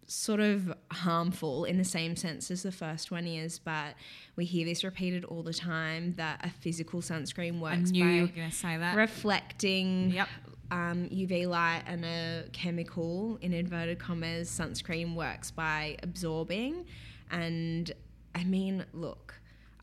sort 0.07 0.39
of 0.39 0.71
harmful 0.91 1.65
in 1.65 1.77
the 1.77 1.83
same 1.83 2.15
sense 2.15 2.51
as 2.51 2.63
the 2.63 2.71
first 2.71 3.09
one 3.11 3.25
is, 3.25 3.57
but 3.59 3.95
we 4.35 4.45
hear 4.45 4.65
this 4.65 4.83
repeated 4.83 5.25
all 5.25 5.41
the 5.41 5.53
time 5.53 6.13
that 6.13 6.39
a 6.43 6.49
physical 6.49 7.01
sunscreen 7.01 7.59
works 7.59 7.89
knew 7.91 8.05
you 8.05 8.21
were 8.21 8.27
by 8.27 8.33
going 8.35 8.49
to 8.49 8.55
say 8.55 8.77
that. 8.77 8.95
reflecting 8.95 10.11
Yep. 10.11 10.27
um, 10.71 11.09
UV 11.09 11.47
light 11.47 11.83
and 11.87 12.05
a 12.05 12.43
chemical 12.53 13.37
in 13.41 13.51
inverted 13.53 13.97
commas 13.97 14.47
sunscreen 14.49 15.15
works 15.15 15.49
by 15.49 15.97
absorbing. 16.03 16.85
And 17.31 17.91
I 18.35 18.43
mean, 18.43 18.85
look, 18.93 19.33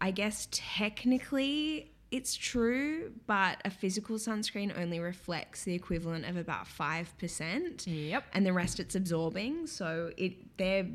I 0.02 0.10
guess 0.10 0.48
technically 0.50 1.92
it's 2.10 2.34
true, 2.34 3.12
but 3.26 3.62
a 3.64 3.70
physical 3.70 4.16
sunscreen 4.16 4.76
only 4.78 5.00
reflects 5.00 5.64
the 5.64 5.72
equivalent 5.74 6.26
of 6.26 6.36
about 6.36 6.66
5% 6.66 7.86
Yep. 7.86 8.24
and 8.34 8.44
the 8.44 8.52
rest 8.52 8.78
it's 8.80 8.94
absorbing. 8.94 9.66
So 9.66 10.12
it 10.18 10.58
they're 10.58 10.86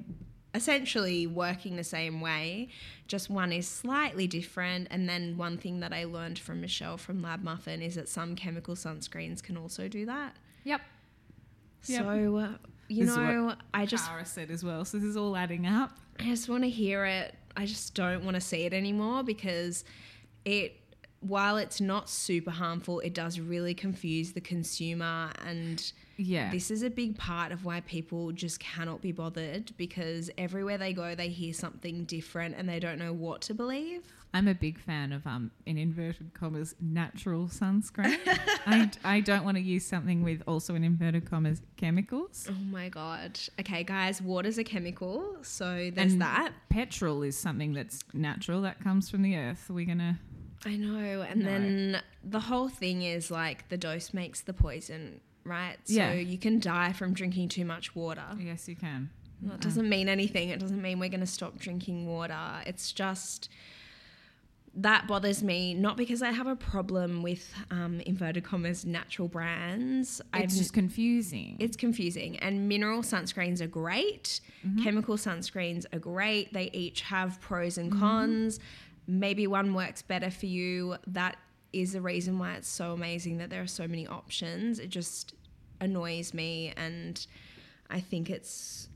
essentially 0.54 1.26
working 1.26 1.76
the 1.76 1.84
same 1.84 2.22
way. 2.22 2.68
Just 3.08 3.30
one 3.30 3.52
is 3.52 3.68
slightly 3.68 4.28
different. 4.28 4.88
And 4.92 5.08
then 5.08 5.38
one 5.38 5.58
thing 5.58 5.80
that 5.80 5.94
I 5.94 6.04
learned 6.04 6.38
from 6.40 6.62
Michelle 6.62 6.98
from 6.98 7.22
Lab 7.22 7.44
Muffin 7.44 7.82
is 7.82 7.96
that 7.96 8.10
some 8.10 8.36
chemical 8.36 8.76
sunscreens 8.76 9.42
can 9.42 9.58
also 9.58 9.88
do 9.88 10.06
that. 10.06 10.36
Yep. 10.66 10.82
Yep. 11.86 12.04
So 12.04 12.38
uh, 12.38 12.50
you 12.90 13.06
This 13.06 13.16
know, 13.16 13.56
I 13.74 13.86
just 13.86 14.08
Kara 14.08 14.26
said 14.26 14.52
as 14.52 14.64
well. 14.64 14.86
So 14.86 14.98
this 14.98 15.08
is 15.08 15.18
all 15.18 15.36
adding 15.36 15.66
up. 15.66 15.98
I 16.20 16.24
just 16.26 16.48
want 16.50 16.64
to 16.64 16.70
hear 16.70 17.06
it. 17.06 17.36
I 17.58 17.66
just 17.66 17.94
don't 17.96 18.24
want 18.24 18.36
to 18.36 18.42
see 18.42 18.64
it 18.66 18.74
anymore 18.74 19.24
because 19.24 19.84
it, 20.46 20.80
while 21.20 21.58
it's 21.58 21.82
not 21.82 22.10
super 22.10 22.52
harmful, 22.52 23.00
it 23.00 23.14
does 23.14 23.40
really 23.40 23.74
confuse 23.74 24.34
the 24.34 24.42
consumer. 24.42 25.32
And 25.44 25.92
Yeah. 26.18 26.52
this 26.52 26.70
is 26.72 26.84
a 26.84 26.90
big 26.90 27.18
part 27.18 27.52
of 27.52 27.66
why 27.66 27.82
people 27.82 28.32
just 28.32 28.60
cannot 28.60 29.02
be 29.02 29.12
bothered 29.12 29.76
because 29.78 30.30
everywhere 30.38 30.78
they 30.78 30.94
go, 30.94 31.16
they 31.16 31.30
hear 31.30 31.54
something 31.54 32.06
different 32.06 32.56
and 32.56 32.70
they 32.70 32.80
don't 32.80 33.00
know 33.00 33.12
what 33.14 33.42
to 33.42 33.54
believe. 33.56 34.04
I'm 34.34 34.48
a 34.48 34.54
big 34.54 34.78
fan 34.80 35.14
of 35.14 35.26
um 35.26 35.52
in 35.66 35.78
inverted 35.78 36.34
commas 36.34 36.76
natural 36.82 37.48
sunscreen. 37.48 38.18
I, 38.68 38.92
I 39.04 39.20
don't 39.22 39.44
want 39.44 39.56
to 39.58 39.62
use 39.64 39.86
something 39.86 40.22
with 40.24 40.44
also 40.48 40.76
in 40.76 40.84
inverted 40.84 41.30
commas 41.30 41.62
chemicals. 41.78 42.48
Oh 42.50 42.54
my 42.70 42.90
God. 42.90 43.40
Okay, 43.60 43.84
guys, 43.84 44.22
water's 44.22 44.58
a 44.58 44.64
chemical. 44.64 45.38
So 45.42 45.90
there's 45.94 46.14
And 46.14 46.22
that. 46.22 46.52
Petrol 46.70 47.24
is 47.24 47.38
something 47.38 47.74
that's 47.74 48.04
natural 48.14 48.62
that 48.62 48.80
comes 48.84 49.10
from 49.10 49.22
the 49.24 49.36
earth. 49.38 49.66
We're 49.70 49.86
gonna 49.88 50.20
I 50.66 50.76
know. 50.76 51.22
And 51.22 51.40
No. 51.42 51.46
then 51.46 52.02
the 52.24 52.40
whole 52.42 52.68
thing 52.68 53.04
is 53.04 53.32
like 53.32 53.70
the 53.70 53.78
dose 53.78 54.14
makes 54.14 54.42
the 54.42 54.54
poison, 54.54 55.22
right? 55.46 55.78
So 55.86 55.94
Yeah. 55.94 56.14
you 56.14 56.38
can 56.38 56.60
die 56.60 56.92
from 56.94 57.14
drinking 57.14 57.50
too 57.50 57.64
much 57.66 57.96
water. 57.96 58.26
yes 58.40 58.68
you 58.68 58.76
can. 58.76 59.10
It 59.54 59.62
doesn't 59.62 59.88
mean 59.88 60.10
anything. 60.10 60.50
It 60.50 60.60
doesn't 60.60 60.82
mean 60.82 60.98
we're 61.00 61.10
going 61.10 61.20
to 61.20 61.28
stop 61.28 61.60
drinking 61.60 62.08
water. 62.08 62.36
It's 62.66 62.92
just 62.92 63.50
that 64.80 65.08
bothers 65.08 65.42
me, 65.42 65.74
not 65.74 65.98
because 65.98 66.22
I 66.22 66.32
have 66.32 66.46
a 66.48 66.56
problem 66.56 67.24
with 67.24 67.52
um, 67.72 68.00
inverted 68.02 68.44
commas 68.44 68.86
natural 68.86 69.28
brands. 69.28 70.22
It's 70.36 70.56
just 70.58 70.72
confusing. 70.74 71.58
it's 71.60 71.76
confusing. 71.76 72.38
And 72.38 72.70
mineral 72.70 73.02
sunscreens 73.02 73.60
are 73.60 73.68
great. 73.68 74.40
Mm-hmm. 74.66 74.84
Chemical 74.84 75.16
sunscreens 75.18 75.86
are 75.92 76.00
great. 76.00 76.54
They 76.54 76.70
each 76.74 77.02
have 77.02 77.42
pros 77.42 77.78
and 77.80 77.92
Mm-hmm. 77.92 78.00
cons. 78.00 78.60
Maybe 79.08 79.48
one 79.48 79.74
works 79.74 80.02
better 80.04 80.30
for 80.30 80.46
you. 80.46 80.98
That 81.08 81.38
is 81.74 81.94
the 81.94 82.02
reason 82.02 82.38
why 82.38 82.54
it's 82.56 82.68
so 82.68 82.92
amazing 82.94 83.38
that 83.38 83.50
there 83.50 83.62
are 83.64 83.68
so 83.68 83.88
many 83.88 84.06
options. 84.06 84.80
It 84.80 84.90
just 84.90 85.34
annoys 85.82 86.34
me 86.34 86.74
and 86.78 87.26
I 87.90 88.00
think 88.00 88.30
it's 88.30 88.90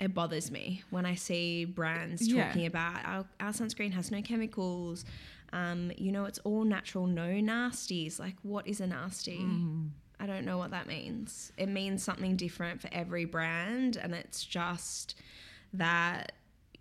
it 0.00 0.12
bothers 0.14 0.50
me 0.50 0.82
when 0.90 1.06
I 1.06 1.14
see 1.14 1.64
brands 1.64 2.26
Yeah. 2.28 2.46
talking 2.48 2.66
about 2.66 3.04
our, 3.04 3.24
our 3.40 3.52
sunscreen 3.52 3.92
has 3.92 4.10
no 4.10 4.20
chemicals. 4.22 5.04
Um, 5.52 5.90
you 5.96 6.12
know, 6.12 6.24
it's 6.24 6.38
all 6.40 6.64
natural, 6.64 7.06
no 7.06 7.28
nasties. 7.28 8.18
Like, 8.18 8.36
what 8.42 8.66
is 8.66 8.80
a 8.80 8.86
nasty? 8.86 9.46
I 10.18 10.26
don't 10.26 10.44
know 10.44 10.58
what 10.58 10.70
that 10.72 10.86
means. 10.86 11.52
It 11.56 11.68
means 11.68 12.02
something 12.02 12.36
different 12.36 12.80
for 12.80 12.88
every 12.92 13.24
brand, 13.26 13.96
and 13.96 14.14
it's 14.14 14.44
just 14.44 15.14
that 15.74 16.32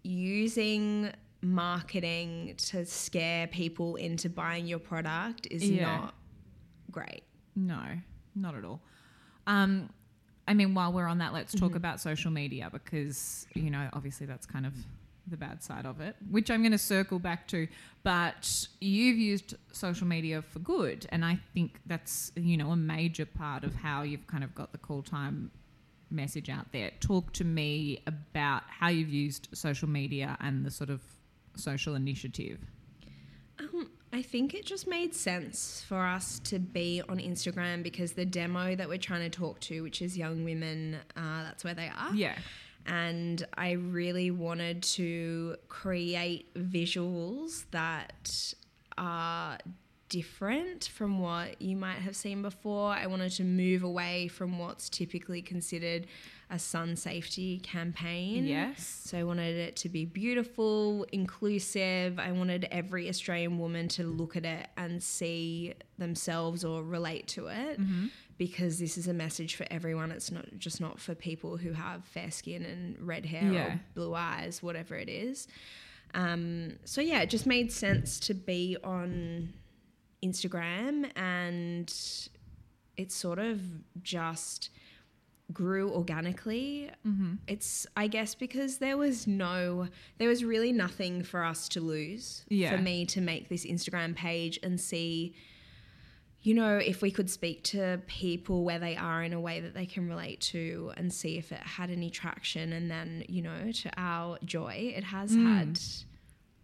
using 0.03 1.11
marketing 1.41 2.53
to 2.57 2.85
scare 2.85 3.47
people 3.47 3.95
into 3.97 4.29
buying 4.29 4.65
your 4.67 4.79
product 4.79 5.47
is 5.51 5.69
Yeah. 5.69 5.97
not 5.97 6.15
great. 6.91 7.23
No, 7.55 7.81
not 8.35 8.55
at 8.55 8.65
all. 8.65 8.81
Um, 9.47 9.89
I 10.47 10.53
mean, 10.53 10.73
while 10.75 10.91
we're 10.93 11.07
on 11.07 11.17
that, 11.19 11.33
let's 11.33 11.53
talk 11.53 11.69
Mm-hmm. 11.69 11.77
about 11.77 11.99
social 11.99 12.31
media 12.31 12.69
because, 12.71 13.47
you 13.55 13.69
know, 13.71 13.89
obviously 13.93 14.27
that's 14.27 14.45
kind 14.45 14.65
of 14.65 14.73
the 15.27 15.37
bad 15.37 15.63
side 15.63 15.87
of 15.87 16.01
it, 16.01 16.15
which 16.29 16.51
I'm 16.51 16.61
going 16.61 16.71
to 16.71 16.77
circle 16.77 17.17
back 17.17 17.47
to. 17.47 17.67
But 18.03 18.67
you've 18.79 19.17
used 19.17 19.55
social 19.71 20.05
media 20.05 20.43
for 20.43 20.59
good. 20.59 21.07
And 21.09 21.25
I 21.25 21.39
think 21.55 21.79
that's, 21.87 22.31
you 22.35 22.57
know, 22.57 22.69
a 22.71 22.75
major 22.75 23.25
part 23.25 23.63
of 23.63 23.73
how 23.73 24.03
you've 24.03 24.27
kind 24.27 24.43
of 24.43 24.53
got 24.53 24.71
the 24.71 24.77
call 24.77 25.01
time 25.01 25.49
message 26.11 26.47
out 26.49 26.71
there. 26.71 26.91
Talk 26.99 27.33
to 27.33 27.43
me 27.43 28.03
about 28.05 28.61
how 28.67 28.89
you've 28.89 29.09
used 29.09 29.47
social 29.53 29.89
media 29.89 30.37
and 30.39 30.63
the 30.63 30.69
sort 30.69 30.91
of 30.91 31.01
social 31.55 31.95
initiative. 31.95 32.59
Um, 33.59 33.89
I 34.13 34.21
think 34.21 34.53
it 34.53 34.65
just 34.65 34.87
made 34.87 35.13
sense 35.13 35.83
for 35.87 36.05
us 36.05 36.39
to 36.45 36.59
be 36.59 37.01
on 37.09 37.17
Instagram 37.17 37.83
because 37.83 38.13
the 38.13 38.25
demo 38.25 38.75
that 38.75 38.87
we're 38.87 38.97
trying 38.97 39.29
to 39.29 39.35
talk 39.35 39.59
to, 39.61 39.81
which 39.81 40.01
is 40.01 40.17
young 40.17 40.45
women, 40.45 40.97
uh, 41.17 41.43
that's 41.43 41.63
where 41.63 41.73
they 41.73 41.87
are. 41.87 42.13
Yeah. 42.13 42.37
And 42.85 43.45
I 43.57 43.71
really 43.71 44.31
wanted 44.31 44.83
to 44.83 45.57
create 45.67 46.53
visuals 46.53 47.65
that 47.71 48.53
are 48.97 49.57
different 50.09 50.85
from 50.85 51.19
what 51.19 51.61
you 51.61 51.75
might 51.75 51.97
have 51.97 52.15
seen 52.15 52.41
before. 52.41 52.91
I 52.91 53.07
wanted 53.07 53.31
to 53.33 53.43
move 53.43 53.83
away 53.83 54.27
from 54.27 54.59
what's 54.59 54.87
typically 54.87 55.41
considered 55.41 56.07
a 56.49 56.59
sun 56.59 56.95
safety 56.95 57.59
campaign. 57.59 58.45
Yes. 58.45 59.01
So 59.05 59.17
I 59.17 59.23
wanted 59.23 59.55
it 59.55 59.75
to 59.77 59.89
be 59.89 60.05
beautiful, 60.05 61.05
inclusive. 61.11 62.19
I 62.19 62.31
wanted 62.31 62.67
every 62.71 63.09
Australian 63.09 63.57
woman 63.57 63.87
to 63.89 64.03
look 64.03 64.35
at 64.35 64.45
it 64.45 64.67
and 64.77 65.01
see 65.01 65.73
themselves 65.97 66.63
or 66.63 66.83
relate 66.83 67.27
to 67.29 67.47
it 67.47 67.79
because 68.37 68.77
this 68.79 68.97
is 68.97 69.07
a 69.07 69.13
message 69.13 69.55
for 69.55 69.65
everyone. 69.71 70.11
It's 70.11 70.31
not 70.31 70.45
just 70.57 70.79
not 70.79 70.99
for 70.99 71.15
people 71.15 71.57
who 71.57 71.71
have 71.73 72.05
fair 72.05 72.29
skin 72.29 72.63
and 72.63 72.99
red 73.07 73.25
hair 73.25 73.51
Yeah. 73.51 73.65
or 73.73 73.79
blue 73.95 74.13
eyes, 74.13 74.61
whatever 74.61 74.95
it 74.95 75.09
is. 75.09 75.47
Um, 76.13 76.73
so 76.85 77.01
yeah, 77.01 77.21
it 77.21 77.29
just 77.29 77.45
made 77.47 77.71
sense 77.71 78.19
to 78.21 78.33
be 78.33 78.77
on 78.83 79.53
Instagram 80.23 81.09
and 81.15 81.91
it's 82.97 83.15
sort 83.15 83.39
of 83.39 83.61
just 84.01 84.69
grew 85.53 85.91
organically. 85.91 86.89
Mm-hmm. 87.05 87.35
It's, 87.47 87.85
I 87.95 88.07
guess, 88.07 88.33
because 88.35 88.77
there 88.79 88.97
was 88.97 89.27
no, 89.27 89.87
there 90.17 90.27
was 90.29 90.43
really 90.43 90.71
nothing 90.71 91.23
for 91.23 91.43
us 91.43 91.69
to 91.69 91.81
lose 91.81 92.43
Yeah. 92.49 92.75
for 92.75 92.81
me 92.81 93.05
to 93.07 93.21
make 93.21 93.47
this 93.49 93.65
Instagram 93.65 94.15
page 94.15 94.59
and 94.63 94.79
see, 94.81 95.35
you 96.41 96.53
know, 96.55 96.77
if 96.77 97.01
we 97.01 97.11
could 97.11 97.29
speak 97.29 97.63
to 97.65 98.01
people 98.07 98.63
where 98.63 98.79
they 98.79 98.95
are 98.95 99.23
in 99.23 99.33
a 99.33 99.39
way 99.39 99.59
that 99.59 99.73
they 99.73 99.85
can 99.85 100.07
relate 100.07 100.41
to 100.41 100.91
and 100.97 101.11
see 101.13 101.37
if 101.37 101.51
it 101.51 101.59
had 101.61 101.89
any 101.89 102.09
traction. 102.09 102.73
And 102.73 102.89
then, 102.89 103.23
you 103.29 103.41
know, 103.41 103.71
to 103.71 103.91
our 103.97 104.37
joy, 104.45 104.93
it 104.95 105.03
has 105.05 105.31
Mm. 105.35 105.57
had 105.57 105.79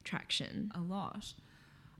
traction. 0.03 0.71
a 0.75 0.81
lot. 0.81 1.33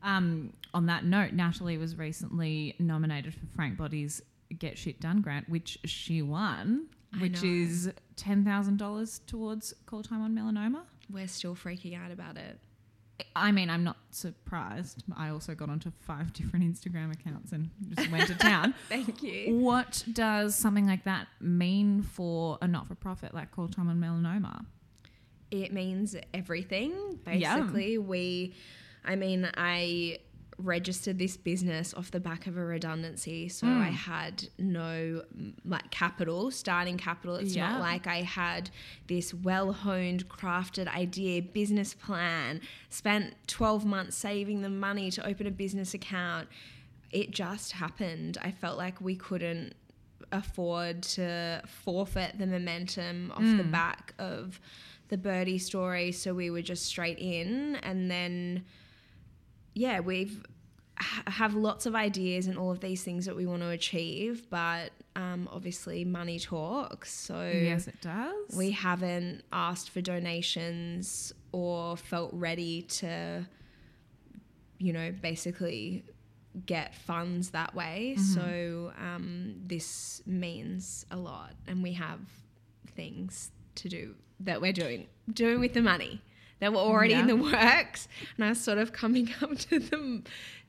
Um, 0.04 0.54
on 0.74 0.88
that 0.88 1.06
note, 1.06 1.34
Natalie 1.34 1.78
was 1.78 1.96
recently 1.96 2.76
nominated 2.80 3.36
for 3.36 3.46
Frank 3.56 3.78
Body's 3.78 4.22
Get 4.60 4.78
Shit 4.78 5.00
Done 5.00 5.22
grant, 5.22 5.50
which 5.50 5.78
she 5.86 6.22
won, 6.22 6.88
I 7.14 7.18
which 7.22 7.44
know. 7.44 7.50
is 7.50 7.92
ten 8.16 8.44
thousand 8.46 8.78
dollars 8.78 9.20
towards 9.28 9.74
call 9.86 10.04
time 10.04 10.22
on 10.22 10.34
melanoma. 10.36 10.82
We're 11.10 11.28
still 11.28 11.56
freaking 11.56 11.98
out 11.98 12.12
about 12.12 12.38
it. 12.38 12.60
I 13.36 13.52
mean, 13.52 13.70
I'm 13.70 13.84
not 13.84 13.98
surprised. 14.10 15.04
I 15.16 15.30
also 15.30 15.54
got 15.54 15.70
onto 15.70 15.92
five 16.08 16.34
different 16.34 16.66
Instagram 16.66 17.14
accounts 17.14 17.52
and 17.52 17.70
just 17.96 18.10
went 18.12 18.28
to 18.28 18.36
town. 18.36 18.74
Thank 18.90 19.22
you. 19.22 19.58
What 19.58 20.04
does 20.12 20.56
something 20.56 20.88
like 20.88 21.04
that 21.04 21.28
mean 21.40 22.02
for 22.02 22.58
a 22.62 22.68
not-for-profit 22.68 23.34
like 23.34 23.52
Call 23.52 23.68
Time 23.68 23.90
on 23.90 24.00
Melanoma? 24.00 24.66
it 25.52 25.74
means 25.74 26.16
everything 26.34 27.20
basically 27.26 27.98
we 27.98 28.54
i 29.04 29.18
mean 29.18 29.50
i 29.58 30.18
registered 30.66 31.18
this 31.20 31.38
business 31.38 31.94
off 31.94 32.12
the 32.12 32.20
back 32.20 32.48
of 32.48 32.58
a 32.58 32.64
redundancy 32.64 33.50
so 33.50 33.66
Mm. 33.68 33.82
i 33.82 33.90
had 33.90 34.48
no 34.58 35.22
mm, 35.38 35.54
like 35.66 35.90
capital 35.92 36.52
starting 36.52 36.98
capital 36.98 37.36
it's 37.36 37.56
Yeah. 37.56 37.72
not 37.72 37.82
like 37.82 38.08
i 38.08 38.22
had 38.22 38.70
this 39.08 39.34
well 39.34 39.72
honed 39.74 40.28
crafted 40.30 40.88
idea 40.88 41.42
business 41.42 41.94
plan 41.94 42.62
spent 42.90 43.36
12 43.48 43.86
months 43.86 44.16
saving 44.18 44.62
the 44.62 44.70
money 44.70 45.12
to 45.12 45.26
open 45.28 45.48
a 45.48 45.52
business 45.52 45.94
account 45.94 46.48
it 47.12 47.32
just 47.32 47.74
happened 47.74 48.38
i 48.42 48.52
felt 48.52 48.78
like 48.78 49.02
we 49.02 49.16
couldn't 49.16 49.74
afford 50.32 51.04
to 51.04 51.62
forfeit 51.84 52.38
the 52.38 52.46
momentum 52.48 53.32
off 53.36 53.44
the 53.58 53.64
back 53.64 54.14
of 54.18 54.60
the 55.10 55.18
Byrdie 55.18 55.60
story 55.60 56.14
so 56.14 56.34
we 56.34 56.50
were 56.50 56.62
just 56.62 56.86
straight 56.86 57.20
in 57.20 57.76
and 57.84 58.10
then 58.10 58.64
yeah 59.74 60.00
we've 60.00 60.44
have 61.28 61.56
lots 61.56 61.88
of 61.88 61.96
ideas 61.96 62.46
and 62.46 62.60
all 62.60 62.70
of 62.70 62.80
these 62.80 63.04
things 63.04 63.26
that 63.26 63.36
we 63.36 63.46
want 63.48 63.62
to 63.62 63.70
achieve 63.70 64.48
but 64.52 64.92
um, 65.16 65.50
obviously 65.52 66.06
money 66.06 66.38
talks 66.38 67.12
so 67.12 67.50
yes, 67.52 67.88
it 67.88 68.00
does. 68.02 68.56
we 68.56 68.72
haven't 68.72 69.44
asked 69.52 69.90
for 69.90 70.00
donations 70.02 71.34
or 71.52 71.98
felt 71.98 72.30
ready 72.34 72.84
to 72.84 73.46
you 74.78 74.94
know 74.94 75.12
basically 75.22 76.04
get 76.66 76.94
funds 76.94 77.52
that 77.52 77.74
way. 77.74 78.16
So 78.18 78.92
um, 78.98 79.56
this 79.66 80.22
means 80.26 81.06
a 81.12 81.18
lot 81.18 81.54
and 81.68 81.82
we 81.82 81.94
have 81.94 82.20
things 82.96 83.52
to 83.76 83.88
do 83.88 84.16
that 84.42 84.60
we're 84.60 84.74
doing 84.74 85.08
doing 85.32 85.60
with 85.60 85.74
the 85.74 85.82
money 85.82 86.22
that 86.62 86.72
were 86.72 86.80
already 86.80 87.14
in 87.14 87.28
the 87.28 87.36
works 87.52 88.08
and 88.38 88.46
i 88.46 88.50
was 88.50 88.62
sort 88.62 88.78
of 88.78 88.94
coming 88.94 89.30
up 89.42 89.58
to 89.58 89.80
the 89.80 90.22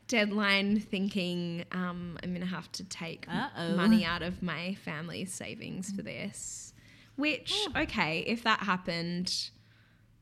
deadline 0.09 0.81
thinking 0.81 1.65
um, 1.71 2.19
i'm 2.23 2.31
going 2.31 2.41
to 2.41 2.47
have 2.47 2.71
to 2.73 2.85
take 2.85 3.27
Uh-oh. 3.29 3.77
money 3.77 4.05
out 4.05 4.23
of 4.23 4.43
my 4.43 4.75
family's 4.85 5.33
savings 5.33 5.93
for 5.93 6.03
this 6.03 6.75
which 7.17 7.55
okay 7.77 8.19
if 8.27 8.43
that 8.43 8.61
happened 8.61 9.51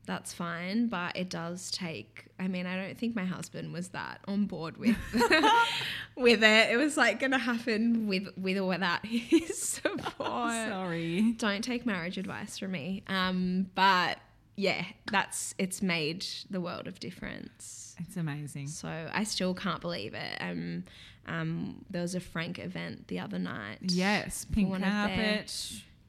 that's 0.05 0.33
fine 0.33 0.87
but 0.87 1.15
it 1.15 1.29
does 1.29 1.71
take 1.71 2.25
i 2.39 2.47
mean 2.47 2.65
i 2.65 2.75
don't 2.75 2.97
think 2.97 3.15
my 3.15 3.25
husband 3.25 3.73
was 3.73 3.89
that 3.89 4.19
on 4.27 4.45
board 4.45 4.77
with 4.77 4.95
with 6.17 6.43
it. 6.43 6.69
It 6.71 6.77
was 6.77 6.97
like 6.97 7.19
gonna 7.19 7.37
happen 7.37 8.07
with 8.07 8.29
with 8.37 8.57
or 8.57 8.65
without 8.67 9.05
his 9.05 9.57
support. 9.57 10.51
Sorry. 10.51 11.33
don't 11.37 11.63
take 11.63 11.85
marriage 11.85 12.17
advice 12.17 12.57
from 12.57 12.71
me. 12.71 13.03
Um 13.07 13.67
but 13.75 14.17
yeah 14.65 14.83
that's 15.11 15.53
it's 15.57 15.81
made 15.81 16.25
the 16.49 16.61
world 16.61 16.85
of 16.87 16.99
difference 16.99 17.95
It's 17.99 18.17
amazing. 18.17 18.67
so 18.67 18.89
i 19.13 19.23
still 19.23 19.53
can't 19.53 19.81
believe 19.81 20.13
it 20.13 20.35
um 20.39 20.83
um 21.27 21.83
there 21.89 22.01
was 22.01 22.15
a 22.15 22.19
frank 22.19 22.59
event 22.59 23.07
the 23.07 23.19
other 23.19 23.39
night 23.39 23.79
Yes, 23.81 24.45
pink 24.53 24.69
carpet, 24.83 25.49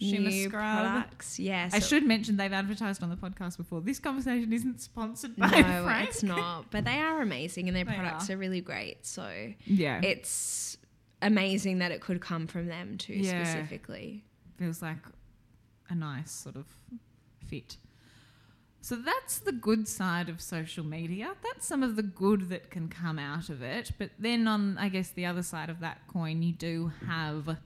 shimmer 0.01 0.31
new 0.31 0.49
scrub. 0.49 0.79
products 0.81 1.39
yeah 1.39 1.69
I 1.73 1.79
so- 1.79 1.87
should 1.89 2.05
mention 2.15 2.37
they've 2.37 2.53
advertised 2.65 3.03
on 3.05 3.11
the 3.11 3.17
podcast 3.27 3.57
before. 3.57 3.81
This 3.81 3.99
conversation 4.01 4.53
isn't 4.53 4.81
sponsored 4.81 5.37
by 5.37 5.49
no, 5.49 5.85
Frank. 5.85 6.09
it's 6.09 6.23
not. 6.25 6.71
But 6.75 6.85
they 6.85 6.99
are 6.99 7.21
amazing 7.29 7.69
and 7.69 7.77
their 7.77 7.85
They 7.85 7.95
products 7.95 8.29
are. 8.29 8.35
are. 8.35 8.37
really 8.45 8.61
great. 8.61 9.07
So 9.07 9.27
Yeah, 9.65 10.01
it's 10.03 10.77
amazing 11.21 11.79
that 11.79 11.93
it 11.93 12.01
could 12.01 12.21
come 12.21 12.47
from 12.49 12.67
them 12.67 12.99
too, 12.99 13.15
Yeah. 13.15 13.45
specifically. 13.45 14.25
feels 14.59 14.83
like 14.83 14.99
a 15.89 15.95
nice 15.95 16.33
sort 16.33 16.57
of 16.57 16.67
fit. 17.47 17.77
So 18.85 18.97
that's 18.97 19.39
the 19.39 19.53
good 19.53 19.87
side 19.87 20.29
of 20.29 20.41
social 20.41 20.85
media. 20.85 21.35
That's 21.45 21.65
some 21.65 21.85
of 21.85 21.95
the 21.95 22.03
good 22.03 22.49
that 22.49 22.69
can 22.69 22.89
come 22.89 23.17
out 23.17 23.49
of 23.49 23.63
it. 23.63 23.93
But 23.97 24.11
then 24.19 24.49
on, 24.49 24.77
I 24.77 24.89
guess, 24.89 25.11
the 25.11 25.25
other 25.25 25.45
side 25.45 25.71
of 25.71 25.79
that 25.81 26.01
coin, 26.09 26.43
you 26.43 26.53
do 26.53 26.91
have 27.07 27.59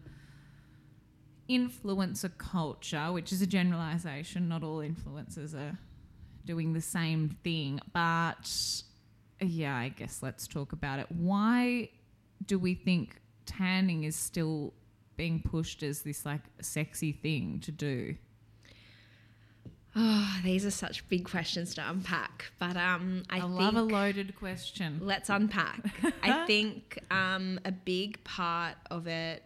influencer 1.49 2.37
culture, 2.37 3.11
which 3.13 3.33
is 3.33 3.41
a 3.41 3.47
generalization. 3.47 4.47
Not 4.47 4.63
all 4.63 4.81
influencers 4.81 5.55
are 5.55 5.79
doing 6.45 6.75
the 6.75 6.83
same 6.83 7.39
thing, 7.43 7.81
but 7.95 8.53
yeah, 9.41 9.75
I 9.75 9.89
guess 9.89 10.23
let's 10.23 10.47
talk 10.47 10.73
about 10.73 10.99
it. 10.99 11.07
Why 11.11 11.89
do 12.45 12.59
we 12.59 12.75
think 12.75 13.23
tanning 13.47 14.05
is 14.05 14.17
still 14.17 14.75
being 15.17 15.41
pushed 15.41 15.83
as 15.83 16.03
this 16.03 16.27
like 16.27 16.43
sexy 16.61 17.13
thing 17.13 17.61
to 17.61 17.73
do? 17.73 18.17
Oh, 19.99 20.41
these 20.45 20.67
are 20.67 20.71
such 20.71 21.09
big 21.09 21.25
questions 21.25 21.75
to 21.77 21.89
unpack. 21.89 22.53
But 22.59 22.77
um, 22.77 23.23
I, 23.31 23.39
I, 23.39 23.41
think 23.41 23.53
love 23.53 23.77
a 23.77 23.83
loaded 23.83 24.37
question. 24.37 24.99
let's 25.01 25.31
unpack. 25.31 25.81
I 26.23 26.45
think 26.47 26.99
um, 27.11 27.59
a 27.65 27.73
big 27.73 28.23
part 28.23 28.75
of 28.91 29.07
it 29.07 29.43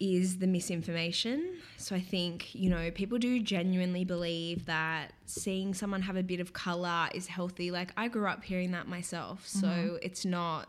is 0.00 0.38
the 0.38 0.48
misinformation. 0.48 1.58
So 1.76 1.94
I 1.94 2.00
think, 2.00 2.56
you 2.56 2.68
know, 2.70 2.90
people 2.90 3.18
do 3.18 3.40
genuinely 3.40 4.04
believe 4.04 4.66
that 4.66 5.12
seeing 5.26 5.74
someone 5.74 6.02
have 6.02 6.16
a 6.16 6.24
bit 6.24 6.40
of 6.40 6.52
color 6.52 7.08
is 7.14 7.28
healthy. 7.28 7.70
Like 7.70 7.92
I 7.96 8.08
grew 8.08 8.26
up 8.26 8.42
hearing 8.42 8.72
that 8.72 8.88
myself. 8.88 9.46
So 9.46 10.00
it's 10.02 10.24
not, 10.24 10.68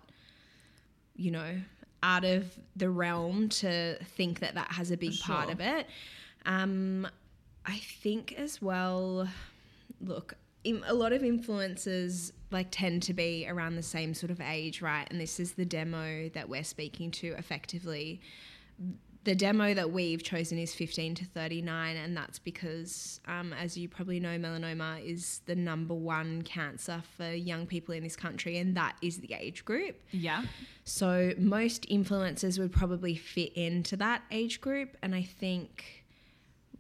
you 1.16 1.32
know, 1.32 1.56
out 2.04 2.26
of 2.26 2.46
the 2.76 2.92
realm 2.92 3.50
to 3.50 3.96
think 4.04 4.42
that 4.42 4.54
that 4.54 4.74
has 4.74 4.92
a 4.92 4.98
big 4.98 5.20
part 5.20 5.50
of 5.50 5.60
it. 5.60 5.88
Um, 6.46 7.08
I 7.66 7.78
think 7.78 8.34
as 8.34 8.62
well, 8.62 9.28
look, 10.02 10.36
a 10.66 10.94
lot 10.94 11.14
of 11.14 11.22
influencers 11.22 12.32
like 12.52 12.68
tend 12.72 13.04
to 13.04 13.14
be 13.14 13.46
around 13.50 13.76
the 13.76 13.84
same 13.84 14.14
sort 14.14 14.32
of 14.32 14.40
age, 14.40 14.82
right? 14.82 15.08
And 15.10 15.20
this 15.20 15.40
is 15.40 15.54
the 15.54 15.66
demo 15.66 16.30
that 16.30 16.48
we're 16.48 16.64
speaking 16.64 17.12
to 17.12 17.28
effectively. 17.38 18.22
The 19.26 19.36
demo 19.36 19.74
that 19.74 19.92
we've 19.92 20.22
chosen 20.22 20.58
is 20.58 20.76
15 20.76 21.16
to 21.16 21.26
39, 21.26 21.96
and 21.96 22.16
that's 22.16 22.40
because, 22.40 23.22
um, 23.26 23.54
as 23.54 23.78
you 23.78 23.88
probably 23.88 24.20
know, 24.20 24.38
melanoma 24.38 25.02
is 25.06 25.40
the 25.46 25.56
number 25.56 25.94
one 25.94 26.42
cancer 26.42 27.02
for 27.16 27.32
young 27.32 27.66
people 27.66 27.96
in 27.96 28.04
this 28.04 28.18
country, 28.18 28.58
and 28.58 28.76
that 28.76 28.98
is 29.02 29.20
the 29.20 29.34
age 29.34 29.64
group. 29.64 30.02
Yeah. 30.12 30.44
So 30.84 31.32
most 31.38 31.90
influencers 31.90 32.60
would 32.60 32.74
probably 32.74 33.16
fit 33.16 33.54
into 33.54 33.96
that 33.98 34.24
age 34.30 34.60
group. 34.60 34.98
And 35.02 35.16
I 35.16 35.24
think 35.24 36.03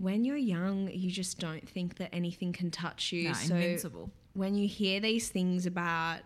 when 0.04 0.26
you're 0.26 0.36
young, 0.38 0.89
you 0.91 1.10
just 1.10 1.39
don't 1.39 1.68
think 1.68 1.97
that 1.97 2.10
anything 2.14 2.51
can 2.54 2.70
touch 2.70 3.12
you. 3.12 3.30
No, 3.30 3.34
so 3.34 3.56
invincible. 3.56 4.12
when 4.34 4.54
you 4.56 4.68
hear 4.68 4.99
these 4.99 5.30
things 5.30 5.66
about, 5.66 6.20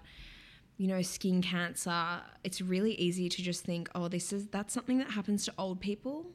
you 0.77 0.87
know, 0.87 1.01
skin 1.01 1.41
cancer, 1.41 2.21
it's 2.43 2.59
really 2.61 2.93
easy 2.93 3.29
to 3.29 3.41
just 3.41 3.63
think, 3.63 3.89
oh, 3.95 4.07
this 4.07 4.33
is 4.33 4.47
that's 4.47 4.73
something 4.73 4.97
that 4.97 5.11
happens 5.11 5.45
to 5.45 5.53
old 5.57 5.79
people, 5.79 6.25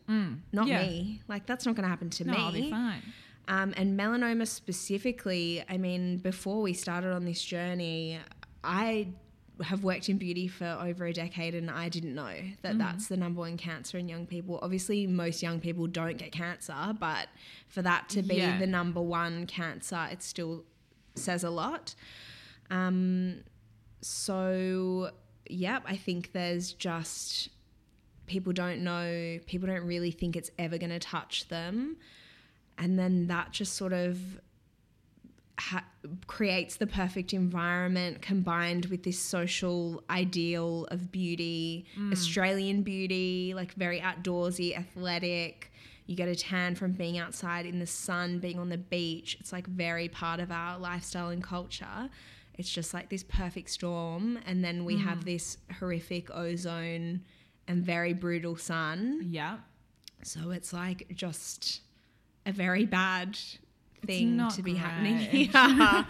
not 0.53 0.67
yeah. 0.67 0.83
me. 0.83 1.21
Like 1.29 1.47
that's 1.47 1.67
not 1.67 1.75
going 1.75 1.85
to 1.85 1.89
happen 1.91 2.11
to 2.11 2.25
No, 2.25 2.33
me. 2.33 2.39
I'll 2.39 2.53
be 2.53 2.71
fine. 2.71 3.03
Um, 3.49 3.75
and 3.77 3.99
melanoma 3.99 4.47
specifically, 4.47 5.65
I 5.69 5.77
mean, 5.77 6.19
before 6.19 6.63
we 6.63 6.73
started 6.75 7.13
on 7.13 7.25
this 7.25 7.43
journey, 7.43 8.21
I 8.63 9.09
have 9.63 9.85
worked 9.85 10.09
in 10.09 10.19
beauty 10.19 10.49
for 10.49 10.67
over 10.81 11.07
a 11.07 11.13
decade 11.13 11.55
and 11.55 11.71
I 11.71 11.89
didn't 11.89 12.15
know 12.15 12.35
that 12.63 12.79
that's 12.79 13.07
the 13.09 13.17
number 13.17 13.41
one 13.41 13.57
cancer 13.57 13.99
in 13.99 14.09
young 14.09 14.27
people. 14.27 14.59
Obviously, 14.63 15.07
most 15.07 15.43
young 15.43 15.61
people 15.61 15.87
don't 15.87 16.17
get 16.17 16.33
cancer, 16.33 16.95
but 16.99 17.29
for 17.69 17.83
that 17.83 18.09
to 18.11 18.23
be 18.23 18.37
Yeah. 18.37 18.59
the 18.59 18.67
number 18.67 19.01
one 19.01 19.47
cancer, 19.47 20.09
it 20.11 20.23
still 20.23 20.65
says 21.15 21.45
a 21.45 21.51
lot. 21.51 21.95
Um, 22.71 23.43
so, 24.01 25.11
yep, 25.49 25.83
I 25.87 25.97
think 25.97 26.33
there's 26.33 26.73
just 26.73 27.49
people 28.27 28.53
don't 28.53 28.83
know, 28.83 29.39
people 29.47 29.67
don't 29.69 29.85
really 29.87 30.11
think 30.11 30.37
it's 30.37 30.51
ever 30.59 30.79
going 30.79 30.91
to 30.91 30.99
touch 30.99 31.49
them. 31.49 31.97
And 32.79 32.99
then 32.99 33.27
that 33.29 33.53
just 33.53 33.75
sort 33.75 33.93
of 33.93 34.19
ha- 35.59 35.85
creates 36.27 36.77
the 36.77 36.87
perfect 36.87 37.33
environment 37.33 38.23
combined 38.23 38.87
with 38.87 39.03
this 39.03 39.19
social 39.19 40.03
ideal 40.11 40.87
of 40.91 41.13
beauty, 41.13 41.87
mm. 41.99 42.13
Australian 42.13 42.83
beauty, 42.83 43.53
like 43.55 43.75
very 43.75 44.01
outdoorsy, 44.01 44.77
athletic. 44.77 45.71
You 46.07 46.17
get 46.17 46.29
a 46.29 46.35
tan 46.35 46.75
from 46.75 46.93
being 46.93 47.19
outside 47.19 47.65
in 47.65 47.79
the 47.79 47.87
sun, 47.87 48.39
being 48.39 48.59
on 48.59 48.69
the 48.69 48.79
beach. 48.79 49.37
It's 49.41 49.53
like 49.53 49.67
very 49.67 50.09
part 50.09 50.41
of 50.41 50.51
our 50.51 50.79
lifestyle 50.79 51.29
and 51.29 51.43
culture. 51.43 52.11
It's 52.55 52.69
just 52.69 52.93
like 52.93 53.09
this 53.09 53.23
perfect 53.23 53.71
storm. 53.71 54.39
And 54.47 54.65
then 54.65 54.85
we 54.85 54.99
have 54.99 55.21
mm. 55.21 55.25
this 55.25 55.59
horrific 55.79 56.35
ozone 56.35 57.23
and 57.69 57.85
very 57.85 58.13
brutal 58.13 58.57
sun. 58.57 59.21
Yeah. 59.31 59.59
So 60.23 60.51
it's 60.51 60.73
like 60.73 61.13
just 61.15 61.81
a 62.47 62.53
very 62.53 62.85
bad 62.85 63.39
thing 64.07 64.37
not 64.37 64.55
to 64.55 64.63
be 64.63 64.75
happening 64.75 65.19
here. 65.19 65.51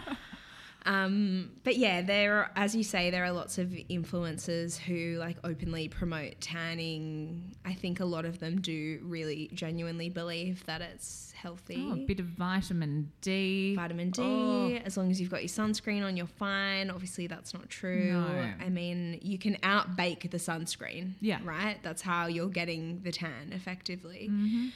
um, 0.85 1.51
but 1.63 1.77
yeah, 1.77 2.01
there, 2.01 2.35
are, 2.35 2.51
as 2.55 2.75
you 2.75 2.83
say, 2.83 3.09
there 3.09 3.23
are 3.23 3.31
lots 3.31 3.57
of 3.57 3.69
influencers 3.89 4.77
who 4.77 5.17
like 5.17 5.37
openly 5.43 5.87
promote 5.87 6.39
tanning. 6.41 7.55
I 7.65 7.73
think 7.73 7.99
a 7.99 8.05
lot 8.05 8.25
of 8.25 8.39
them 8.39 8.61
do 8.61 8.99
really 9.03 9.49
genuinely 9.53 10.09
believe 10.09 10.65
that 10.65 10.81
it's 10.81 11.31
healthy. 11.35 11.85
Oh, 11.89 11.93
a 11.93 12.05
bit 12.05 12.19
of 12.19 12.25
vitamin 12.25 13.11
D. 13.21 13.75
Vitamin 13.75 14.11
D, 14.11 14.21
Oh. 14.21 14.73
as 14.85 14.97
long 14.97 15.11
as 15.11 15.19
you've 15.19 15.29
got 15.29 15.41
your 15.41 15.49
sunscreen 15.49 16.03
on, 16.03 16.15
you're 16.17 16.25
fine. 16.25 16.89
Obviously, 16.89 17.27
that's 17.27 17.53
not 17.53 17.69
true. 17.69 18.13
No. 18.13 18.53
I 18.59 18.69
mean, 18.69 19.19
you 19.21 19.37
can 19.37 19.57
out 19.63 19.95
bake 19.95 20.29
the 20.31 20.37
sunscreen. 20.37 21.13
Yeah. 21.21 21.39
Right? 21.43 21.77
That's 21.83 22.01
how 22.01 22.27
you're 22.27 22.49
getting 22.49 23.01
the 23.03 23.11
tan 23.11 23.51
effectively. 23.51 24.29
Mm-hmm. 24.31 24.67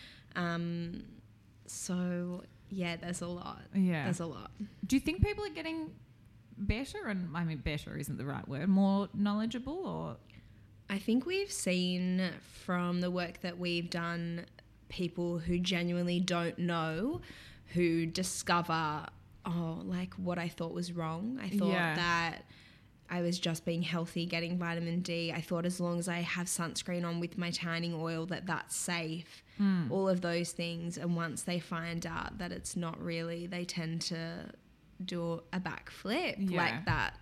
Um, 0.41 1.03
so 1.65 2.43
yeah, 2.69 2.95
there's 2.97 3.21
a 3.21 3.27
lot. 3.27 3.61
Yeah. 3.73 4.03
There's 4.05 4.19
a 4.19 4.25
lot. 4.25 4.51
Do 4.85 4.95
you 4.95 4.99
think 4.99 5.23
people 5.23 5.43
are 5.45 5.49
getting 5.49 5.91
better? 6.57 7.07
And 7.07 7.35
I 7.35 7.43
mean, 7.43 7.57
better 7.59 7.97
isn't 7.97 8.17
the 8.17 8.25
right 8.25 8.47
word. 8.47 8.67
More 8.67 9.09
knowledgeable, 9.13 9.85
or 9.87 10.17
I 10.89 10.97
think 10.99 11.25
we've 11.25 11.51
seen 11.51 12.29
from 12.63 13.01
the 13.01 13.11
work 13.11 13.41
that 13.41 13.57
we've 13.57 13.89
done 13.89 14.45
people 14.89 15.39
who 15.39 15.59
genuinely 15.59 16.19
don't 16.19 16.57
know 16.57 17.21
who 17.73 18.05
discover 18.05 19.05
oh 19.45 19.81
like 19.83 20.13
what 20.15 20.37
I 20.39 20.47
thought 20.47 20.73
was 20.73 20.91
wrong. 20.93 21.39
I 21.41 21.49
thought 21.49 21.69
Yeah. 21.71 21.95
that 21.95 22.45
I 23.09 23.21
was 23.21 23.39
just 23.39 23.63
being 23.65 23.81
healthy, 23.83 24.25
getting 24.25 24.57
vitamin 24.57 24.99
D. 25.01 25.31
I 25.31 25.39
thought 25.41 25.65
as 25.65 25.79
long 25.79 25.97
as 25.99 26.09
I 26.09 26.19
have 26.19 26.47
sunscreen 26.47 27.05
on 27.07 27.19
with 27.19 27.37
my 27.37 27.51
tanning 27.51 27.93
oil 27.93 28.25
that 28.27 28.45
that's 28.45 28.75
safe. 28.75 29.43
All 29.89 30.07
of 30.07 30.21
those 30.21 30.51
things 30.51 30.97
and 30.99 31.15
once 31.15 31.41
they 31.41 31.59
find 31.59 32.05
out 32.05 32.37
that 32.37 32.51
it's 32.51 32.75
not 32.75 33.01
really, 33.01 33.47
they 33.47 33.65
tend 33.65 34.01
to 34.03 34.51
do 35.03 35.41
a 35.53 35.59
backflip 35.59 36.35
Yeah. 36.51 36.57
like 36.57 36.85
that 36.85 37.15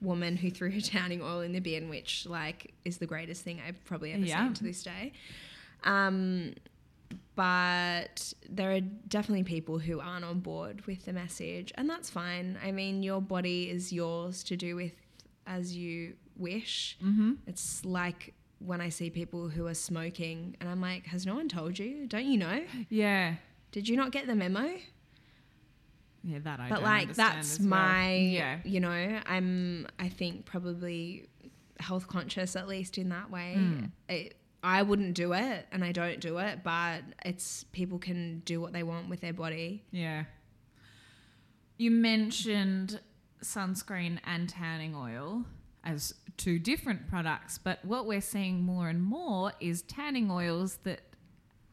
woman 0.00 0.36
who 0.36 0.50
threw 0.50 0.70
her 0.70 0.80
tanning 0.80 1.22
oil 1.22 1.40
in 1.40 1.52
the 1.52 1.60
bin, 1.60 1.88
which 1.88 2.26
like 2.26 2.72
is 2.84 2.98
the 2.98 3.06
greatest 3.06 3.42
thing 3.42 3.60
I've 3.66 3.82
probably 3.84 4.12
ever 4.12 4.24
Yeah. 4.24 4.44
seen 4.44 4.54
to 4.54 4.64
this 4.64 4.82
day. 4.82 5.12
Um, 5.84 6.54
but 7.34 8.34
there 8.48 8.72
are 8.72 8.80
definitely 8.80 9.44
people 9.44 9.78
who 9.78 10.00
aren't 10.00 10.24
on 10.24 10.40
board 10.40 10.86
with 10.86 11.04
the 11.04 11.12
message, 11.12 11.72
and 11.76 11.88
that's 11.88 12.10
fine. 12.10 12.58
I 12.62 12.72
mean, 12.72 13.02
your 13.02 13.20
body 13.20 13.70
is 13.70 13.92
yours 13.92 14.42
to 14.44 14.56
do 14.56 14.76
with 14.76 14.92
as 15.46 15.76
you 15.76 16.14
wish. 16.36 16.96
mm-hmm. 17.02 17.32
It's 17.46 17.84
like 17.84 18.34
when 18.58 18.80
I 18.80 18.88
see 18.90 19.10
people 19.10 19.48
who 19.48 19.66
are 19.66 19.74
smoking, 19.74 20.56
and 20.60 20.68
I'm 20.70 20.80
like, 20.80 21.06
has 21.06 21.26
no 21.26 21.34
one 21.34 21.48
told 21.48 21.78
you? 21.78 22.06
Don't 22.06 22.26
you 22.26 22.38
know? 22.38 22.62
yeah, 22.88 23.34
Did 23.72 23.88
you 23.88 23.96
not 23.96 24.12
get 24.12 24.26
the 24.26 24.34
memo? 24.36 24.70
yeah, 26.24 26.38
that 26.44 26.60
I. 26.60 26.68
but 26.68 26.82
like 26.84 27.14
that's 27.14 27.58
well. 27.58 27.68
my 27.70 28.14
yeah, 28.14 28.58
you 28.64 28.78
know 28.78 29.20
i'm 29.26 29.88
i 29.98 30.08
think 30.08 30.44
probably 30.46 31.28
health 31.80 32.06
conscious 32.06 32.54
at 32.54 32.68
least 32.68 32.96
in 32.96 33.08
that 33.08 33.28
way 33.28 33.54
Mm. 33.58 33.90
it, 34.08 34.36
i 34.62 34.82
wouldn't 34.82 35.14
do 35.14 35.32
it 35.32 35.66
and 35.72 35.82
i 35.84 35.90
don't 35.90 36.20
do 36.20 36.38
it 36.38 36.62
but 36.62 37.00
it's 37.24 37.64
people 37.72 37.98
can 37.98 38.38
do 38.44 38.60
what 38.60 38.72
they 38.72 38.84
want 38.84 39.08
with 39.08 39.20
their 39.20 39.32
body 39.32 39.82
yeah. 39.90 40.24
You 41.78 41.90
mentioned 41.90 43.00
sunscreen 43.42 44.18
and 44.24 44.48
tanning 44.48 44.94
oil 44.94 45.44
as 45.84 46.14
two 46.36 46.58
different 46.58 47.08
products, 47.08 47.58
but 47.58 47.84
what 47.84 48.06
we're 48.06 48.20
seeing 48.20 48.62
more 48.62 48.88
and 48.88 49.02
more 49.02 49.52
is 49.60 49.82
tanning 49.82 50.30
oils 50.30 50.78
that 50.84 51.00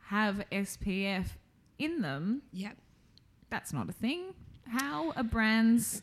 have 0.08 0.44
SPF 0.52 1.28
in 1.78 2.02
them. 2.02 2.42
Yep. 2.52 2.78
That's 3.50 3.72
not 3.74 3.90
a 3.90 3.94
thing. 3.94 4.34
How 4.68 5.12
are 5.12 5.24
brands 5.24 6.02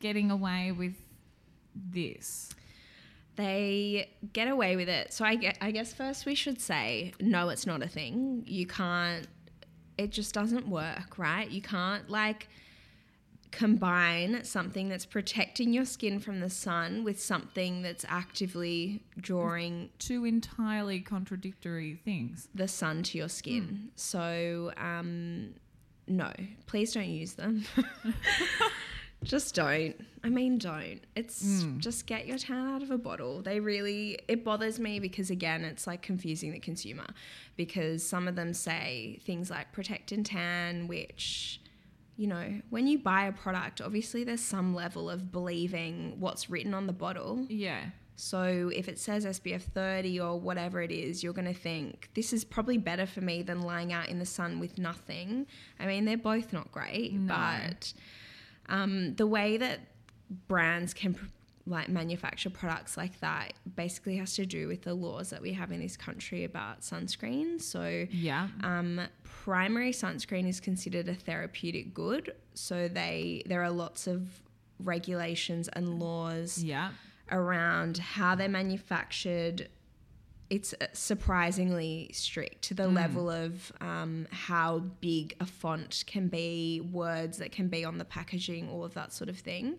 getting 0.00 0.30
away 0.30 0.72
with 0.72 0.94
this? 1.74 2.50
they 3.38 4.10
get 4.32 4.48
away 4.48 4.74
with 4.76 4.88
it. 4.88 5.12
So 5.12 5.24
i 5.24 5.36
get 5.36 5.56
i 5.62 5.70
guess 5.70 5.94
first 5.94 6.26
we 6.26 6.34
should 6.34 6.60
say 6.60 7.12
no 7.20 7.48
it's 7.48 7.66
not 7.66 7.82
a 7.82 7.88
thing. 7.88 8.42
You 8.46 8.66
can't 8.66 9.26
it 9.96 10.10
just 10.10 10.34
doesn't 10.34 10.68
work 10.68 11.16
right? 11.16 11.48
You 11.48 11.62
can't 11.62 12.10
like 12.10 12.48
combine 13.50 14.44
something 14.44 14.88
that's 14.88 15.06
protecting 15.06 15.72
your 15.72 15.84
skin 15.84 16.20
from 16.20 16.40
the 16.40 16.50
sun 16.50 17.04
with 17.04 17.20
something 17.20 17.82
that's 17.82 18.04
actively 18.08 19.02
drawing 19.18 19.90
Two 19.98 20.24
entirely 20.24 21.00
contradictory 21.00 21.94
things. 22.04 22.48
the 22.54 22.68
sun 22.68 23.02
to 23.04 23.18
your 23.18 23.28
skin. 23.28 23.90
So, 23.96 24.72
um, 24.76 25.54
no, 26.06 26.32
please 26.66 26.92
don't 26.92 27.08
use 27.08 27.34
them. 27.34 27.64
just 29.24 29.54
don't. 29.54 29.94
I 30.24 30.28
mean, 30.28 30.58
don't. 30.58 31.00
It's 31.16 31.64
just 31.78 32.06
get 32.06 32.26
your 32.26 32.38
tan 32.38 32.66
out 32.74 32.82
of 32.82 32.90
a 32.90 32.98
bottle. 32.98 33.42
They 33.42 33.60
really, 33.60 34.18
it 34.28 34.44
bothers 34.44 34.78
me 34.78 34.98
because, 35.00 35.30
again, 35.30 35.64
it's 35.64 35.86
like 35.86 36.02
confusing 36.02 36.52
the 36.52 36.58
consumer 36.58 37.06
because 37.56 38.04
some 38.04 38.26
of 38.28 38.36
them 38.36 38.52
say 38.54 39.20
things 39.24 39.50
like 39.50 39.72
protect 39.72 40.12
and 40.12 40.24
tan, 40.24 40.88
which, 40.88 41.60
you 42.18 42.26
know, 42.26 42.60
when 42.68 42.86
you 42.88 42.98
buy 42.98 43.26
a 43.28 43.32
product, 43.32 43.80
obviously 43.80 44.24
there's 44.24 44.40
some 44.42 44.74
level 44.74 45.08
of 45.08 45.30
believing 45.32 46.16
what's 46.18 46.50
written 46.50 46.74
on 46.74 46.86
the 46.88 46.92
bottle. 46.92 47.46
Yeah. 47.48 47.80
So 48.16 48.72
if 48.74 48.88
it 48.88 48.98
says 48.98 49.24
SPF 49.24 49.62
30 49.62 50.18
or 50.18 50.40
whatever 50.40 50.82
it 50.82 50.90
is, 50.90 51.22
you're 51.22 51.32
going 51.32 51.46
to 51.46 51.54
think 51.54 52.10
this 52.14 52.32
is 52.32 52.44
probably 52.44 52.76
better 52.76 53.06
for 53.06 53.20
me 53.20 53.42
than 53.42 53.62
lying 53.62 53.92
out 53.92 54.08
in 54.08 54.18
the 54.18 54.26
sun 54.26 54.58
with 54.58 54.78
nothing. 54.78 55.46
I 55.78 55.86
mean, 55.86 56.04
they're 56.04 56.16
both 56.16 56.52
not 56.52 56.72
great, 56.72 57.12
No. 57.12 57.28
but 57.28 57.92
um, 58.68 59.14
the 59.14 59.26
way 59.28 59.56
that 59.56 59.78
brands 60.48 60.92
can 60.92 61.14
pr- 61.14 61.26
like 61.66 61.88
manufacture 61.88 62.50
products 62.50 62.96
like 62.96 63.20
that 63.20 63.52
basically 63.76 64.16
has 64.16 64.34
to 64.34 64.46
do 64.46 64.66
with 64.68 64.82
the 64.82 64.94
laws 64.94 65.30
that 65.30 65.40
we 65.42 65.52
have 65.52 65.70
in 65.70 65.78
this 65.80 65.96
country 65.96 66.42
about 66.44 66.80
sunscreen. 66.80 67.60
So 67.60 68.06
Yeah. 68.10 68.48
um, 68.64 69.00
primary 69.44 69.92
sunscreen 69.92 70.48
is 70.48 70.58
considered 70.60 71.08
a 71.08 71.14
therapeutic 71.14 71.94
good. 71.94 72.34
So 72.54 72.88
they 72.88 73.42
there 73.46 73.62
are 73.62 73.70
lots 73.70 74.06
of 74.06 74.28
regulations 74.80 75.68
and 75.68 76.00
laws 76.00 76.62
yeah. 76.62 76.90
around 77.30 77.98
how 77.98 78.34
they're 78.34 78.48
manufactured. 78.48 79.68
It's 80.50 80.74
uh, 80.74 80.86
surprisingly 80.92 82.10
strict 82.12 82.62
to 82.62 82.74
the 82.74 82.88
level 82.88 83.30
of 83.30 83.70
um, 83.80 84.26
how 84.32 84.80
big 85.00 85.36
a 85.40 85.46
font 85.46 86.04
can 86.06 86.28
be, 86.28 86.80
words 86.92 87.38
that 87.38 87.52
can 87.52 87.68
be 87.68 87.84
on 87.84 87.98
the 87.98 88.04
packaging, 88.04 88.68
all 88.68 88.84
of 88.84 88.94
that 88.94 89.12
sort 89.12 89.28
of 89.28 89.38
thing. 89.38 89.78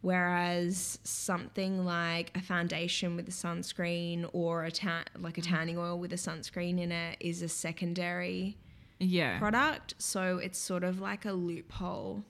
Whereas 0.00 0.98
something 1.04 1.84
like 1.84 2.36
a 2.36 2.40
foundation 2.40 3.16
with 3.16 3.28
a 3.28 3.32
sunscreen 3.32 4.28
or 4.32 4.64
a 4.64 4.72
like 5.18 5.38
a 5.38 5.42
tanning 5.42 5.78
oil 5.78 5.98
with 5.98 6.12
a 6.12 6.16
sunscreen 6.16 6.80
in 6.80 6.90
it 6.90 7.16
is 7.20 7.42
a 7.42 7.48
secondary 7.48 8.56
Yeah. 9.00 9.38
product. 9.38 9.94
So 9.98 10.38
it's 10.38 10.58
sort 10.58 10.84
of 10.84 11.00
like 11.00 11.24
a 11.24 11.32
loophole 11.32 12.24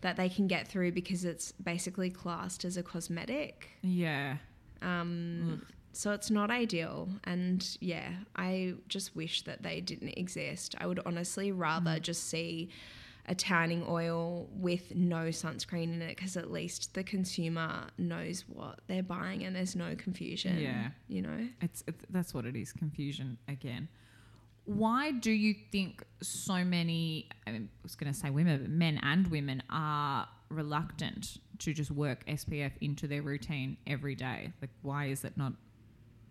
that 0.00 0.16
they 0.16 0.28
can 0.28 0.46
get 0.46 0.68
through 0.68 0.92
because 0.92 1.24
it's 1.24 1.52
basically 1.52 2.10
classed 2.10 2.64
as 2.64 2.76
a 2.76 2.82
cosmetic. 2.82 3.70
Yeah. 3.82 4.36
Um, 4.82 5.62
so 5.92 6.12
it's 6.12 6.30
not 6.30 6.50
ideal. 6.50 7.08
And 7.24 7.66
yeah, 7.80 8.10
I 8.36 8.74
just 8.88 9.16
wish 9.16 9.42
that 9.42 9.62
they 9.62 9.80
didn't 9.80 10.18
exist. 10.18 10.74
I 10.78 10.86
would 10.86 11.00
honestly 11.06 11.52
rather 11.52 11.98
just 11.98 12.28
see 12.28 12.68
a 13.26 13.34
tanning 13.34 13.84
oil 13.88 14.48
with 14.52 14.94
no 14.94 15.28
sunscreen 15.28 15.94
in 15.94 16.02
it 16.02 16.16
because 16.16 16.36
at 16.36 16.50
least 16.50 16.92
the 16.92 17.02
consumer 17.02 17.86
knows 17.96 18.44
what 18.46 18.80
they're 18.86 19.02
buying 19.02 19.44
and 19.44 19.56
there's 19.56 19.74
no 19.74 19.94
confusion. 19.96 20.58
Yeah. 20.58 20.88
You 21.08 21.22
know? 21.22 21.48
It's, 21.62 21.82
it's 21.86 22.04
that's 22.10 22.34
what 22.34 22.44
it 22.44 22.56
is. 22.56 22.72
Confusion 22.72 23.38
again. 23.48 23.88
Why 24.66 25.10
do 25.12 25.30
you 25.30 25.54
think 25.72 26.02
so 26.22 26.64
many? 26.64 27.28
I, 27.46 27.52
mean, 27.52 27.68
I 27.72 27.78
was 27.82 27.94
going 27.96 28.12
to 28.12 28.18
say 28.18 28.30
women, 28.30 28.60
but 28.60 28.70
men 28.70 28.98
and 29.02 29.26
women 29.28 29.62
are 29.70 30.26
reluctant 30.48 31.38
to 31.58 31.72
just 31.74 31.90
work 31.90 32.24
SPF 32.26 32.72
into 32.80 33.06
their 33.06 33.22
routine 33.22 33.76
every 33.86 34.14
day. 34.14 34.52
Like, 34.60 34.70
why 34.82 35.06
is 35.06 35.24
it 35.24 35.36
not 35.36 35.52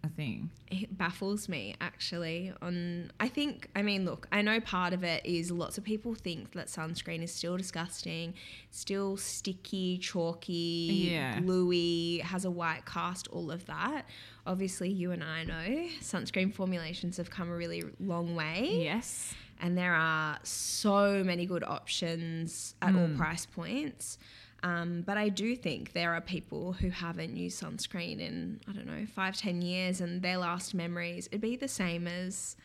a 0.06 0.10
thing? 0.10 0.50
it 0.70 0.98
baffles 0.98 1.48
me 1.48 1.76
actually 1.80 2.52
on 2.62 3.10
i 3.22 3.28
think 3.30 3.70
i 3.74 3.82
mean 3.82 4.04
look 4.04 4.28
i 4.34 4.42
know 4.42 4.60
part 4.60 4.92
of 4.92 5.02
it 5.04 5.26
is 5.26 5.50
lots 5.50 5.78
of 5.78 5.84
people 5.86 6.14
think 6.14 6.52
that 6.54 6.68
sunscreen 6.68 7.24
is 7.24 7.34
still 7.34 7.56
disgusting 7.56 8.34
still 8.70 9.16
sticky 9.16 9.98
chalky 10.00 11.10
Yeah. 11.12 11.40
gluey 11.40 12.18
has 12.18 12.44
a 12.44 12.52
white 12.52 12.86
cast 12.86 13.30
all 13.30 13.50
of 13.50 13.66
that 13.68 14.06
obviously 14.46 14.90
you 14.90 15.12
and 15.12 15.24
i 15.24 15.44
know 15.44 15.88
sunscreen 16.02 16.54
formulations 16.54 17.18
have 17.18 17.30
come 17.30 17.50
a 17.50 17.56
really 17.56 17.84
long 18.00 18.36
way 18.36 18.82
Yes. 18.84 19.34
and 19.62 19.78
there 19.78 19.94
are 19.94 20.38
so 20.44 21.24
many 21.24 21.46
good 21.46 21.64
options 21.64 22.76
at 22.82 22.96
all 22.96 23.10
price 23.16 23.46
points. 23.46 24.18
Um, 24.64 25.04
but 25.06 25.18
I 25.18 25.28
do 25.28 25.58
think 25.58 25.92
there 25.92 26.14
are 26.14 26.22
people 26.22 26.72
who 26.72 26.90
haven't 26.90 27.36
used 27.36 27.62
sunscreen 27.62 28.20
in, 28.22 28.62
I 28.66 28.72
don't 28.72 28.86
know, 28.88 29.06
five, 29.14 29.36
ten 29.36 29.62
years, 29.62 30.00
and 30.00 30.22
their 30.22 30.38
last 30.38 30.74
memories, 30.74 31.28
it'd 31.28 31.42
be 31.42 31.58
the 31.58 31.68
same 31.68 32.08
as 32.08 32.56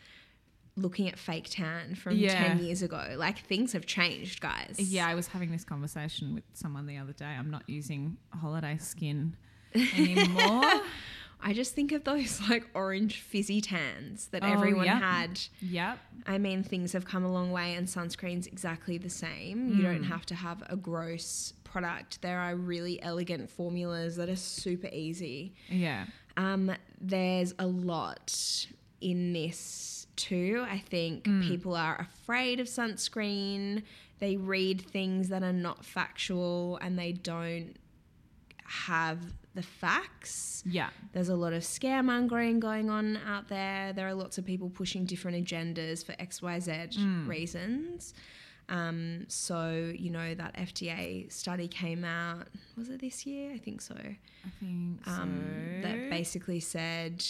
looking 0.77 1.09
at 1.09 1.19
fake 1.19 1.49
tan 1.49 1.95
from 1.95 2.15
Yeah. 2.15 2.41
10 2.55 2.63
years 2.63 2.81
ago. 2.83 3.15
Like 3.17 3.39
things 3.39 3.73
have 3.73 3.85
changed, 3.85 4.39
guys. 4.39 4.75
Yeah, 4.77 5.07
I 5.09 5.15
was 5.15 5.27
having 5.27 5.51
this 5.51 5.65
conversation 5.65 6.33
with 6.33 6.45
someone 6.53 6.85
the 6.87 6.95
other 6.97 7.11
day. 7.11 7.25
I'm 7.25 7.49
not 7.51 7.63
using 7.67 8.15
holiday 8.31 8.77
skin 8.77 9.35
anymore. 9.93 10.63
I 11.41 11.53
just 11.53 11.73
think 11.73 11.91
of 11.93 12.03
those 12.03 12.41
like 12.49 12.65
orange 12.73 13.21
fizzy 13.21 13.61
tans 13.61 14.27
that 14.27 14.43
Oh, 14.43 14.47
everyone 14.51 14.85
yep. 14.85 15.01
had. 15.01 15.39
yep. 15.61 15.99
I 16.27 16.37
mean, 16.37 16.63
things 16.63 16.91
have 16.93 17.05
come 17.05 17.23
a 17.23 17.31
long 17.31 17.51
way, 17.51 17.75
and 17.75 17.87
sunscreen's 17.87 18.45
exactly 18.47 18.97
the 18.97 19.09
same. 19.09 19.69
You 19.69 19.75
Mm. 19.83 19.93
don't 19.93 20.03
have 20.03 20.25
to 20.27 20.35
have 20.35 20.63
a 20.69 20.75
gross 20.75 21.53
product. 21.63 22.21
There 22.21 22.39
are 22.39 22.55
really 22.55 23.01
elegant 23.01 23.49
formulas 23.49 24.15
that 24.17 24.27
are 24.29 24.35
super 24.35 24.89
easy. 24.91 25.53
Yeah. 25.69 26.05
Um, 26.35 26.71
there's 26.99 27.53
a 27.59 27.67
lot 27.67 28.65
in 29.01 29.33
this 29.33 30.07
too. 30.17 30.65
I 30.69 30.79
think 30.79 31.23
Mm. 31.23 31.47
people 31.47 31.75
are 31.75 31.99
afraid 32.01 32.59
of 32.59 32.67
sunscreen. 32.67 33.83
They 34.19 34.35
read 34.35 34.81
things 34.81 35.29
that 35.29 35.43
are 35.43 35.53
not 35.53 35.85
factual 35.85 36.77
and 36.81 36.99
they 36.99 37.13
don't 37.13 37.75
have 38.65 39.19
the 39.59 39.65
facts. 39.65 40.63
Yeah. 40.65 40.89
There's 41.13 41.29
a 41.29 41.35
lot 41.35 41.53
of 41.53 41.63
scaremongering 41.63 42.59
going 42.59 42.89
on 42.89 43.17
out 43.27 43.47
there. 43.49 43.91
There 43.93 44.07
are 44.07 44.13
lots 44.13 44.37
of 44.37 44.45
people 44.45 44.69
pushing 44.69 45.05
different 45.05 45.35
agendas 45.45 46.05
for 46.05 46.13
XYZ 46.13 46.95
Hmm. 46.95 47.27
reasons. 47.27 48.13
Um, 48.69 49.25
so, 49.27 49.91
you 49.97 50.11
know, 50.11 50.35
that 50.35 50.55
FDA 50.55 51.27
study 51.31 51.67
came 51.67 52.05
out, 52.05 52.47
was 52.77 52.87
it 52.89 53.01
this 53.01 53.25
year? 53.25 53.51
I 53.51 53.57
think 53.57 53.81
so. 53.81 53.95
I 53.95 54.49
think 54.59 55.05
Um, 55.07 55.41
so. 55.81 55.87
That 55.87 56.09
basically 56.09 56.59
said, 56.59 57.25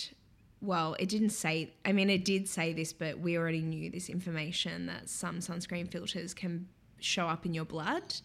well, 0.61 0.95
it 0.99 1.07
didn't 1.09 1.29
say, 1.31 1.71
I 1.85 1.93
mean, 1.93 2.09
it 2.09 2.25
did 2.25 2.47
say 2.49 2.73
this, 2.73 2.91
but 2.93 3.19
we 3.19 3.37
already 3.37 3.61
knew 3.61 3.89
this 3.89 4.09
information 4.09 4.85
that 4.87 5.09
some 5.09 5.39
sunscreen 5.39 5.89
filters 5.89 6.33
can 6.33 6.67
show 6.99 7.27
up 7.27 7.45
in 7.45 7.53
your 7.53 7.63
blood, 7.65 8.15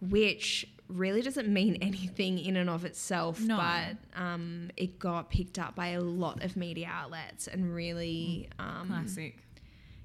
which 0.00 0.66
really 0.88 1.22
doesn't 1.22 1.48
mean 1.48 1.76
anything 1.82 2.38
in 2.38 2.56
and 2.56 2.68
of 2.70 2.84
itself, 2.84 3.40
No. 3.40 3.56
but 3.56 4.20
um, 4.20 4.70
it 4.76 4.98
got 4.98 5.30
picked 5.30 5.58
up 5.58 5.74
by 5.74 5.88
a 5.88 6.00
lot 6.00 6.42
of 6.42 6.56
media 6.56 6.88
outlets 6.90 7.46
and 7.46 7.74
really, 7.74 8.48
um, 8.58 8.88
Classic. 8.88 9.36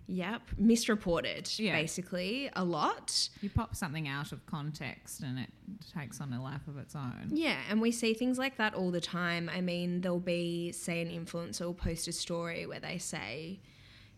yep, 0.08 0.42
misreported 0.58 1.50
Yeah. 1.58 1.74
basically 1.74 2.50
a 2.56 2.64
lot. 2.66 3.30
You 3.42 3.50
pop 3.50 3.76
something 3.76 4.08
out 4.08 4.32
of 4.34 4.46
context 4.46 5.22
and 5.22 5.40
it 5.40 5.50
takes 5.98 6.20
on 6.20 6.34
a 6.34 6.42
life 6.44 6.68
of 6.68 6.78
its 6.78 6.96
own. 6.96 7.30
Yeah, 7.32 7.58
and 7.70 7.80
we 7.82 7.92
see 7.92 8.14
things 8.14 8.38
like 8.38 8.58
that 8.58 8.74
all 8.74 8.92
the 8.92 9.02
time. 9.02 9.50
I 9.54 9.62
mean, 9.62 10.02
there'll 10.02 10.20
be, 10.20 10.72
say, 10.74 11.02
an 11.02 11.10
influencer 11.10 11.62
will 11.62 11.74
post 11.74 12.08
a 12.08 12.12
story 12.12 12.66
where 12.66 12.80
they 12.82 12.98
say, 12.98 13.62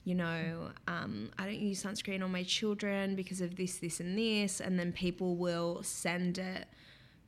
you 0.05 0.15
know, 0.15 0.69
um, 0.87 1.31
I 1.37 1.43
don't 1.45 1.59
use 1.59 1.83
sunscreen 1.83 2.23
on 2.23 2.31
my 2.31 2.43
children 2.43 3.15
because 3.15 3.41
of 3.41 3.55
this, 3.57 3.79
this, 3.79 3.99
and 3.99 4.17
this. 4.17 4.61
And 4.61 4.79
then 4.79 4.93
people 4.93 5.35
will 5.35 5.81
send 5.83 6.37
it 6.37 6.67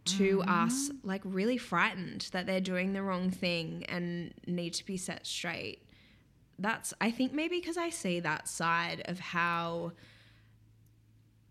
to 0.05 0.41
us, 0.47 0.89
like 1.03 1.21
really 1.25 1.57
frightened 1.57 2.29
that 2.31 2.45
they're 2.45 2.61
doing 2.61 2.93
the 2.93 3.01
wrong 3.03 3.29
thing 3.29 3.83
and 3.89 4.33
need 4.47 4.73
to 4.75 4.85
be 4.85 4.95
set 4.95 5.27
straight. 5.27 5.83
That's, 6.59 6.93
I 7.01 7.11
think, 7.11 7.33
maybe 7.33 7.59
because 7.59 7.77
I 7.77 7.89
see 7.89 8.19
that 8.21 8.47
side 8.47 9.01
of 9.05 9.19
how 9.19 9.91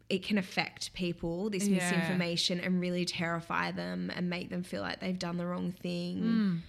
it 0.08 0.22
can 0.22 0.38
affect 0.38 0.92
people, 0.94 1.50
this 1.50 1.66
Yeah. 1.68 1.74
misinformation, 1.74 2.60
and 2.60 2.80
really 2.80 3.04
terrify 3.04 3.72
them 3.72 4.10
and 4.14 4.30
make 4.30 4.48
them 4.50 4.62
feel 4.62 4.80
like 4.82 5.00
they've 5.00 5.18
done 5.18 5.36
the 5.36 5.46
wrong 5.46 5.72
thing. 5.72 6.62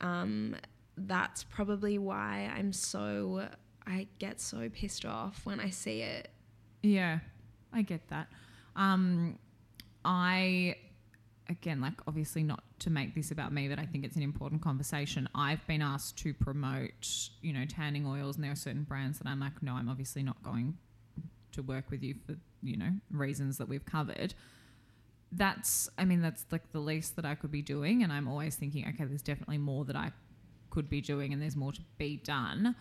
Um, 0.00 0.56
that's 0.96 1.42
probably 1.44 1.96
why 1.98 2.50
I'm 2.54 2.72
so, 2.72 3.48
I 3.86 4.06
get 4.18 4.40
so 4.40 4.68
pissed 4.68 5.04
off 5.04 5.40
when 5.44 5.60
I 5.60 5.70
see 5.70 6.02
it. 6.02 6.28
Yeah, 6.82 7.18
I 7.72 7.82
get 7.82 8.08
that. 8.10 8.28
Um, 8.76 9.38
I, 10.04 10.76
again, 11.48 11.80
like 11.80 11.94
obviously 12.06 12.42
not 12.42 12.62
to 12.80 12.90
make 12.90 13.14
this 13.14 13.30
about 13.30 13.52
me, 13.52 13.68
but 13.68 13.78
I 13.78 13.86
think 13.86 14.04
it's 14.04 14.16
an 14.16 14.22
important 14.22 14.62
conversation. 14.62 15.28
I've 15.34 15.64
been 15.66 15.82
asked 15.82 16.18
to 16.18 16.34
promote, 16.34 17.30
you 17.40 17.52
know, 17.52 17.64
tanning 17.64 18.06
oils, 18.06 18.36
and 18.36 18.44
there 18.44 18.52
are 18.52 18.56
certain 18.56 18.84
brands 18.84 19.18
that 19.18 19.28
I'm 19.28 19.40
like, 19.40 19.62
no, 19.62 19.74
I'm 19.74 19.88
obviously 19.88 20.22
not 20.22 20.42
going 20.42 20.78
to 21.52 21.62
work 21.62 21.90
with 21.90 22.02
you 22.02 22.14
for, 22.26 22.36
you 22.62 22.76
know, 22.76 22.90
reasons 23.10 23.58
that 23.58 23.68
we've 23.68 23.84
covered. 23.84 24.34
That's, 25.30 25.88
I 25.96 26.04
mean, 26.04 26.20
that's 26.20 26.44
like 26.50 26.72
the 26.72 26.80
least 26.80 27.16
that 27.16 27.24
I 27.24 27.34
could 27.34 27.50
be 27.50 27.62
doing. 27.62 28.02
And 28.02 28.12
I'm 28.12 28.28
always 28.28 28.56
thinking, 28.56 28.86
okay, 28.88 29.04
there's 29.04 29.22
definitely 29.22 29.58
more 29.58 29.84
that 29.84 29.96
I 29.96 30.12
could 30.70 30.88
be 30.88 31.00
doing 31.00 31.32
and 31.32 31.40
there's 31.40 31.56
more 31.56 31.72
to 31.72 31.80
be 31.98 32.16
done. 32.16 32.74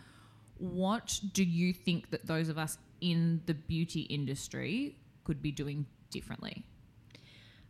What 0.62 1.20
do 1.34 1.44
you 1.44 1.74
think 1.74 2.12
that 2.12 2.28
those 2.28 2.48
of 2.48 2.60
us 2.60 2.78
in 3.02 3.42
the 3.48 3.56
beauty 3.56 4.02
industry 4.02 4.96
could 5.24 5.42
be 5.42 5.52
doing 5.52 5.88
differently? 6.12 6.64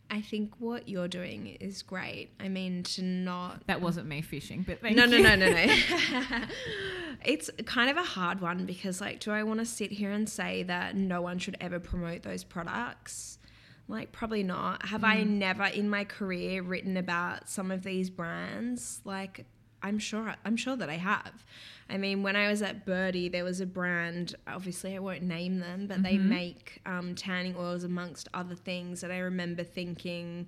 I 0.09 0.19
think 0.19 0.55
what 0.59 0.89
you're 0.89 1.07
doing 1.07 1.47
is 1.61 1.83
great. 1.83 2.31
I 2.37 2.49
mean, 2.49 2.83
to 2.83 3.01
not 3.01 3.65
That 3.67 3.79
wasn't 3.79 4.07
me 4.07 4.21
fishing, 4.21 4.63
but 4.67 4.83
no, 4.83 5.05
no, 5.05 5.17
no, 5.17 5.35
no, 5.37 5.49
no. 5.53 5.65
it's 7.25 7.49
kind 7.65 7.89
of 7.89 7.95
a 7.95 8.03
hard 8.03 8.41
one 8.41 8.65
because, 8.65 8.99
like, 8.99 9.21
do 9.21 9.31
I 9.31 9.43
want 9.43 9.61
to 9.61 9.65
sit 9.65 9.89
here 9.89 10.11
and 10.11 10.27
say 10.27 10.63
that 10.63 10.97
no 10.97 11.21
one 11.21 11.39
should 11.39 11.55
ever 11.61 11.79
promote 11.79 12.23
those 12.23 12.43
products? 12.43 13.39
Like, 13.87 14.11
probably 14.11 14.43
not. 14.43 14.85
Have 14.87 15.05
I 15.05 15.23
mm. 15.23 15.29
never 15.29 15.63
in 15.63 15.89
my 15.89 16.03
career 16.03 16.61
written 16.61 16.97
about 16.97 17.47
some 17.47 17.71
of 17.71 17.83
these 17.83 18.09
brands? 18.09 18.99
Like, 19.05 19.45
I'm 19.83 19.99
sure. 19.99 20.35
I'm 20.45 20.55
sure 20.57 20.75
that 20.75 20.89
I 20.89 20.97
have. 20.97 21.43
I 21.89 21.97
mean, 21.97 22.23
when 22.23 22.35
I 22.35 22.47
was 22.49 22.61
at 22.61 22.85
Byrdie, 22.85 23.31
there 23.31 23.43
was 23.43 23.59
a 23.61 23.65
brand. 23.65 24.35
Obviously, 24.47 24.95
I 24.95 24.99
won't 24.99 25.23
name 25.23 25.59
them, 25.59 25.87
but 25.87 26.03
they 26.03 26.17
make 26.17 26.81
um, 26.85 27.15
tanning 27.15 27.55
oils 27.57 27.83
amongst 27.83 28.27
other 28.33 28.55
things. 28.55 29.03
And 29.03 29.11
I 29.11 29.17
remember 29.19 29.63
thinking, 29.63 30.47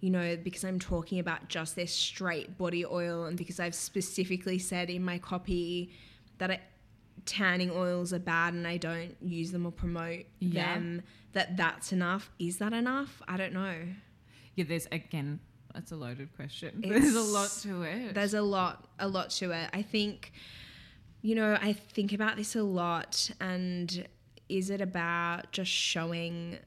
you 0.00 0.10
know, 0.10 0.36
because 0.36 0.64
I'm 0.64 0.78
talking 0.80 1.18
about 1.18 1.48
just 1.48 1.76
their 1.76 1.86
straight 1.86 2.58
body 2.58 2.84
oil, 2.84 3.24
and 3.24 3.38
because 3.38 3.58
I've 3.60 3.74
specifically 3.74 4.58
said 4.58 4.90
in 4.90 5.04
my 5.04 5.18
copy 5.18 5.92
that 6.38 6.50
it, 6.50 6.60
tanning 7.24 7.70
oils 7.70 8.12
are 8.12 8.18
bad 8.18 8.52
and 8.52 8.66
I 8.66 8.76
don't 8.78 9.14
use 9.22 9.52
them 9.52 9.64
or 9.64 9.70
promote 9.70 10.24
Yeah. 10.40 10.74
them, 10.74 11.02
that 11.34 11.56
that's 11.56 11.92
enough. 11.92 12.30
Is 12.38 12.58
that 12.58 12.72
enough? 12.72 13.22
I 13.28 13.36
don't 13.36 13.52
know. 13.52 13.76
Yeah, 14.56 14.64
there's 14.68 14.86
again, 14.92 15.38
that's 15.74 15.92
a 15.92 15.96
loaded 15.96 16.34
question. 16.34 16.82
there's 16.86 17.14
a 17.14 17.20
lot 17.20 17.50
to 17.62 17.82
it. 17.82 18.14
There's 18.14 18.34
a 18.34 18.42
lot, 18.42 18.86
a 18.98 19.08
lot 19.08 19.30
to 19.30 19.52
it. 19.52 19.70
I 19.72 19.82
think, 19.82 20.32
you 21.22 21.34
know, 21.34 21.58
I 21.60 21.72
think 21.72 22.12
about 22.12 22.36
this 22.36 22.56
a 22.56 22.62
lot. 22.62 23.30
And 23.40 24.06
is 24.48 24.70
it 24.70 24.80
about 24.80 25.52
just 25.52 25.70
showing 25.70 26.58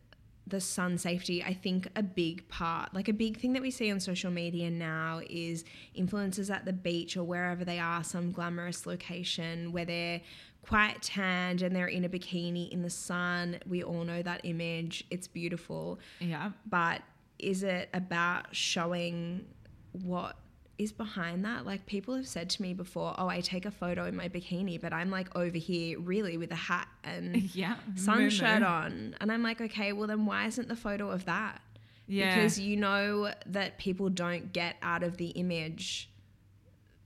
the 0.47 0.61
sun 0.61 0.97
safety? 0.97 1.43
I 1.43 1.53
think 1.53 1.87
a 1.95 2.03
big 2.03 2.47
part, 2.49 2.93
like 2.93 3.07
a 3.07 3.13
big 3.13 3.39
thing 3.39 3.53
that 3.53 3.61
we 3.61 3.71
see 3.71 3.91
on 3.91 3.99
social 3.99 4.31
media 4.31 4.69
now, 4.69 5.21
is 5.29 5.63
influencers 5.97 6.53
at 6.53 6.65
the 6.65 6.73
beach 6.73 7.17
or 7.17 7.23
wherever 7.23 7.63
they 7.63 7.79
are, 7.79 8.03
some 8.03 8.31
glamorous 8.31 8.85
location 8.85 9.71
where 9.71 9.85
they're 9.85 10.21
quite 10.65 11.01
tanned 11.03 11.61
and 11.61 11.75
they're 11.75 11.87
in 11.87 12.05
a 12.05 12.09
bikini 12.09 12.69
in 12.69 12.81
the 12.81 12.89
sun. 12.89 13.59
We 13.67 13.83
all 13.83 14.03
know 14.03 14.23
that 14.23 14.41
image. 14.43 15.05
It's 15.11 15.27
beautiful 15.27 15.99
yeah. 16.19 16.51
but 16.67 17.01
is 17.39 17.63
it 17.63 17.89
about 17.93 18.55
showing 18.55 19.45
what 19.91 20.35
is 20.77 20.91
behind 20.91 21.45
that? 21.45 21.65
Like 21.65 21.85
people 21.85 22.15
have 22.15 22.27
said 22.27 22.49
to 22.51 22.61
me 22.61 22.73
before, 22.73 23.15
"Oh, 23.17 23.27
I 23.27 23.39
take 23.41 23.65
a 23.65 23.71
photo 23.71 24.05
in 24.05 24.15
my 24.15 24.27
bikini, 24.29 24.79
but 24.79 24.91
I'm 24.93 25.09
like 25.09 25.33
over 25.35 25.57
here 25.57 25.99
really 25.99 26.37
with 26.37 26.51
a 26.51 26.55
hat 26.55 26.87
and 27.03 27.35
Yeah. 27.55 27.75
sun 27.95 28.29
shirt 28.29 28.61
on." 28.63 29.15
And 29.21 29.31
I'm 29.31 29.41
like, 29.43 29.61
"Okay, 29.61 29.93
well 29.93 30.07
then 30.07 30.25
why 30.25 30.47
isn't 30.47 30.67
the 30.67 30.75
photo 30.75 31.09
of 31.11 31.25
that?" 31.25 31.61
Yeah. 32.07 32.35
Because 32.35 32.59
you 32.59 32.75
know 32.77 33.31
that 33.47 33.77
people 33.77 34.09
don't 34.09 34.51
get 34.53 34.75
out 34.81 35.01
of 35.03 35.17
the 35.17 35.29
image 35.29 36.09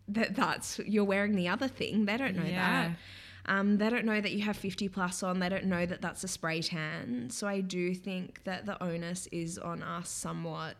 that 0.08 0.36
that's 0.36 0.80
you're 0.80 1.04
wearing 1.06 1.36
the 1.36 1.48
other 1.48 1.68
thing. 1.68 2.06
They 2.06 2.18
don't 2.18 2.36
know 2.36 2.44
Yeah. 2.44 2.88
that. 2.90 2.98
Um, 3.50 3.80
they 3.80 3.90
don't 3.90 4.06
know 4.06 4.22
that 4.22 4.32
you 4.32 4.44
have 4.44 4.56
50 4.56 4.88
plus 4.90 5.24
on. 5.24 5.40
They 5.40 5.50
don't 5.50 5.66
know 5.66 5.86
that 5.86 6.02
that's 6.02 6.24
a 6.24 6.28
spray 6.28 6.62
tan. 6.62 7.30
So 7.32 7.48
I 7.48 7.62
do 7.62 7.96
think 7.96 8.44
that 8.44 8.68
the 8.68 8.82
onus 8.82 9.28
is 9.32 9.58
on 9.58 9.82
us 9.82 10.10
somewhat 10.10 10.76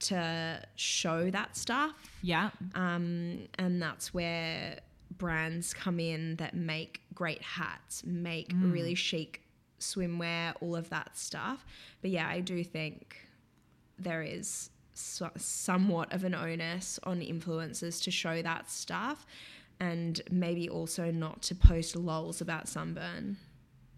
to 0.00 0.60
show 0.74 1.30
that 1.30 1.56
stuff. 1.56 1.92
yeah. 2.22 2.50
Um, 2.74 3.46
and 3.58 3.80
that's 3.80 4.12
where 4.12 4.78
brands 5.18 5.74
come 5.74 6.00
in 6.00 6.36
that 6.36 6.54
make 6.54 7.02
great 7.14 7.42
hats, 7.42 8.02
make 8.04 8.50
really 8.54 8.94
chic 8.94 9.42
swimwear, 9.78 10.54
all 10.60 10.74
of 10.74 10.88
that 10.88 11.16
stuff. 11.16 11.64
But 12.00 12.10
yeah, 12.10 12.26
I 12.26 12.40
do 12.40 12.64
think 12.64 13.18
there 13.98 14.22
is 14.22 14.70
so, 14.94 15.30
somewhat 15.36 16.12
of 16.12 16.24
an 16.24 16.34
onus 16.34 16.98
on 17.04 17.20
influencers 17.20 18.02
to 18.04 18.10
show 18.10 18.42
that 18.42 18.70
stuff 18.70 19.26
and 19.82 20.20
maybe 20.30 20.68
also 20.68 21.10
not 21.10 21.42
to 21.42 21.54
post 21.54 21.96
lols 21.96 22.40
about 22.40 22.68
sunburn 22.68 23.36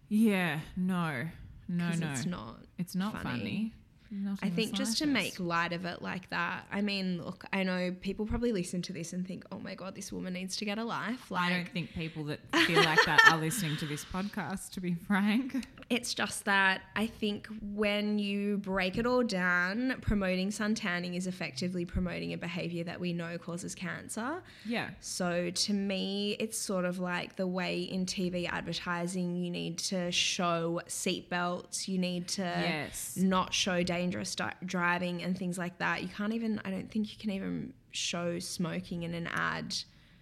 Yeah. 0.09 0.61
No. 0.77 1.27
No, 1.69 1.91
no. 1.91 2.11
it's 2.13 2.27
not 2.27 2.57
It's 2.79 2.95
not 2.95 3.13
funny. 3.23 3.39
funny. 3.39 3.75
Not 4.11 4.39
I 4.43 4.51
think 4.51 4.75
just 4.75 4.99
to 4.99 5.07
make 5.07 5.41
light 5.41 5.73
of 5.73 5.85
it 5.87 6.01
like 6.01 6.31
that. 6.31 6.67
I 6.71 6.83
mean, 6.83 7.21
look, 7.25 7.45
I 7.53 7.65
know 7.65 7.91
people 8.01 8.27
probably 8.27 8.53
listen 8.53 8.81
to 8.83 8.93
this 8.93 9.13
and 9.13 9.27
think, 9.27 9.45
"Oh 9.51 9.59
my 9.59 9.75
god, 9.75 9.97
this 9.97 10.13
woman 10.13 10.35
needs 10.35 10.57
to 10.59 10.65
get 10.65 10.79
a 10.79 10.85
life." 10.85 11.33
Like, 11.33 11.51
I 11.51 11.57
don't 11.57 11.69
think 11.69 11.95
people 11.95 12.23
that 12.25 12.39
feel 12.67 12.81
like 12.85 13.05
that 13.07 13.21
are 13.33 13.39
listening 13.41 13.77
to 13.79 13.87
this 13.87 14.05
podcast, 14.05 14.71
to 14.75 14.81
be 14.81 14.95
frank. 15.09 15.67
It's 15.91 16.15
just 16.15 16.47
that 16.47 16.83
I 16.97 17.07
think 17.07 17.47
when 17.75 18.19
you 18.19 18.57
break 18.59 18.97
it 18.97 19.07
all 19.07 19.23
down, 19.23 19.97
promoting 20.01 20.51
sun 20.51 20.75
tanning 20.75 21.15
is 21.15 21.27
effectively 21.27 21.85
promoting 21.85 22.33
a 22.33 22.39
behavior 22.39 22.85
that 22.85 22.99
we 22.99 23.13
know 23.13 23.37
causes 23.39 23.75
cancer. 23.75 24.43
Yeah. 24.65 24.91
So 25.01 25.51
to 25.51 25.73
me, 25.75 26.37
it's 26.41 26.57
sort 26.59 26.85
of 26.87 26.99
like 27.01 27.37
the 27.37 27.47
way 27.47 27.83
in 27.83 28.07
TV 28.07 28.49
advertising, 28.49 29.37
you 29.37 29.51
need 29.51 29.79
to 29.79 30.11
show 30.11 30.81
seatbelts, 30.89 31.87
you 31.87 31.99
need 31.99 32.29
to 32.29 32.43
Yes. 32.43 33.17
not 33.17 33.53
show 33.53 33.83
dangerous 33.83 34.35
di- 34.35 34.55
driving 34.65 35.23
and 35.23 35.37
things 35.39 35.59
like 35.59 35.79
that. 35.79 36.03
You 36.03 36.09
can't 36.09 36.33
even, 36.33 36.61
I 36.65 36.71
don't 36.71 36.91
think 36.91 37.13
you 37.13 37.19
can 37.19 37.31
even 37.31 37.73
show 37.91 38.39
smoking 38.39 39.03
in 39.03 39.15
an 39.15 39.27
ad. 39.29 39.75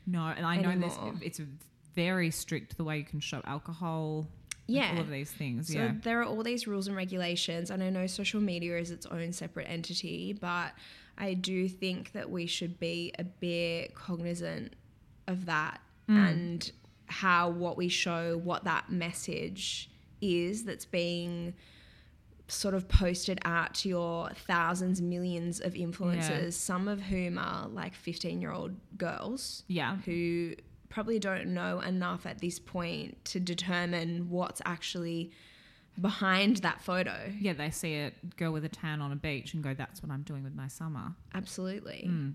No, 0.06 0.24
and 0.26 0.44
I 0.44 0.56
know 0.56 0.76
this. 0.78 0.98
It's 1.20 1.40
very 1.94 2.30
strict 2.30 2.76
the 2.76 2.84
way 2.84 2.98
you 2.98 3.04
can 3.04 3.20
show 3.20 3.40
alcohol. 3.44 4.26
Yeah. 4.72 4.92
all 4.94 5.00
of 5.00 5.10
these 5.10 5.30
things. 5.30 5.68
So 5.68 5.78
yeah, 5.78 5.92
there 6.02 6.20
are 6.20 6.24
all 6.24 6.42
these 6.42 6.66
rules 6.66 6.88
and 6.88 6.96
regulations, 6.96 7.70
and 7.70 7.82
I 7.82 7.90
know 7.90 8.06
social 8.06 8.40
media 8.40 8.78
is 8.78 8.90
its 8.90 9.06
own 9.06 9.32
separate 9.32 9.68
entity, 9.68 10.32
but 10.32 10.72
I 11.18 11.34
do 11.34 11.68
think 11.68 12.12
that 12.12 12.30
we 12.30 12.46
should 12.46 12.80
be 12.80 13.12
a 13.18 13.24
bit 13.24 13.94
cognizant 13.94 14.74
of 15.26 15.46
that 15.46 15.80
mm. 16.08 16.16
and 16.16 16.72
how 17.06 17.50
what 17.50 17.76
we 17.76 17.88
show, 17.88 18.40
what 18.42 18.64
that 18.64 18.90
message 18.90 19.90
is 20.20 20.64
that's 20.64 20.84
being 20.84 21.54
sort 22.48 22.74
of 22.74 22.88
posted 22.88 23.38
out 23.44 23.74
to 23.74 23.88
your 23.88 24.30
thousands, 24.46 25.00
millions 25.00 25.60
of 25.60 25.74
influencers, 25.74 26.52
some 26.52 26.88
of 26.88 27.00
whom 27.00 27.38
are 27.38 27.68
like 27.68 27.94
15 27.94 28.40
year 28.40 28.52
old 28.52 28.74
girls 28.96 29.64
yeah, 29.68 29.96
who 30.04 30.54
probably 30.92 31.18
don't 31.18 31.46
know 31.46 31.80
enough 31.80 32.26
at 32.26 32.38
this 32.38 32.58
point 32.58 33.24
to 33.24 33.40
determine 33.40 34.28
what's 34.28 34.60
actually 34.66 35.32
behind 36.00 36.58
that 36.58 36.82
photo. 36.82 37.32
yeah. 37.40 37.54
They 37.54 37.70
see 37.70 37.94
a 37.94 38.12
girl 38.36 38.52
with 38.52 38.64
a 38.64 38.68
tan 38.68 39.00
on 39.00 39.10
a 39.10 39.16
beach 39.16 39.54
and 39.54 39.62
go, 39.62 39.74
"That's 39.74 40.02
what 40.02 40.12
I'm 40.12 40.22
doing 40.22 40.42
with 40.44 40.54
my 40.54 40.68
summer." 40.68 41.14
Absolutely. 41.34 42.04
Hmm. 42.04 42.30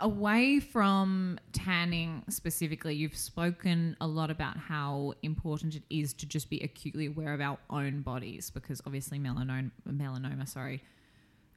Away 0.00 0.60
from 0.60 1.38
tanning 1.52 2.22
specifically, 2.28 2.94
you've 2.94 3.16
spoken 3.16 3.96
a 4.00 4.06
lot 4.06 4.30
about 4.30 4.56
how 4.58 5.14
important 5.22 5.74
it 5.74 5.82
is 5.88 6.12
to 6.14 6.26
just 6.26 6.50
be 6.50 6.60
acutely 6.60 7.06
aware 7.06 7.32
of 7.32 7.40
our 7.40 7.58
own 7.70 8.02
bodies 8.02 8.50
because 8.50 8.82
obviously 8.86 9.18
melanoma, 9.18 9.70
melanoma, 9.88 10.46
sorry, 10.46 10.84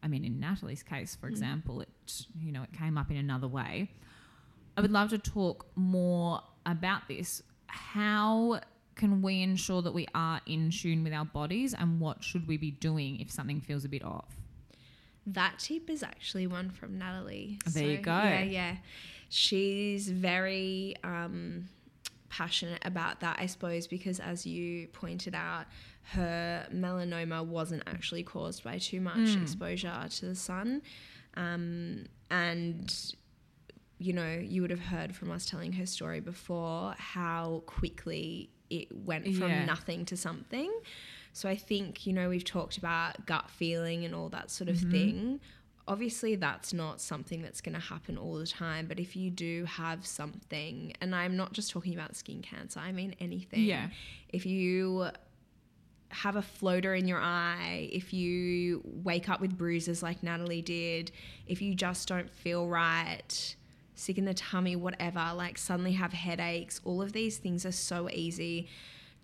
I 0.02 0.08
mean 0.08 0.24
in 0.24 0.40
Natalie's 0.40 0.82
case, 0.82 1.16
for 1.16 1.28
hmm. 1.28 1.34
example, 1.34 1.82
it 1.82 1.90
you 2.40 2.52
know 2.52 2.64
it 2.64 2.74
came 2.74 2.98
up 2.98 3.12
in 3.12 3.18
another 3.18 3.48
way. 3.48 3.92
I 4.80 4.82
would 4.82 4.92
love 4.92 5.10
to 5.10 5.18
talk 5.18 5.66
more 5.76 6.42
about 6.66 7.10
this. 7.10 7.44
How 7.68 8.62
can 8.96 9.22
we 9.22 9.42
ensure 9.42 9.82
that 9.82 9.94
we 9.94 10.08
are 10.16 10.40
in 10.46 10.72
tune 10.72 11.04
with 11.04 11.12
our 11.12 11.26
bodies, 11.26 11.74
and 11.74 12.00
what 12.00 12.24
should 12.24 12.48
we 12.48 12.56
be 12.56 12.72
doing 12.72 13.20
if 13.20 13.30
something 13.30 13.60
feels 13.60 13.84
a 13.84 13.90
bit 13.90 14.06
off? 14.06 14.38
That 15.28 15.60
tip 15.60 15.90
is 15.90 16.02
actually 16.02 16.48
one 16.48 16.70
from 16.70 16.98
Natalie. 16.98 17.60
There 17.66 17.84
you 17.84 17.98
go. 17.98 18.14
Yeah, 18.14 18.44
yeah. 18.44 18.76
She's 19.28 20.08
very 20.10 20.96
um, 21.04 21.68
passionate 22.30 22.82
about 22.86 23.20
that, 23.20 23.36
I 23.38 23.48
suppose, 23.48 23.86
because 23.86 24.22
as 24.22 24.46
you 24.46 24.88
pointed 24.88 25.36
out, 25.36 25.66
her 26.14 26.66
melanoma 26.74 27.46
wasn't 27.46 27.84
actually 27.86 28.24
caused 28.24 28.64
by 28.64 28.78
too 28.78 29.02
much 29.02 29.36
exposure 29.36 30.08
to 30.10 30.26
the 30.26 30.36
sun. 30.36 30.84
Um, 31.36 32.06
and 32.32 33.14
you 34.00 34.14
know, 34.14 34.34
you 34.42 34.62
would 34.62 34.72
have 34.72 34.80
heard 34.80 35.14
from 35.16 35.30
us 35.32 35.46
telling 35.46 35.74
her 35.74 35.86
story 35.86 36.20
before 36.22 36.96
how 36.98 37.64
quickly 37.66 38.50
it 38.70 38.88
went 38.96 39.26
from 39.36 39.50
Yeah. 39.52 39.66
nothing 39.66 40.06
to 40.06 40.16
something. 40.18 40.72
So 41.34 41.50
I 41.50 41.56
think, 41.56 42.08
you 42.08 42.14
know, 42.14 42.30
we've 42.30 42.44
talked 42.46 42.78
about 42.78 43.26
gut 43.26 43.50
feeling 43.50 44.06
and 44.06 44.16
all 44.16 44.30
that 44.30 44.50
sort 44.52 44.70
of 44.70 44.78
Mm-hmm. 44.78 44.92
thing. 44.92 45.40
Obviously, 45.88 46.36
that's 46.36 46.72
not 46.72 47.02
something 47.02 47.42
that's 47.42 47.62
going 47.62 47.74
to 47.74 47.82
happen 47.82 48.16
all 48.18 48.36
the 48.38 48.46
time. 48.48 48.86
But 48.88 49.00
if 49.00 49.16
you 49.16 49.32
do 49.32 49.66
have 49.66 50.06
something, 50.06 50.94
and 51.02 51.14
I'm 51.16 51.36
not 51.36 51.52
just 51.54 51.72
talking 51.72 51.94
about 51.96 52.16
skin 52.16 52.42
cancer, 52.42 52.80
I 52.80 52.92
mean 52.92 53.16
anything. 53.20 53.64
Yeah. 53.64 53.88
If 54.30 54.46
you 54.46 55.10
have 56.10 56.36
a 56.36 56.42
floater 56.42 56.94
in 56.96 57.08
your 57.08 57.20
eye, 57.20 57.90
if 57.92 58.14
you 58.14 58.82
wake 58.86 59.30
up 59.30 59.42
with 59.42 59.58
bruises 59.58 60.02
like 60.02 60.24
Natalie 60.24 60.62
did, 60.62 61.12
if 61.48 61.62
you 61.62 61.76
just 61.76 62.08
don't 62.08 62.30
feel 62.32 62.68
right, 62.68 63.56
sick 64.00 64.18
in 64.18 64.26
the 64.26 64.34
tummy, 64.34 64.76
whatever, 64.76 65.32
like 65.36 65.58
suddenly 65.58 65.94
have 65.94 66.14
headaches, 66.14 66.80
all 66.84 67.02
of 67.02 67.14
these 67.14 67.38
things 67.38 67.66
are 67.66 67.72
so 67.72 68.10
easy 68.12 68.68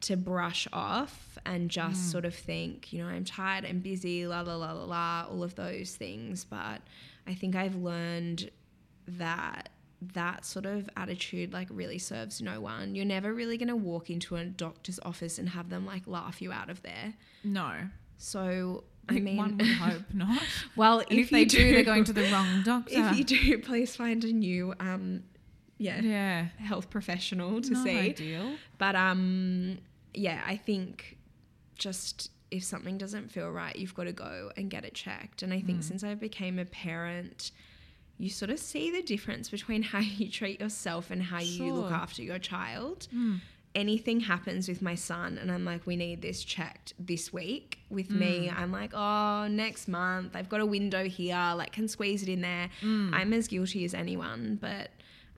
to 0.01 0.17
brush 0.17 0.67
off 0.73 1.37
and 1.45 1.69
just 1.69 2.01
mm. 2.01 2.11
sort 2.11 2.25
of 2.25 2.35
think, 2.35 2.91
you 2.91 3.01
know, 3.01 3.09
I'm 3.09 3.23
tired, 3.23 3.65
I'm 3.65 3.79
busy, 3.79 4.27
la 4.27 4.41
la 4.41 4.55
la 4.55 4.73
la 4.73 4.83
la, 4.83 5.25
all 5.29 5.43
of 5.43 5.55
those 5.55 5.95
things. 5.95 6.43
But 6.43 6.81
I 7.25 7.33
think 7.33 7.55
I've 7.55 7.75
learned 7.75 8.51
that 9.07 9.69
that 10.13 10.45
sort 10.45 10.65
of 10.65 10.89
attitude 10.97 11.53
like 11.53 11.67
really 11.71 11.97
serves 11.97 12.41
no 12.41 12.59
one. 12.59 12.95
You're 12.95 13.05
never 13.05 13.33
really 13.33 13.57
going 13.57 13.69
to 13.69 13.75
walk 13.75 14.09
into 14.09 14.35
a 14.35 14.45
doctor's 14.45 14.99
office 15.03 15.39
and 15.39 15.49
have 15.49 15.69
them 15.69 15.85
like 15.85 16.05
laugh 16.05 16.41
you 16.41 16.51
out 16.51 16.69
of 16.69 16.81
there. 16.81 17.13
No. 17.43 17.71
So 18.17 18.83
I 19.07 19.19
mean, 19.19 19.37
one 19.37 19.57
would 19.57 19.67
hope 19.67 20.13
not. 20.13 20.41
well, 20.75 20.99
if, 21.01 21.11
if, 21.11 21.29
they 21.29 21.41
you 21.41 21.45
do, 21.45 21.73
they're 21.73 21.83
going 21.83 22.03
to 22.05 22.13
the 22.13 22.29
wrong 22.31 22.61
doctor. 22.65 22.95
if 22.95 23.17
you 23.17 23.23
do, 23.23 23.57
please 23.59 23.95
find 23.95 24.23
a 24.23 24.31
new 24.31 24.73
um, 24.79 25.23
yeah, 25.77 26.01
yeah. 26.01 26.45
health 26.57 26.89
professional 26.89 27.61
to 27.61 27.71
Not 27.71 27.83
see. 27.83 27.97
ideal. 27.97 28.55
But 28.77 28.95
um, 28.95 29.77
yeah, 30.13 30.41
I 30.45 30.57
think 30.57 31.17
just 31.77 32.31
if 32.51 32.63
something 32.63 32.97
doesn't 32.97 33.31
feel 33.31 33.49
right, 33.49 33.75
you've 33.75 33.95
got 33.95 34.05
to 34.05 34.13
go 34.13 34.51
and 34.55 34.69
get 34.69 34.85
it 34.85 34.93
checked. 34.93 35.43
And 35.43 35.53
I 35.53 35.61
think 35.61 35.83
since 35.83 36.03
I 36.03 36.15
became 36.15 36.57
a 36.59 36.65
parent, 36.65 37.51
you 38.17 38.29
sort 38.29 38.51
of 38.51 38.59
see 38.59 38.91
the 38.91 39.01
difference 39.01 39.49
between 39.49 39.83
how 39.91 39.99
you 39.99 40.29
treat 40.29 40.61
yourself 40.61 41.11
and 41.11 41.21
how 41.21 41.39
you 41.39 41.73
look 41.73 41.91
after 41.91 42.23
your 42.23 42.39
child. 42.39 43.07
Anything 43.75 44.21
happens 44.21 44.67
with 44.69 44.81
my 44.81 44.95
son, 44.95 45.37
and 45.37 45.51
I'm 45.51 45.65
like, 45.65 45.85
we 45.85 45.97
need 45.97 46.21
this 46.21 46.43
checked 46.43 46.93
this 46.97 47.31
week. 47.33 47.79
With 47.89 48.09
me, 48.09 48.49
I'm 48.49 48.71
like, 48.71 48.91
oh, 48.93 49.47
next 49.47 49.87
month, 49.89 50.35
I've 50.35 50.47
got 50.49 50.61
a 50.61 50.65
window 50.65 51.03
here, 51.09 51.53
like, 51.55 51.73
can 51.73 51.87
squeeze 51.89 52.23
it 52.23 52.29
in 52.29 52.41
there. 52.41 52.69
I'm 53.13 53.33
as 53.33 53.47
guilty 53.49 53.83
as 53.83 53.93
anyone, 53.93 54.57
but 54.61 54.91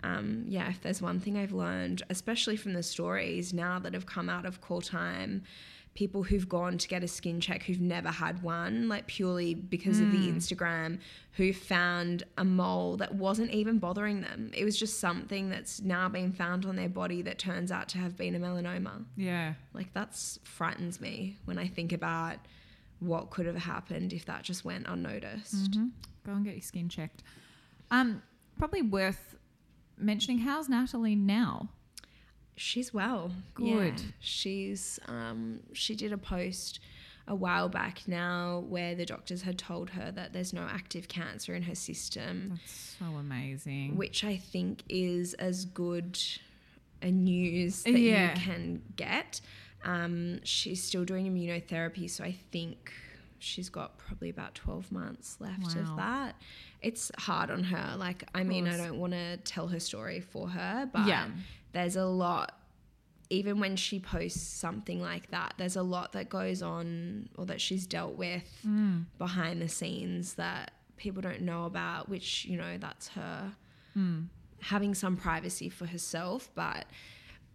um, 0.04 0.46
yeah, 0.48 0.70
if 0.70 0.80
there's 0.82 1.02
one 1.02 1.20
thing 1.20 1.36
I've 1.38 1.52
learned, 1.52 2.04
especially 2.12 2.56
from 2.56 2.74
the 2.74 2.84
stories 2.84 3.54
now 3.54 3.80
that 3.80 3.94
have 3.96 4.06
come 4.06 4.30
out 4.30 4.46
of 4.46 4.62
call 4.62 4.82
time, 4.82 5.42
people 5.98 6.22
who've 6.22 6.48
gone 6.48 6.78
to 6.78 6.88
get 6.88 7.04
a 7.04 7.08
skin 7.08 7.41
check 7.41 7.64
who've 7.64 7.82
never 7.82 8.10
had 8.10 8.43
one, 8.43 8.88
like 8.88 9.08
purely 9.08 9.56
because 9.56 10.00
of 10.00 10.12
the 10.12 10.32
Instagram, 10.32 11.00
who 11.38 11.52
found 11.52 12.22
a 12.38 12.45
mole 12.45 12.98
that 12.98 13.16
wasn't 13.16 13.50
even 13.50 13.80
bothering 13.80 14.22
them. 14.22 14.52
It 14.54 14.64
was 14.64 14.78
just 14.78 15.00
something 15.00 15.50
that's 15.50 15.82
now 15.82 16.08
been 16.08 16.34
found 16.34 16.68
on 16.68 16.76
their 16.76 16.88
body 16.88 17.24
that 17.24 17.39
turns 17.39 17.72
out 17.72 17.89
to 17.89 17.98
have 17.98 18.16
been 18.16 18.36
a 18.36 18.39
melanoma. 18.39 19.06
Yeah. 19.16 19.56
Like 19.74 19.91
that's 19.95 20.38
frightens 20.43 21.02
me 21.02 21.38
when 21.45 21.58
I 21.58 21.66
think 21.66 21.91
about 21.91 22.38
what 23.00 23.32
could 23.32 23.48
have 23.48 23.56
happened 23.56 24.14
if 24.14 24.24
that 24.26 24.43
just 24.43 24.64
went 24.64 24.86
unnoticed. 24.88 25.72
Mhm. 25.72 25.89
Go 26.24 26.34
and 26.34 26.45
get 26.45 26.54
your 26.54 26.62
skin 26.62 26.89
checked. 26.89 27.24
Um, 27.89 28.22
probably 28.60 28.84
worth 28.84 29.36
mentioning. 29.98 30.38
How's 30.39 30.70
Natalie 30.70 31.16
now? 31.16 31.70
She's 32.58 32.93
well. 32.93 33.32
Good. 33.53 33.99
Yeah. 33.99 34.05
She's 34.20 34.99
um 35.08 35.62
she 35.74 35.95
did 35.95 36.12
a 36.12 36.18
post 36.18 36.80
a 37.30 37.36
while 37.36 37.68
back 37.70 38.08
now 38.08 38.64
where 38.70 38.95
the 38.95 39.05
doctors 39.05 39.41
had 39.41 39.58
told 39.58 39.89
her 39.91 40.12
that 40.14 40.32
there's 40.32 40.53
no 40.53 40.62
active 40.62 41.08
cancer 41.10 41.53
in 41.55 41.64
her 41.64 41.76
system, 41.76 42.51
That's 42.51 42.95
so 42.99 43.05
amazing. 43.18 43.97
which 43.97 44.24
I 44.24 44.38
think 44.38 44.84
is 44.88 45.34
as 45.36 45.66
good 45.66 46.18
a 47.01 47.12
news 47.12 47.84
that 47.84 47.91
Yeah. 47.99 48.34
you 48.34 48.41
can 48.41 48.82
get. 48.95 49.41
Um, 49.84 50.39
she's 50.45 50.82
still 50.84 51.03
doing 51.05 51.26
immunotherapy, 51.32 52.10
so 52.10 52.24
I 52.24 52.32
think 52.51 52.93
she's 53.39 53.70
got 53.70 53.97
probably 53.97 54.30
about 54.30 54.55
12 54.55 54.91
months 54.91 55.36
left 55.41 55.76
Wow. 55.76 55.82
of 55.82 55.97
that. 55.97 56.36
It's 56.82 57.12
hard 57.20 57.51
on 57.51 57.66
her. 57.66 57.95
Like, 57.97 58.24
I 58.34 58.43
mean, 58.43 58.68
I 58.68 58.78
don't 58.78 58.97
want 58.99 59.14
to 59.14 59.36
tell 59.38 59.68
her 59.68 59.80
story 59.82 60.22
for 60.22 60.47
her, 60.49 60.89
but 60.91 61.05
Yeah. 61.08 61.28
There's 61.78 61.95
a 61.95 62.05
lot 62.05 62.49
even 63.30 63.59
when 63.59 63.75
she 63.75 63.99
posts 63.99 64.41
something 64.65 64.99
like 65.01 65.30
that 65.32 65.53
there's 65.57 65.75
a 65.75 65.84
lot 65.95 66.13
that 66.13 66.28
goes 66.30 66.61
on 66.61 67.28
or 67.38 67.45
that 67.45 67.59
she's 67.61 67.86
dealt 67.86 68.15
with 68.25 68.47
Mm. 68.65 69.05
behind 69.17 69.61
the 69.61 69.67
scenes 69.69 70.34
that 70.36 70.71
people 71.03 71.21
don't 71.21 71.41
know 71.41 71.65
about 71.65 72.09
which 72.09 72.45
you 72.45 72.57
know 72.57 72.78
that's 72.86 73.07
her 73.09 73.53
Mm. 73.95 74.28
having 74.61 74.93
some 74.95 75.15
privacy 75.17 75.69
for 75.69 75.86
herself 75.86 76.49
but 76.55 76.86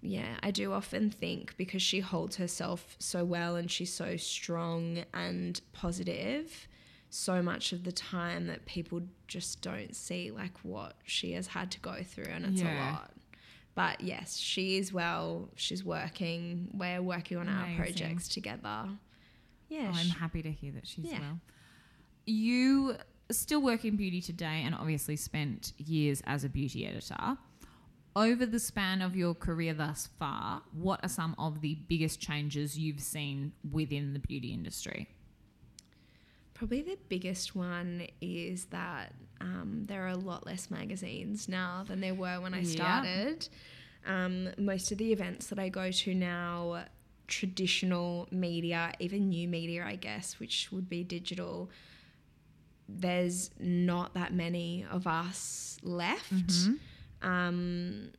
yeah 0.03 0.35
i 0.43 0.51
do 0.51 0.73
often 0.73 1.11
think 1.11 1.57
because 1.57 1.83
she 1.91 2.01
holds 2.01 2.37
herself 2.37 2.81
so 2.99 3.25
well 3.25 3.57
and 3.57 3.71
she's 3.71 3.93
so 3.93 4.17
strong 4.17 5.05
and 5.15 5.61
positive 5.73 6.69
so 7.11 7.43
much 7.43 7.73
of 7.73 7.85
the 7.85 7.93
time 7.93 8.47
that 8.47 8.65
people 8.67 9.01
just 9.29 9.61
don't 9.63 9.95
see 9.95 10.31
like 10.31 10.57
what 10.63 10.95
she 11.05 11.33
has 11.33 11.47
had 11.49 11.71
to 11.71 11.81
go 11.81 11.97
through 12.11 12.31
and 12.37 12.45
it's 12.47 12.63
Yeah. 12.63 12.75
a 12.75 12.93
lot 12.93 13.11
but 13.75 14.01
yes, 14.01 14.37
she 14.37 14.77
is 14.77 14.93
well. 14.93 15.49
She's 15.57 15.85
working. 15.85 16.69
We're 16.73 17.03
working 17.03 17.39
on 17.39 17.49
our 17.49 17.69
projects 17.77 18.29
together. 18.29 18.89
Yeah. 19.69 19.91
Oh, 19.93 19.97
I'm 19.97 20.09
happy 20.09 20.43
to 20.43 20.51
hear 20.53 20.73
that 20.73 20.87
she's 20.87 21.07
Yeah. 21.07 21.21
well. 21.21 21.41
You 22.27 22.97
still 23.31 23.63
work 23.63 23.85
in 23.85 23.97
beauty 23.97 24.21
today 24.21 24.63
and 24.65 24.75
obviously 24.75 25.17
spent 25.17 25.73
years 25.79 26.23
as 26.27 26.45
a 26.45 26.49
beauty 26.49 26.87
editor. 26.87 27.39
Over 28.15 28.45
the 28.45 28.59
span 28.59 29.01
of 29.01 29.17
your 29.17 29.35
career 29.35 29.73
thus 29.73 30.11
far, 30.19 30.63
what 30.73 31.01
are 31.03 31.09
some 31.09 31.35
of 31.39 31.63
the 31.63 31.77
biggest 31.89 32.21
changes 32.21 32.79
you've 32.79 33.01
seen 33.01 33.53
within 33.71 34.13
the 34.13 34.19
beauty 34.19 34.53
industry? 34.53 35.09
Probably 36.63 36.83
the 36.83 36.99
biggest 37.09 37.57
one 37.57 38.07
is 38.21 38.67
that 38.67 39.13
um, 39.41 39.83
there 39.89 40.05
are 40.05 40.11
a 40.11 40.17
lot 40.17 40.47
less 40.47 40.71
magazines 40.71 41.49
now 41.49 41.83
than 41.89 42.01
there 42.01 42.15
were 42.15 42.41
when 42.41 42.55
I 42.55 42.61
Yeah. 42.61 43.03
started. 43.03 43.49
Um, 44.07 44.49
most 44.57 44.93
of 44.93 44.99
the 44.99 45.11
events 45.13 45.49
that 45.49 45.59
I 45.59 45.69
go 45.69 45.91
to 45.91 46.15
now, 46.15 46.85
traditional 47.27 48.29
media, 48.31 48.93
even 49.01 49.31
new 49.31 49.49
media, 49.49 49.85
I 49.85 49.97
guess, 49.97 50.39
which 50.39 50.71
would 50.71 50.89
be 50.89 51.03
digital, 51.03 51.69
there's 52.89 53.51
not 53.59 54.15
that 54.15 54.33
many 54.33 54.87
of 54.89 55.09
us 55.09 55.79
left. 55.83 56.33
Mm-hmm. 56.33 57.29
um, 57.29 58.13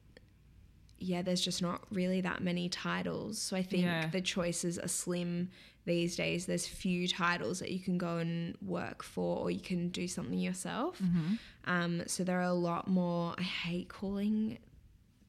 yeah, 1.00 1.22
there's 1.22 1.42
just 1.42 1.62
not 1.62 1.82
really 1.92 2.20
that 2.20 2.42
many 2.44 2.68
titles. 2.68 3.38
So 3.40 3.56
I 3.56 3.64
think 3.64 3.86
Yeah. 3.86 4.10
the 4.12 4.20
choices 4.22 4.78
are 4.80 4.88
slim 4.90 5.50
these 5.86 6.16
days. 6.16 6.46
There's 6.46 6.68
few 6.68 7.08
titles 7.08 7.60
that 7.60 7.72
you 7.72 7.80
can 7.80 7.98
go 7.98 8.18
and 8.18 8.56
work 8.62 9.04
for, 9.04 9.38
or 9.38 9.52
you 9.52 9.60
can 9.60 9.90
do 9.90 10.08
something 10.08 10.40
yourself. 10.40 11.00
Mm-hmm. 11.00 11.34
Um, 11.66 12.04
so 12.08 12.24
there 12.24 12.40
are 12.40 12.44
a 12.44 12.54
lot 12.54 12.88
more. 12.88 13.36
I 13.38 13.44
hate 13.44 13.90
calling 13.90 14.60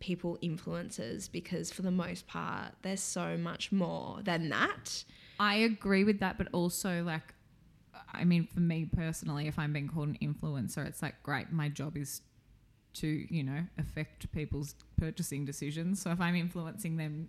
people 0.01 0.39
influencers 0.43 1.31
because 1.31 1.73
for 1.73 1.83
the 1.83 1.91
most 1.91 2.27
part, 2.27 2.73
there's 2.83 3.01
so 3.01 3.37
much 3.37 3.73
more 3.73 4.21
than 4.23 4.51
that. 4.51 5.05
I 5.41 5.57
agree 5.57 6.05
with 6.05 6.21
that, 6.21 6.39
but 6.39 6.49
also 6.53 7.03
like, 7.03 7.35
I 8.13 8.25
mean, 8.25 8.47
for 8.47 8.61
me 8.61 8.85
personally, 8.85 9.49
if 9.49 9.59
I'm 9.59 9.73
being 9.73 9.89
called 9.89 10.09
an 10.09 10.19
influencer, 10.23 10.87
it's 10.87 11.03
like 11.03 11.23
great. 11.23 11.51
My 11.51 11.69
job 11.69 11.97
is 11.97 12.23
to 12.95 13.27
you 13.29 13.43
know 13.43 13.65
affect 13.79 14.31
people's 14.33 14.75
purchasing 14.97 15.45
decisions. 15.45 16.01
So 16.01 16.11
if 16.11 16.21
I'm 16.21 16.37
influencing 16.37 16.97
them, 16.97 17.29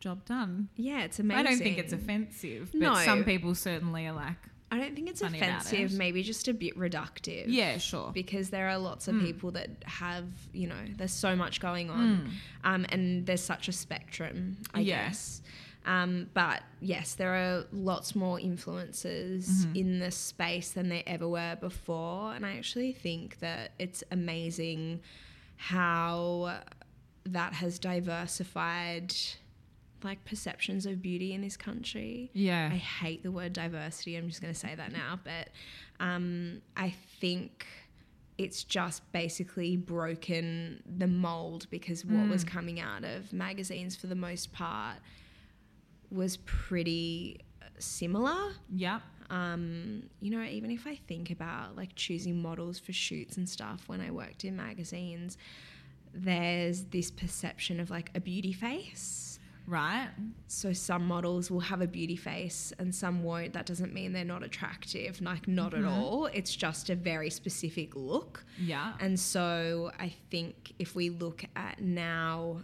job 0.00 0.24
done. 0.24 0.68
Yeah, 0.76 1.02
it's 1.02 1.18
amazing. 1.18 1.46
I 1.46 1.48
don't 1.50 1.58
think 1.58 1.78
it's 1.78 1.92
offensive, 1.92 2.70
but 2.72 2.80
No. 2.80 2.94
some 3.04 3.24
people 3.24 3.54
certainly 3.54 4.06
are 4.06 4.12
like, 4.12 4.36
I 4.70 4.78
don't 4.78 4.94
think 4.94 5.08
it's 5.08 5.22
offensive. 5.22 5.92
it. 5.94 5.96
Maybe 5.96 6.22
just 6.22 6.46
a 6.46 6.52
bit 6.54 6.76
reductive. 6.78 7.44
yeah, 7.48 7.78
sure. 7.78 8.10
because 8.12 8.50
there 8.50 8.68
are 8.68 8.78
lots 8.78 9.08
of 9.08 9.14
Mm. 9.14 9.24
people 9.26 9.50
that 9.52 9.70
have, 9.86 10.26
you 10.52 10.66
know, 10.66 10.84
there's 10.96 11.12
so 11.12 11.34
much 11.34 11.58
going 11.60 11.88
on, 11.90 12.30
um, 12.64 12.84
and 12.90 13.24
there's 13.26 13.42
such 13.42 13.68
a 13.68 13.72
spectrum, 13.72 14.58
I 14.74 14.80
Yeah. 14.80 15.06
guess. 15.08 15.40
Um, 15.86 16.28
but 16.34 16.62
yes, 16.80 17.14
there 17.14 17.32
are 17.34 17.64
lots 17.72 18.14
more 18.14 18.38
influences 18.38 19.48
Mm-hmm. 19.64 19.76
in 19.76 19.98
this 20.00 20.16
space 20.16 20.72
than 20.72 20.90
there 20.90 21.02
ever 21.06 21.26
were 21.26 21.56
before, 21.58 22.34
and 22.34 22.44
I 22.44 22.58
actually 22.58 22.92
think 22.92 23.38
that 23.38 23.72
it's 23.78 24.04
amazing 24.10 25.00
how 25.56 26.60
that 27.24 27.54
has 27.54 27.78
diversified 27.78 29.14
like 30.04 30.24
perceptions 30.24 30.86
of 30.86 31.02
beauty 31.02 31.32
in 31.32 31.40
this 31.40 31.56
country. 31.56 32.30
Yeah. 32.32 32.70
I 32.72 32.76
hate 32.76 33.22
the 33.22 33.30
word 33.30 33.52
diversity. 33.52 34.16
I'm 34.16 34.28
just 34.28 34.40
going 34.40 34.52
to 34.52 34.58
say 34.58 34.74
that 34.74 34.92
now. 34.92 35.18
But 35.22 35.50
um, 36.00 36.62
I 36.76 36.94
think 37.20 37.66
it's 38.38 38.62
just 38.62 39.10
basically 39.10 39.76
broken 39.76 40.80
the 40.98 41.08
mold 41.08 41.66
because 41.70 42.04
what 42.04 42.28
was 42.28 42.44
coming 42.44 42.78
out 42.78 43.02
of 43.02 43.32
magazines 43.32 43.96
for 43.96 44.06
the 44.06 44.14
most 44.14 44.52
part 44.52 44.98
was 46.10 46.36
pretty 46.38 47.40
similar. 47.78 48.52
Yep. 48.74 49.02
Um, 49.30 50.04
you 50.20 50.30
know, 50.30 50.42
even 50.42 50.70
if 50.70 50.86
I 50.86 50.94
think 50.94 51.30
about 51.30 51.76
like 51.76 51.94
choosing 51.96 52.40
models 52.40 52.78
for 52.78 52.92
shoots 52.92 53.36
and 53.36 53.48
stuff 53.48 53.82
when 53.88 54.00
I 54.00 54.10
worked 54.10 54.44
in 54.44 54.56
magazines, 54.56 55.36
there's 56.14 56.84
this 56.84 57.10
perception 57.10 57.80
of 57.80 57.90
like 57.90 58.10
a 58.14 58.20
beauty 58.20 58.52
face. 58.52 59.27
Right. 59.68 60.08
So 60.46 60.72
some 60.72 61.06
models 61.06 61.50
will 61.50 61.60
have 61.60 61.82
a 61.82 61.86
beauty 61.86 62.16
face 62.16 62.72
and 62.78 62.94
some 62.94 63.22
won't. 63.22 63.52
That 63.52 63.66
doesn't 63.66 63.92
mean 63.92 64.12
they're 64.12 64.24
not 64.24 64.42
attractive, 64.42 65.20
like 65.20 65.46
not 65.46 65.74
at 65.74 65.84
all. 65.84 66.26
It's 66.26 66.56
just 66.56 66.88
a 66.88 66.94
very 66.94 67.28
specific 67.28 67.94
look. 67.94 68.44
Yeah. 68.58 68.94
And 68.98 69.20
so 69.20 69.92
I 69.98 70.14
think 70.30 70.72
if 70.78 70.94
we 70.94 71.10
look 71.10 71.44
at 71.54 71.82
now 71.82 72.62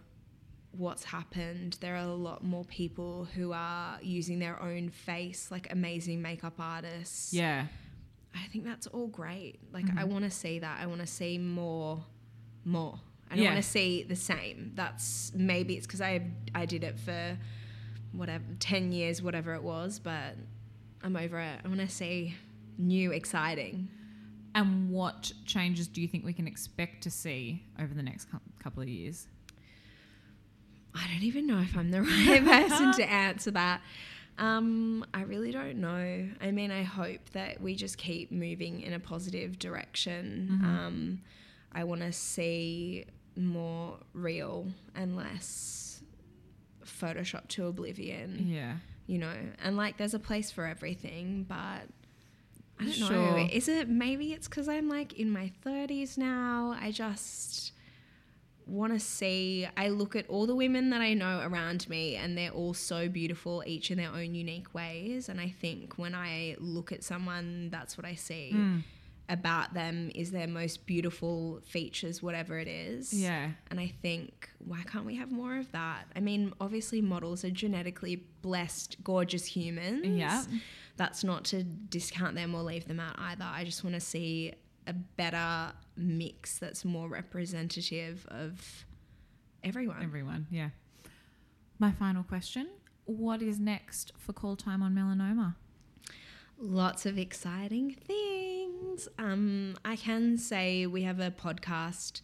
what's 0.76 1.04
happened. 1.04 1.76
There 1.80 1.94
are 1.94 1.98
a 2.08 2.14
lot 2.14 2.42
more 2.42 2.64
people 2.64 3.28
who 3.34 3.52
are 3.52 3.98
using 4.02 4.38
their 4.38 4.60
own 4.62 4.88
face, 4.90 5.50
like 5.50 5.72
amazing 5.72 6.20
makeup 6.20 6.54
artists. 6.58 7.32
Yeah. 7.32 7.66
I 8.34 8.46
think 8.48 8.64
that's 8.64 8.86
all 8.88 9.06
great. 9.06 9.60
Like 9.72 9.84
Mm-hmm. 9.84 9.98
I 9.98 10.04
want 10.04 10.24
to 10.24 10.30
see 10.30 10.58
that. 10.58 10.80
I 10.80 10.86
want 10.86 11.00
to 11.00 11.06
see 11.06 11.38
more, 11.38 12.04
more. 12.64 12.98
I 13.34 13.36
don't 13.36 13.44
Yeah. 13.44 13.52
want 13.54 13.64
to 13.64 13.68
see 13.70 14.02
the 14.04 14.16
same. 14.16 14.72
That's 14.74 15.32
maybe 15.34 15.74
it's 15.74 15.86
because 15.86 16.00
I 16.00 16.30
I 16.54 16.66
did 16.66 16.84
it 16.84 16.98
for 16.98 17.36
whatever 18.12 18.44
ten 18.60 18.92
years, 18.92 19.20
whatever 19.20 19.54
it 19.54 19.62
was, 19.62 19.98
but 19.98 20.36
I'm 21.02 21.16
over 21.16 21.38
it. 21.40 21.60
I 21.64 21.68
want 21.68 21.80
to 21.80 21.88
see 21.88 22.36
new, 22.78 23.10
exciting. 23.12 23.88
And 24.54 24.88
what 24.90 25.32
changes 25.44 25.88
do 25.88 26.00
you 26.00 26.06
think 26.06 26.24
we 26.24 26.32
can 26.32 26.46
expect 26.46 27.02
to 27.02 27.10
see 27.10 27.64
over 27.80 27.92
the 27.92 28.02
next 28.04 28.28
couple 28.62 28.82
of 28.82 28.88
years? 28.88 29.26
I 30.94 31.06
don't 31.12 31.24
even 31.24 31.46
know 31.48 31.58
if 31.58 31.76
I'm 31.76 31.90
the 31.90 32.02
right 32.02 32.44
person 32.44 32.92
to 32.94 33.02
answer 33.10 33.50
that. 33.50 33.80
Um, 34.38 35.04
I 35.12 35.22
really 35.22 35.50
don't 35.50 35.78
know. 35.80 36.28
I 36.40 36.50
mean, 36.52 36.70
I 36.70 36.82
hope 36.84 37.20
that 37.32 37.60
we 37.60 37.74
just 37.74 37.98
keep 37.98 38.30
moving 38.32 38.80
in 38.80 38.92
a 38.92 39.00
positive 39.00 39.58
direction. 39.58 40.60
Um, 40.64 41.20
I 41.72 41.84
want 41.84 42.00
to 42.02 42.12
see 42.12 43.04
more 43.36 43.98
real 44.12 44.68
and 44.94 45.16
less 45.16 46.02
Photoshop 46.84 47.48
to 47.48 47.66
oblivion, 47.66 48.46
Yeah. 48.48 48.76
you 49.06 49.18
know. 49.18 49.34
And 49.62 49.76
like, 49.76 49.96
there's 49.96 50.14
a 50.14 50.18
place 50.18 50.50
for 50.50 50.66
everything, 50.66 51.44
but 51.48 51.88
I 52.78 52.84
don't 52.84 52.92
Sure. 52.92 53.08
know. 53.10 53.48
Is 53.52 53.68
it 53.68 53.88
maybe 53.88 54.32
it's 54.32 54.48
because 54.48 54.68
I'm 54.68 54.88
like 54.88 55.14
in 55.14 55.30
my 55.30 55.50
30s 55.64 56.18
now? 56.18 56.76
I 56.78 56.90
just 56.90 57.72
want 58.66 58.92
to 58.94 59.00
see. 59.00 59.66
I 59.76 59.88
look 59.88 60.16
at 60.16 60.28
all 60.28 60.46
the 60.46 60.54
women 60.54 60.90
that 60.90 61.00
I 61.00 61.14
know 61.14 61.40
around 61.44 61.88
me, 61.88 62.16
and 62.16 62.36
they're 62.36 62.50
all 62.50 62.72
so 62.74 63.08
beautiful, 63.08 63.62
each 63.66 63.90
in 63.90 63.98
their 63.98 64.10
own 64.10 64.34
unique 64.34 64.72
ways. 64.74 65.28
And 65.28 65.40
I 65.40 65.50
think 65.50 65.98
when 65.98 66.14
I 66.14 66.56
look 66.58 66.90
at 66.92 67.02
someone, 67.04 67.68
that's 67.70 67.96
what 67.98 68.06
I 68.06 68.14
see 68.14 68.50
Hmm. 68.52 68.78
About 69.28 69.72
them 69.72 70.10
is 70.14 70.30
their 70.30 70.46
most 70.46 70.86
beautiful 70.86 71.60
features, 71.64 72.22
whatever 72.22 72.58
it 72.58 72.68
is. 72.68 73.12
Yeah. 73.12 73.50
And 73.70 73.80
I 73.80 73.92
think, 74.02 74.50
why 74.58 74.82
can't 74.82 75.06
we 75.06 75.16
have 75.16 75.32
more 75.32 75.56
of 75.56 75.70
that? 75.72 76.04
I 76.14 76.20
mean, 76.20 76.52
obviously, 76.60 77.00
models 77.00 77.44
are 77.44 77.50
genetically 77.50 78.24
blessed, 78.42 79.02
gorgeous 79.02 79.46
humans. 79.46 80.06
Yeah. 80.06 80.42
That's 80.96 81.24
not 81.24 81.44
to 81.46 81.62
discount 81.64 82.34
them 82.34 82.54
or 82.54 82.62
leave 82.62 82.86
them 82.86 83.00
out 83.00 83.16
either. 83.18 83.44
I 83.44 83.64
just 83.64 83.82
want 83.82 83.94
to 83.94 84.00
see 84.00 84.52
a 84.86 84.92
better 84.92 85.72
mix 85.96 86.58
that's 86.58 86.84
more 86.84 87.08
representative 87.08 88.26
of 88.30 88.84
everyone. 89.62 90.02
Everyone. 90.02 90.46
Yeah. 90.50 90.70
My 91.78 91.92
final 91.92 92.22
question 92.22 92.68
What 93.06 93.42
is 93.42 93.58
next 93.58 94.12
for 94.18 94.32
call 94.32 94.56
time 94.56 94.82
on 94.82 94.94
melanoma? 94.94 95.56
Lots 96.66 97.04
of 97.04 97.18
exciting 97.18 97.94
things. 98.06 99.06
Um, 99.18 99.76
I 99.84 99.96
can 99.96 100.38
say 100.38 100.86
we 100.86 101.02
have 101.02 101.20
a 101.20 101.30
podcast 101.30 102.22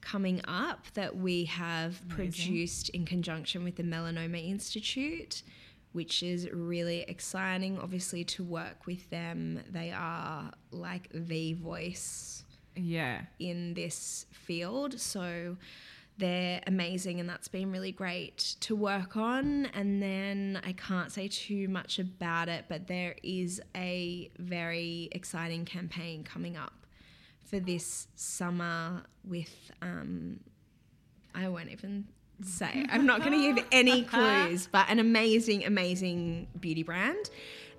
coming 0.00 0.40
up 0.48 0.86
that 0.94 1.16
we 1.16 1.44
have 1.44 2.00
Amazing. 2.06 2.08
produced 2.32 2.88
in 2.90 3.04
conjunction 3.04 3.64
with 3.64 3.76
the 3.76 3.82
Melanoma 3.82 4.42
Institute, 4.48 5.42
which 5.92 6.22
is 6.22 6.48
really 6.50 7.00
exciting, 7.08 7.78
obviously, 7.78 8.24
to 8.24 8.42
work 8.42 8.86
with 8.86 9.10
them. 9.10 9.60
They 9.70 9.90
are 9.92 10.50
like 10.70 11.10
the 11.12 11.52
voice 11.52 12.44
Yeah. 12.74 13.22
in 13.38 13.74
this 13.74 14.24
field. 14.32 14.98
So 14.98 15.58
they're 16.18 16.60
amazing, 16.66 17.20
and 17.20 17.28
that's 17.28 17.48
been 17.48 17.70
really 17.70 17.92
great 17.92 18.56
to 18.60 18.74
work 18.74 19.16
on. 19.16 19.66
And 19.66 20.02
then 20.02 20.60
I 20.64 20.72
can't 20.72 21.12
say 21.12 21.28
too 21.28 21.68
much 21.68 21.98
about 21.98 22.48
it, 22.48 22.64
but 22.68 22.88
there 22.88 23.14
is 23.22 23.62
a 23.76 24.30
very 24.38 25.08
exciting 25.12 25.64
campaign 25.64 26.24
coming 26.24 26.56
up 26.56 26.74
for 27.44 27.60
this 27.60 28.08
summer 28.16 29.04
with, 29.24 29.70
um, 29.80 30.40
I 31.34 31.48
won't 31.48 31.70
even 31.70 32.06
say, 32.42 32.84
I'm 32.90 33.06
not 33.06 33.20
going 33.22 33.32
to 33.32 33.54
give 33.54 33.66
any 33.70 34.02
clues, 34.04 34.68
but 34.70 34.90
an 34.90 34.98
amazing, 34.98 35.64
amazing 35.64 36.48
beauty 36.58 36.82
brand. 36.82 37.30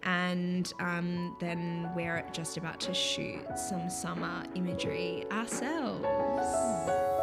And 0.04 0.72
um, 0.80 1.36
then 1.42 1.92
we're 1.94 2.24
just 2.32 2.56
about 2.56 2.80
to 2.82 2.94
shoot 2.94 3.46
some 3.58 3.90
summer 3.90 4.44
imagery 4.56 5.26
ourselves. 5.30 7.19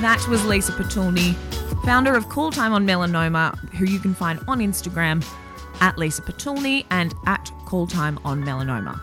That 0.00 0.26
was 0.28 0.42
Lisa 0.46 0.72
Patulny, 0.72 1.34
founder 1.84 2.14
of 2.14 2.30
Call 2.30 2.50
Time 2.50 2.72
on 2.72 2.86
Melanoma, 2.86 3.58
who 3.74 3.84
you 3.84 3.98
can 3.98 4.14
find 4.14 4.40
on 4.48 4.60
Instagram 4.60 5.22
at 5.82 5.98
Lisa 5.98 6.22
Patulny 6.22 6.86
and 6.90 7.14
at 7.26 7.52
Call 7.66 7.86
Time 7.86 8.18
on 8.24 8.42
Melanoma. 8.42 8.98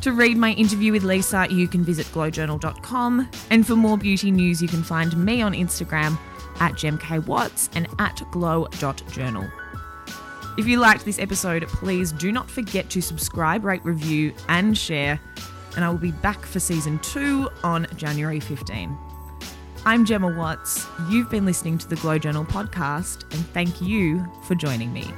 To 0.00 0.12
read 0.12 0.38
my 0.38 0.52
interview 0.52 0.92
with 0.92 1.02
Lisa, 1.02 1.48
you 1.50 1.68
can 1.68 1.84
visit 1.84 2.06
glowjournal.com. 2.06 3.28
And 3.50 3.66
for 3.66 3.76
more 3.76 3.98
beauty 3.98 4.30
news, 4.30 4.62
you 4.62 4.68
can 4.68 4.82
find 4.82 5.14
me 5.22 5.42
on 5.42 5.52
Instagram 5.52 6.18
at 6.60 6.72
gemkwatts 6.72 7.68
and 7.74 7.86
at 7.98 8.22
glow.journal. 8.30 9.50
If 10.56 10.66
you 10.66 10.78
liked 10.78 11.04
this 11.04 11.18
episode, 11.18 11.68
please 11.68 12.12
do 12.12 12.32
not 12.32 12.50
forget 12.50 12.88
to 12.88 13.02
subscribe, 13.02 13.66
rate, 13.66 13.84
review, 13.84 14.32
and 14.48 14.78
share. 14.78 15.20
And 15.76 15.84
I 15.84 15.90
will 15.90 15.98
be 15.98 16.12
back 16.12 16.46
for 16.46 16.58
season 16.58 16.98
two 17.00 17.50
on 17.62 17.86
January 17.96 18.40
15. 18.40 19.09
I'm 19.90 20.04
Gemma 20.04 20.28
Watts. 20.28 20.86
You've 21.08 21.28
been 21.30 21.44
listening 21.44 21.76
to 21.78 21.88
the 21.88 21.96
Glow 21.96 22.16
Journal 22.16 22.44
podcast, 22.44 23.22
and 23.34 23.44
thank 23.48 23.82
you 23.82 24.24
for 24.46 24.54
joining 24.54 24.92
me. 24.92 25.12